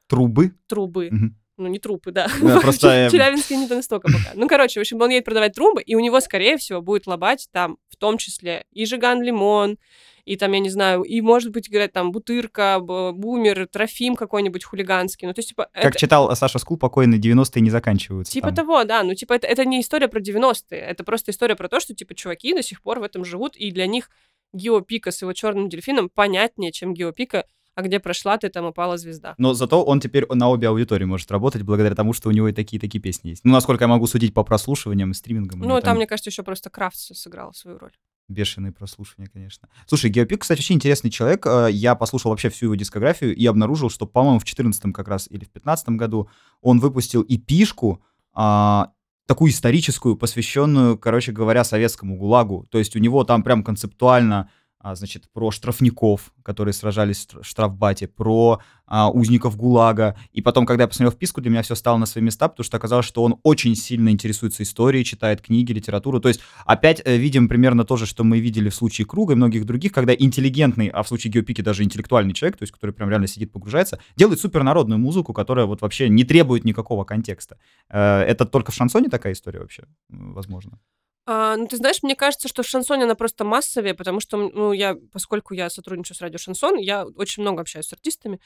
[0.08, 0.54] Трубы.
[0.68, 1.10] Трубы.
[1.12, 1.43] Мгм.
[1.58, 2.28] Ну, не трупы, да.
[2.42, 4.32] Да, просто, Челябинске не до настолько пока.
[4.34, 7.48] Ну, короче, в общем, он едет продавать трубы, и у него, скорее всего, будет лобать
[7.52, 9.78] там, в том числе, и Жиган Лимон,
[10.26, 15.28] и там, я не знаю, и, может быть, говорят, там, Бутырка, Бумер, Трофим какой-нибудь хулиганский.
[15.28, 18.32] Ну, то есть, типа, Как это- читал Саша Скул, покойные 90-е не заканчиваются.
[18.32, 18.56] Типа там.
[18.56, 19.04] того, да.
[19.04, 20.80] Ну, типа, это, это не история про 90-е.
[20.80, 23.70] Это просто история про то, что, типа, чуваки до сих пор в этом живут, и
[23.72, 24.10] для них
[24.54, 27.46] Гио Пика с его черным дельфином понятнее, чем Гио Пика,
[27.76, 29.36] а где прошла ты, там упала звезда.
[29.38, 32.54] Но зато он теперь на обе аудитории может работать благодаря тому, что у него и
[32.54, 33.44] такие-такие песни есть.
[33.44, 35.60] Ну, насколько я могу судить по прослушиваниям и стримингам.
[35.60, 37.92] Ну, него там, мне кажется, еще просто Крафт сыграл свою роль.
[38.30, 39.68] Бешеные прослушивания, конечно.
[39.86, 41.46] Слушай, Геопик, кстати, очень интересный человек.
[41.46, 45.28] Э, Я послушал вообще всю его дискографию и обнаружил, что, по-моему, в 14 как раз
[45.30, 46.30] или в 15 году
[46.62, 48.02] он выпустил эпишку,
[48.34, 48.92] а,
[49.28, 52.68] такую историческую, посвященную, короче говоря, советскому ГУЛАГу.
[52.70, 54.50] То есть у него там прям концептуально
[54.84, 60.16] значит, про штрафников, которые сражались в штраф- штрафбате, про а, узников ГУЛАГа.
[60.34, 62.78] И потом, когда я посмотрел вписку, для меня все стало на свои места, потому что
[62.78, 66.20] оказалось, что он очень сильно интересуется историей, читает книги, литературу.
[66.20, 69.36] То есть опять э, видим примерно то же, что мы видели в случае Круга и
[69.36, 73.10] многих других, когда интеллигентный, а в случае Геопики даже интеллектуальный человек, то есть который прям
[73.10, 77.58] реально сидит, погружается, делает супернародную музыку, которая вот вообще не требует никакого контекста.
[77.90, 80.80] Э, Это только в шансоне такая история вообще, возможно?
[81.26, 84.74] А, ну, ты знаешь, мне кажется, что в шансоне она просто массовее, потому что, ну,
[84.74, 88.40] я, поскольку я сотрудничаю с радио Шансон, я очень много общаюсь с артистами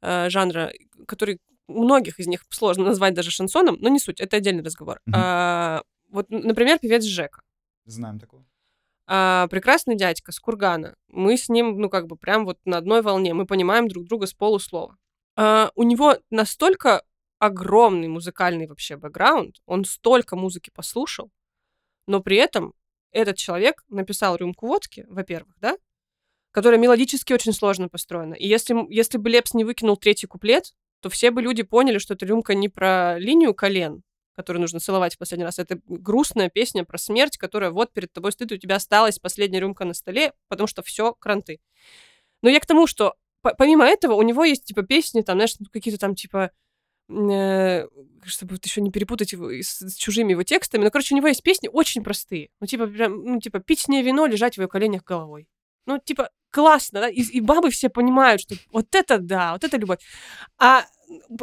[0.00, 0.72] э, жанра,
[1.06, 1.38] которые
[1.68, 5.00] многих из них сложно назвать даже шансоном, но не суть, это отдельный разговор.
[5.06, 5.14] Мгм.
[5.16, 7.42] А, вот, например, певец Жека.
[7.84, 8.44] Знаем такого.
[9.06, 10.94] А, прекрасный дядька с Кургана.
[11.08, 13.34] Мы с ним, ну, как бы, прям вот на одной волне.
[13.34, 14.96] Мы понимаем друг друга с полуслова.
[15.36, 17.02] А, у него настолько
[17.38, 21.30] огромный музыкальный вообще бэкграунд, он столько музыки послушал,
[22.06, 22.74] но при этом
[23.10, 25.76] этот человек написал рюмку водки, во-первых, да,
[26.50, 28.34] которая мелодически очень сложно построена.
[28.34, 32.14] И если, если бы Лепс не выкинул третий куплет, то все бы люди поняли, что
[32.14, 34.02] эта рюмка не про линию колен,
[34.34, 35.58] которую нужно целовать в последний раз.
[35.58, 39.84] Это грустная песня про смерть, которая вот перед тобой и у тебя осталась последняя рюмка
[39.84, 41.60] на столе, потому что все кранты.
[42.42, 45.54] Но я к тому, что по- помимо этого у него есть типа песни, там, знаешь,
[45.58, 46.50] ну, какие-то там типа
[48.24, 50.84] чтобы вот еще не перепутать его с, с чужими его текстами.
[50.84, 52.48] Ну, короче, у него есть песни очень простые.
[52.60, 55.48] Ну, типа, прям, ну, типа, пить с ней вино, лежать в ее коленях головой.
[55.86, 57.08] Ну, типа, классно, да?
[57.08, 59.98] И, и бабы все понимают, что вот это да, вот это любовь.
[60.58, 60.84] А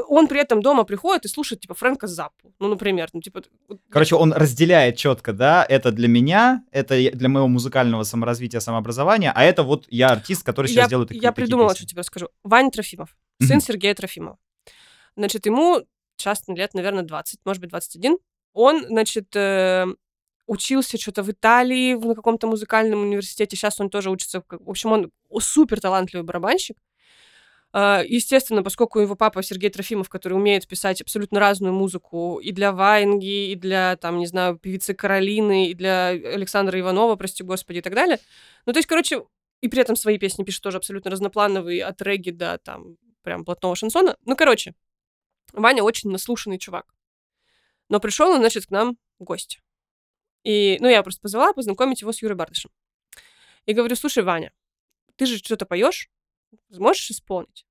[0.07, 2.53] он при этом дома приходит и слушает, типа, Фрэнка Заппу.
[2.59, 3.43] Ну, например, ну, типа...
[3.89, 9.43] Короче, он разделяет четко, да, это для меня, это для моего музыкального саморазвития, самообразования, а
[9.43, 11.85] это вот я артист, который сейчас я, делает такие я такие придумала, песни.
[11.85, 12.29] что тебе скажу.
[12.43, 13.61] Ваня Трофимов, сын.
[13.61, 14.37] Сергея Трофимова.
[15.19, 15.81] Значит, ему
[16.15, 18.17] сейчас лет, наверное, 20, может быть, 21.
[18.53, 19.85] Он, значит, э,
[20.47, 23.57] учился что-то в Италии в- каком-то музыкальном университете.
[23.57, 24.41] Сейчас он тоже учится.
[24.49, 26.77] в общем, он супер талантливый барабанщик.
[27.73, 32.71] А, Естественно, поскольку его папа Сергей Трофимов, который умеет писать абсолютно разную музыку и для
[32.71, 37.81] Ваенги, и для, там, не знаю, певицы Каролины, и для Александра Иванова, прости господи, и
[37.81, 38.19] так далее.
[38.65, 39.25] Ну, то есть, короче,
[39.61, 43.75] и при этом свои песни пишет тоже абсолютно разноплановые, от регги до, там, прям блатного
[43.75, 44.15] шансона.
[44.25, 44.73] Ну, короче,
[45.53, 46.93] Ваня очень наслушанный чувак.
[47.89, 49.61] Но пришел он, значит, к нам в гости.
[50.43, 52.71] И, ну, я просто позвала познакомить его с Юрой Бардышем.
[53.65, 54.53] И говорю, слушай, Ваня,
[55.15, 56.09] ты же что-то поешь,
[56.69, 57.65] можешь исполнить?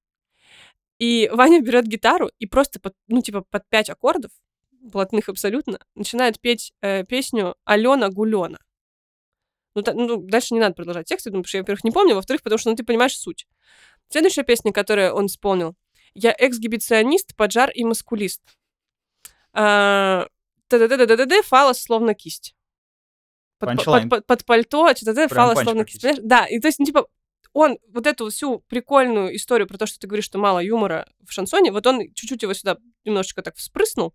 [0.99, 4.33] И Ваня берет гитару и просто, под, ну, типа, под пять аккордов,
[4.73, 8.59] блатных абсолютно, начинает петь э, песню «Алена Гулена».
[9.75, 12.43] Ну, та- ну, дальше не надо продолжать текст, потому что я, во-первых, не помню, во-вторых,
[12.43, 13.47] потому что, ну, ты понимаешь суть.
[14.09, 15.77] Следующая песня, которую он исполнил,
[16.15, 18.43] «Я эксгибиционист, поджар и маскулист».
[19.53, 20.27] А,
[20.69, 22.55] Та-да-да-да-да-да, фалос словно кисть.
[23.59, 26.23] Под, под- под- под пальто, что-то Прям фалос словно кисть.
[26.23, 27.07] Да, и то есть, ну, типа,
[27.55, 31.33] он вот эту всю прикольную историю про то, что ты говоришь, что мало юмора в
[31.33, 34.15] шансоне, вот он чуть-чуть его сюда немножечко так вспрыснул,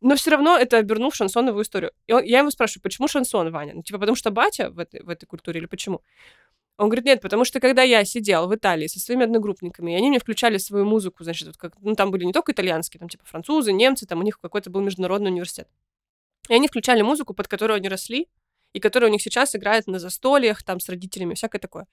[0.00, 1.92] но все равно это обернул в шансоновую историю.
[2.06, 3.72] И он- я его спрашиваю, почему шансон, Ваня?
[3.74, 6.02] Ну, типа, потому что батя в этой, в этой культуре или почему?
[6.78, 10.10] Он говорит, нет, потому что когда я сидел в Италии со своими одногруппниками, и они
[10.10, 13.24] мне включали свою музыку, значит, вот как, ну, там были не только итальянские, там, типа,
[13.26, 15.68] французы, немцы, там у них какой-то был международный университет.
[16.48, 18.28] И они включали музыку, под которую они росли,
[18.74, 21.88] и которая у них сейчас играет на застольях, там, с родителями, всякое такое.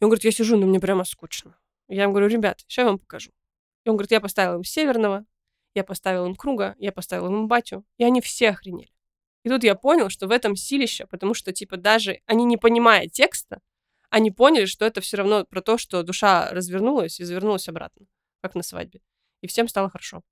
[0.00, 1.56] И он говорит, я сижу, но мне прямо скучно.
[1.86, 3.30] Я им говорю, ребят, сейчас я вам покажу.
[3.84, 5.24] И он говорит, я поставил им Северного,
[5.74, 8.90] я поставил им Круга, я поставил им Батю, и они все охренели.
[9.44, 13.06] И тут я понял, что в этом силище, потому что, типа, даже они не понимая
[13.06, 13.60] текста,
[14.14, 18.06] они поняли, что это все равно про то, что душа развернулась и завернулась обратно,
[18.42, 19.00] как на свадьбе.
[19.42, 20.22] И всем стало хорошо.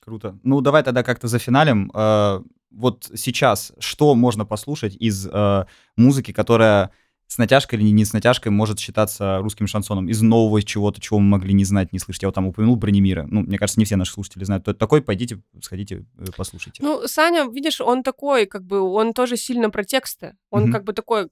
[0.00, 0.38] Круто.
[0.44, 1.90] Ну, давай тогда как-то зафиналим.
[1.94, 5.66] Э, Вот сейчас что можно послушать из э,
[5.96, 6.90] музыки, которая
[7.32, 10.08] с натяжкой или не с натяжкой может считаться русским шансоном?
[10.08, 12.22] Из нового чего-то, чего мы могли не знать, не слышать.
[12.22, 13.26] Я вот там упомянул Бронемира.
[13.30, 15.00] Ну, мне кажется, не все наши слушатели знают, кто это такой.
[15.00, 16.82] Пойдите, сходите, э, послушайте.
[16.82, 20.34] Ну, Саня, видишь, он такой, как бы, он тоже сильно про тексты.
[20.50, 20.72] Он Мгм.
[20.72, 21.28] как бы такой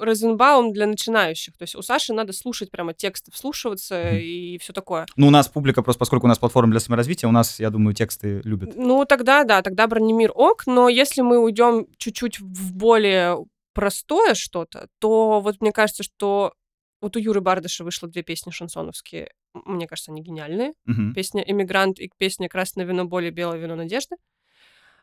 [0.00, 1.56] Розенбаум для начинающих.
[1.58, 4.16] То есть у Саши надо слушать прямо тексты, вслушиваться Мгм.
[4.18, 5.06] и все такое.
[5.16, 7.94] Ну, у нас публика, просто поскольку у нас платформа для саморазвития, у нас, я думаю,
[7.94, 8.72] тексты любят.
[8.76, 13.36] Ну, тогда, да, тогда Бронемир ок, но если мы уйдем чуть-чуть в более
[13.76, 16.54] простое что-то, то вот мне кажется, что
[17.00, 19.30] вот у Юры Бардыша вышло две песни шансоновские.
[19.52, 20.72] Мне кажется, они гениальные.
[20.86, 21.14] Мгм.
[21.14, 24.16] Песня «Эмигрант» и песня «Красное вино боли, белое вино надежды».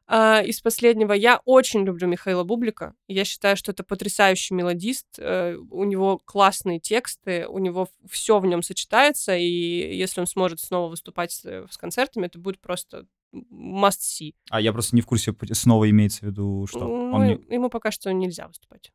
[0.06, 2.94] А, из последнего я очень люблю Михаила Бублика.
[3.08, 5.08] Я считаю, что это потрясающий мелодист.
[5.18, 10.60] э, У него классные тексты, у него все в нем сочетается, и если он сможет
[10.60, 14.34] снова выступать э, с концертами, это будет просто must see.
[14.50, 17.70] А я просто не в курсе, снова имеется в виду, что Ну, он не- Ему
[17.70, 18.92] пока что нельзя выступать.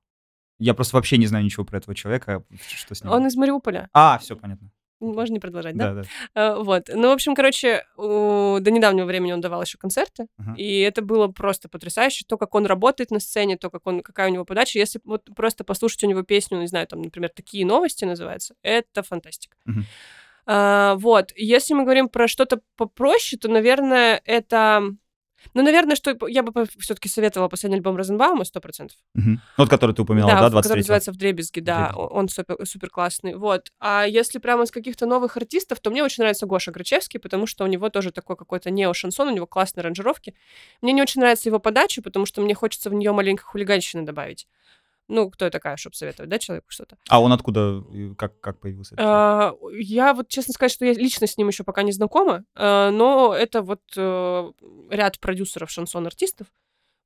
[0.60, 3.12] Я просто вообще не знаю ничего про этого человека, что с ним.
[3.12, 3.88] Он из Мариуполя.
[3.92, 4.70] А, все понятно.
[5.00, 5.94] Можно не продолжать, да?
[5.94, 6.08] Да, да.
[6.34, 6.88] А, Вот.
[6.92, 10.54] Ну, в общем, короче, у- до недавнего времени он давал еще концерты, Ага.
[10.56, 12.24] и это было просто потрясающе.
[12.26, 14.80] То, как он работает на сцене, то, как он, какая у него подача.
[14.80, 19.04] Если вот просто послушать у него песню, не знаю, там, например, «Такие новости» называется, это
[19.04, 19.56] фантастика.
[19.66, 19.84] Мгм.
[20.50, 21.30] А, вот.
[21.36, 24.82] Если мы говорим про что-то попроще, то, наверное, это...
[25.54, 28.96] Ну, наверное, что я бы все-таки советовала последний альбом Розенбаума, сто процентов.
[29.14, 29.34] Мгм.
[29.34, 32.00] Ну, Вот который ты упоминал, да, в- который 23 называется «Вдребезги», да, «Вдребезги».
[32.00, 33.36] о- он супер, супер классный.
[33.36, 33.70] Вот.
[33.78, 37.62] А если прямо из каких-то новых артистов, то мне очень нравится Гоша Грачевский, потому что
[37.64, 40.34] у него тоже такой какой-то нео-шансон, у него классные аранжировки.
[40.82, 44.48] Мне не очень нравится его подача, потому что мне хочется в нее маленько хулиганщины добавить.
[45.08, 46.98] Ну, кто я такая, чтобы советовать, да, человеку что-то?
[47.08, 47.82] А он откуда,
[48.16, 48.94] как, как появился?
[48.98, 52.90] А, Я вот, честно сказать, что я лично с ним еще пока не знакома, а,
[52.90, 54.52] но это вот э,
[54.90, 56.46] ряд продюсеров шансон-артистов.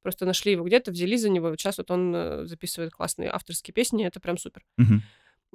[0.03, 3.73] Просто нашли его где-то, взяли за него, вот сейчас вот он э, записывает классные авторские
[3.73, 4.65] песни, это прям супер.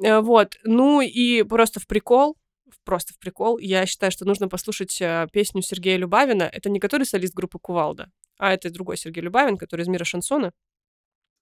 [0.02, 0.58] Э, Вот.
[0.64, 2.38] Ну и просто в прикол,
[2.86, 5.02] просто в прикол, я считаю, что нужно послушать
[5.34, 6.44] песню Сергея Любавина.
[6.44, 10.54] Это не который солист группы Кувалда, а это другой Сергей Любавин, который из мира шансона.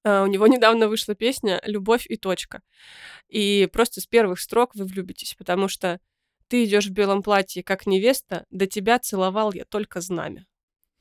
[0.05, 2.61] А, У него недавно вышла песня «Любовь и точка».
[3.27, 5.99] И просто с первых строк вы влюбитесь, потому что
[6.47, 10.45] ты идешь в белом платье, как невеста, до тебя целовал я только знамя.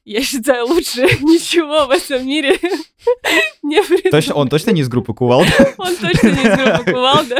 [0.05, 2.59] Я считаю, лучше ничего в этом мире
[3.63, 4.11] не придумать.
[4.11, 5.51] Точно, он точно не из группы Кувалда?
[5.79, 7.37] Он точно не из группы Кувалда.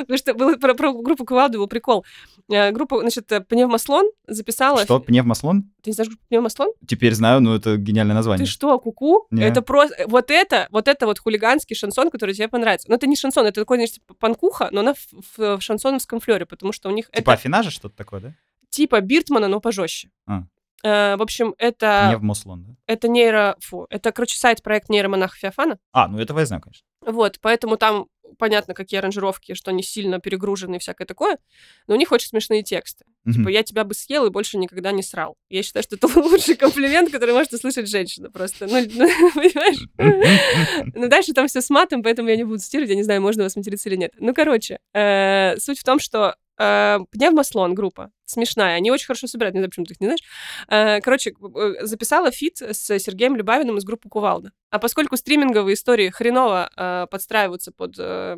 [0.00, 2.04] Потому что был, про, про группу Кувалда был прикол.
[2.50, 4.82] Э, Группа, значит, э, Пневмослон записала...
[4.82, 5.62] Что, пневмослон?
[5.82, 6.70] Ты не знаешь группу Пневмослон?
[6.86, 8.46] Теперь знаю, но это гениальное название.
[8.46, 9.26] Ты что, куку?
[9.30, 9.44] Не.
[9.44, 9.94] Это просто...
[10.08, 12.88] Вот это, вот это вот хулиганский шансон, который тебе понравится.
[12.88, 14.98] Но это не шансон, это такой, значит, панкуха, но она в,
[15.36, 18.34] в- в шансоновском флере, потому что у них Типа это афинажа что-то такое, да?
[18.70, 20.10] типа Биртмана, но пожестче.
[20.26, 20.42] А.
[20.84, 22.74] Э, в общем, это, Пневмослон, да?
[22.86, 23.56] это нейро...
[23.60, 25.78] Фу, это, короче, сайт-проект нейромонаха Феофана.
[25.92, 26.84] А, ну этого я знаю, конечно.
[27.04, 28.06] Вот, поэтому там
[28.36, 31.38] понятно, какие аранжировки, что они сильно перегружены и всякое такое,
[31.86, 33.04] но у них очень смешные тексты.
[33.24, 33.34] Мгм.
[33.34, 35.36] Типа, я тебя бы съел и больше никогда не срал.
[35.48, 38.66] Я считаю, что это лучший комплимент, который может услышать женщина просто.
[38.66, 40.90] Ну, ну, понимаешь?
[40.94, 43.42] Ну, дальше там все с матом, поэтому я не буду цитировать, я не знаю, можно
[43.42, 44.12] вас материться или нет.
[44.18, 48.10] Ну, короче, э, суть в том, что Пневмослон группа.
[48.24, 48.74] Смешная.
[48.74, 49.54] Они очень хорошо собирают.
[49.54, 50.22] Не знаю, почему ты их не знаешь.
[50.68, 54.52] Э, Короче, э, записала фит с Сергеем Любавиным из группы Кувалда.
[54.70, 58.36] А поскольку стриминговые истории хреново э, подстраиваются под э,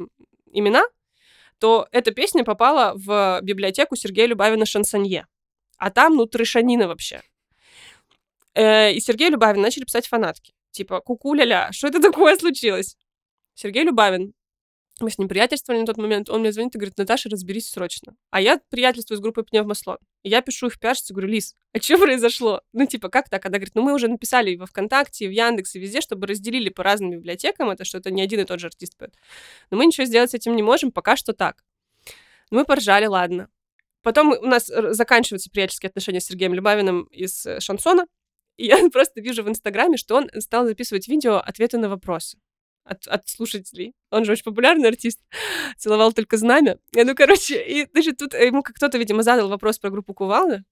[0.53, 0.83] имена,
[1.59, 5.27] то эта песня попала в библиотеку Сергея Любавина «Шансонье».
[5.79, 7.23] А там, ну, трешанина вообще.
[8.55, 10.53] Э, И Сергей Любавин начали писать фанатки.
[10.73, 12.97] Типа, кукуля-ля, что это такое случилось?
[13.55, 14.35] Сергей Любавин,
[15.01, 18.17] мы с ним приятельствовали на тот момент, он мне звонит и говорит, Наташа, разберись срочно.
[18.31, 19.99] А я приятельствую с группой Пневмослон.
[20.23, 22.63] И я пишу их пиарщице, говорю, Лис, а что произошло?
[22.73, 23.45] Ну, типа, как так?
[23.47, 26.27] Она говорит, ну, мы уже написали и во ВКонтакте, и в Яндексе, и везде, чтобы
[26.27, 29.15] разделили по разным библиотекам это, что это не один и тот же артист поет.
[29.71, 31.65] Но мы ничего сделать с этим не можем, пока что так.
[32.51, 33.49] Ну, Мы поржали, ладно.
[34.03, 38.07] Потом у нас р- заканчиваются приятельские отношения с Сергеем Любавиным из э, шансона.
[38.57, 42.39] И я просто вижу в Инстаграме, что он стал записывать видео ответы на вопросы
[42.91, 43.95] от, от слушателей.
[44.11, 45.21] Он же очень популярный артист.
[45.79, 46.79] Целовал только знамя.
[46.93, 50.65] И, ну, короче, и значит, тут ему как кто-то, видимо, задал вопрос про группу Кувалда.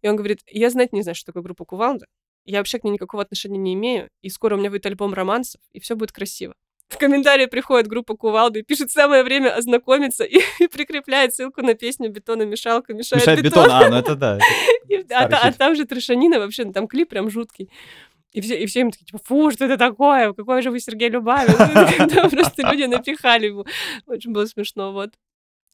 [0.00, 2.06] И он говорит, я знать не знаю, что такое группа Кувалда.
[2.44, 4.08] Я вообще к ней никакого отношения не имею.
[4.22, 6.54] И скоро у меня будет альбом романсов, и все будет красиво.
[6.88, 10.24] В комментарии приходит группа Кувалды и пишет самое время ознакомиться
[10.60, 13.70] и, прикрепляет ссылку на песню «Бетономешалка мешает, Мешает бетон.
[13.70, 14.38] А, ну это да.
[14.38, 14.44] это
[14.88, 17.70] и- а, а там же трешанина вообще, ну, там клип прям жуткий.
[18.32, 20.32] И все, и все им такие, типа, фу, что это такое?
[20.32, 22.30] Какой же вы Сергей Любавин?
[22.30, 23.66] Просто люди напихали ему.
[24.06, 25.10] Очень было смешно, вот.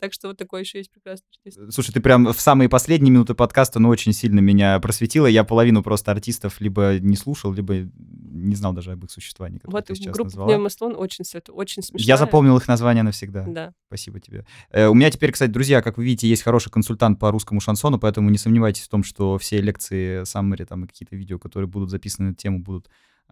[0.00, 1.72] Так что вот такой еще есть прекрасный артист.
[1.74, 5.26] Слушай, ты прям в самые последние минуты подкаста, ну, очень сильно меня просветила.
[5.26, 9.86] Я половину просто артистов либо не слушал, либо не знал даже об их существовании, Вот
[9.86, 10.48] ты сейчас группа назвала.
[10.48, 12.06] Пневмослон очень, свет- очень смешная.
[12.06, 13.44] Я запомнил их название навсегда.
[13.48, 13.72] Да.
[13.88, 14.46] Спасибо тебе.
[14.70, 17.98] Э, У меня теперь, кстати, друзья, как вы видите, есть хороший консультант по русскому шансону,
[17.98, 21.90] поэтому не сомневайтесь в том, что все лекции, саммари там и какие-то видео, которые будут
[21.90, 22.88] записаны на тему, будут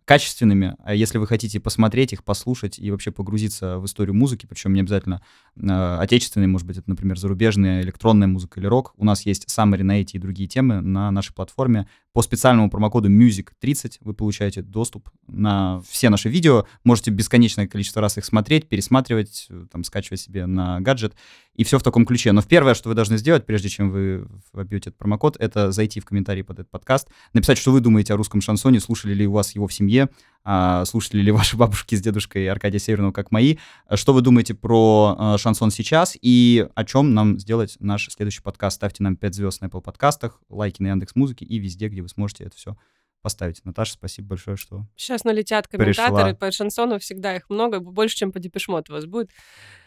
[0.07, 0.77] качественными.
[0.85, 4.81] А если вы хотите посмотреть их, послушать и вообще погрузиться в историю музыки, причем не
[4.81, 5.21] обязательно
[5.57, 9.83] э, отечественной, может быть, это, например, зарубежная электронная музыка или рок, у нас есть саммари
[9.83, 11.89] на эти и другие темы на нашей платформе.
[12.17, 16.65] По специальному промокоду MUSIC30 вы получаете доступ на все наши видео.
[16.83, 21.15] Можете бесконечное количество раз их смотреть, пересматривать, э, там, скачивать себе на гаджет.
[21.57, 22.33] И все в таком ключе.
[22.33, 26.07] Но первое, что вы должны сделать, прежде чем вы вобьете этот промокод, это зайти в
[26.07, 29.55] комментарии под этот подкаст, написать, что вы думаете о русском шансоне, слушали ли у вас
[29.55, 30.09] его в семье,
[30.49, 33.57] а, слушали ли ваши бабушки с дедушкой Аркадия Северного, как мои,
[33.87, 38.43] а что вы думаете про а, шансон сейчас и о чем нам сделать наш следующий
[38.43, 38.77] подкаст.
[38.77, 42.06] Ставьте нам 5 звезд на Apple подкастах, лайки на Яндекс Музыке и везде, где вы
[42.09, 42.77] сможете это все
[43.23, 43.65] поставить.
[43.65, 44.87] Наташа, спасибо большое, что...
[44.95, 46.35] Сейчас налетят комментаторы Пришла.
[46.35, 49.31] по шансону, всегда их много, больше, чем по Депешмот у вас будет.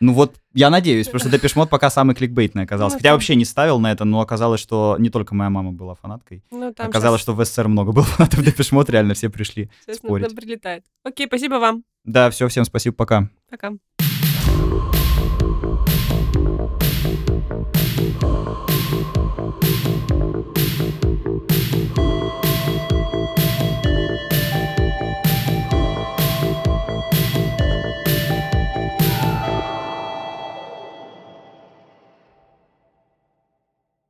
[0.02, 2.96] Ну вот, я надеюсь, что Депешмот пока самый кликбейтный оказался.
[2.96, 5.72] Ну, Хотя там- вообще не ставил на это, но оказалось, что не только моя мама
[5.72, 6.44] была фанаткой.
[6.52, 10.36] Ну, там Оказалось, что в СССР много было фанатов Депешмот, реально все пришли спорить.
[10.36, 10.84] прилетает.
[11.04, 11.86] Окей, спасибо вам.
[12.04, 13.30] Да, все, всем спасибо, пока.
[13.50, 13.72] Пока.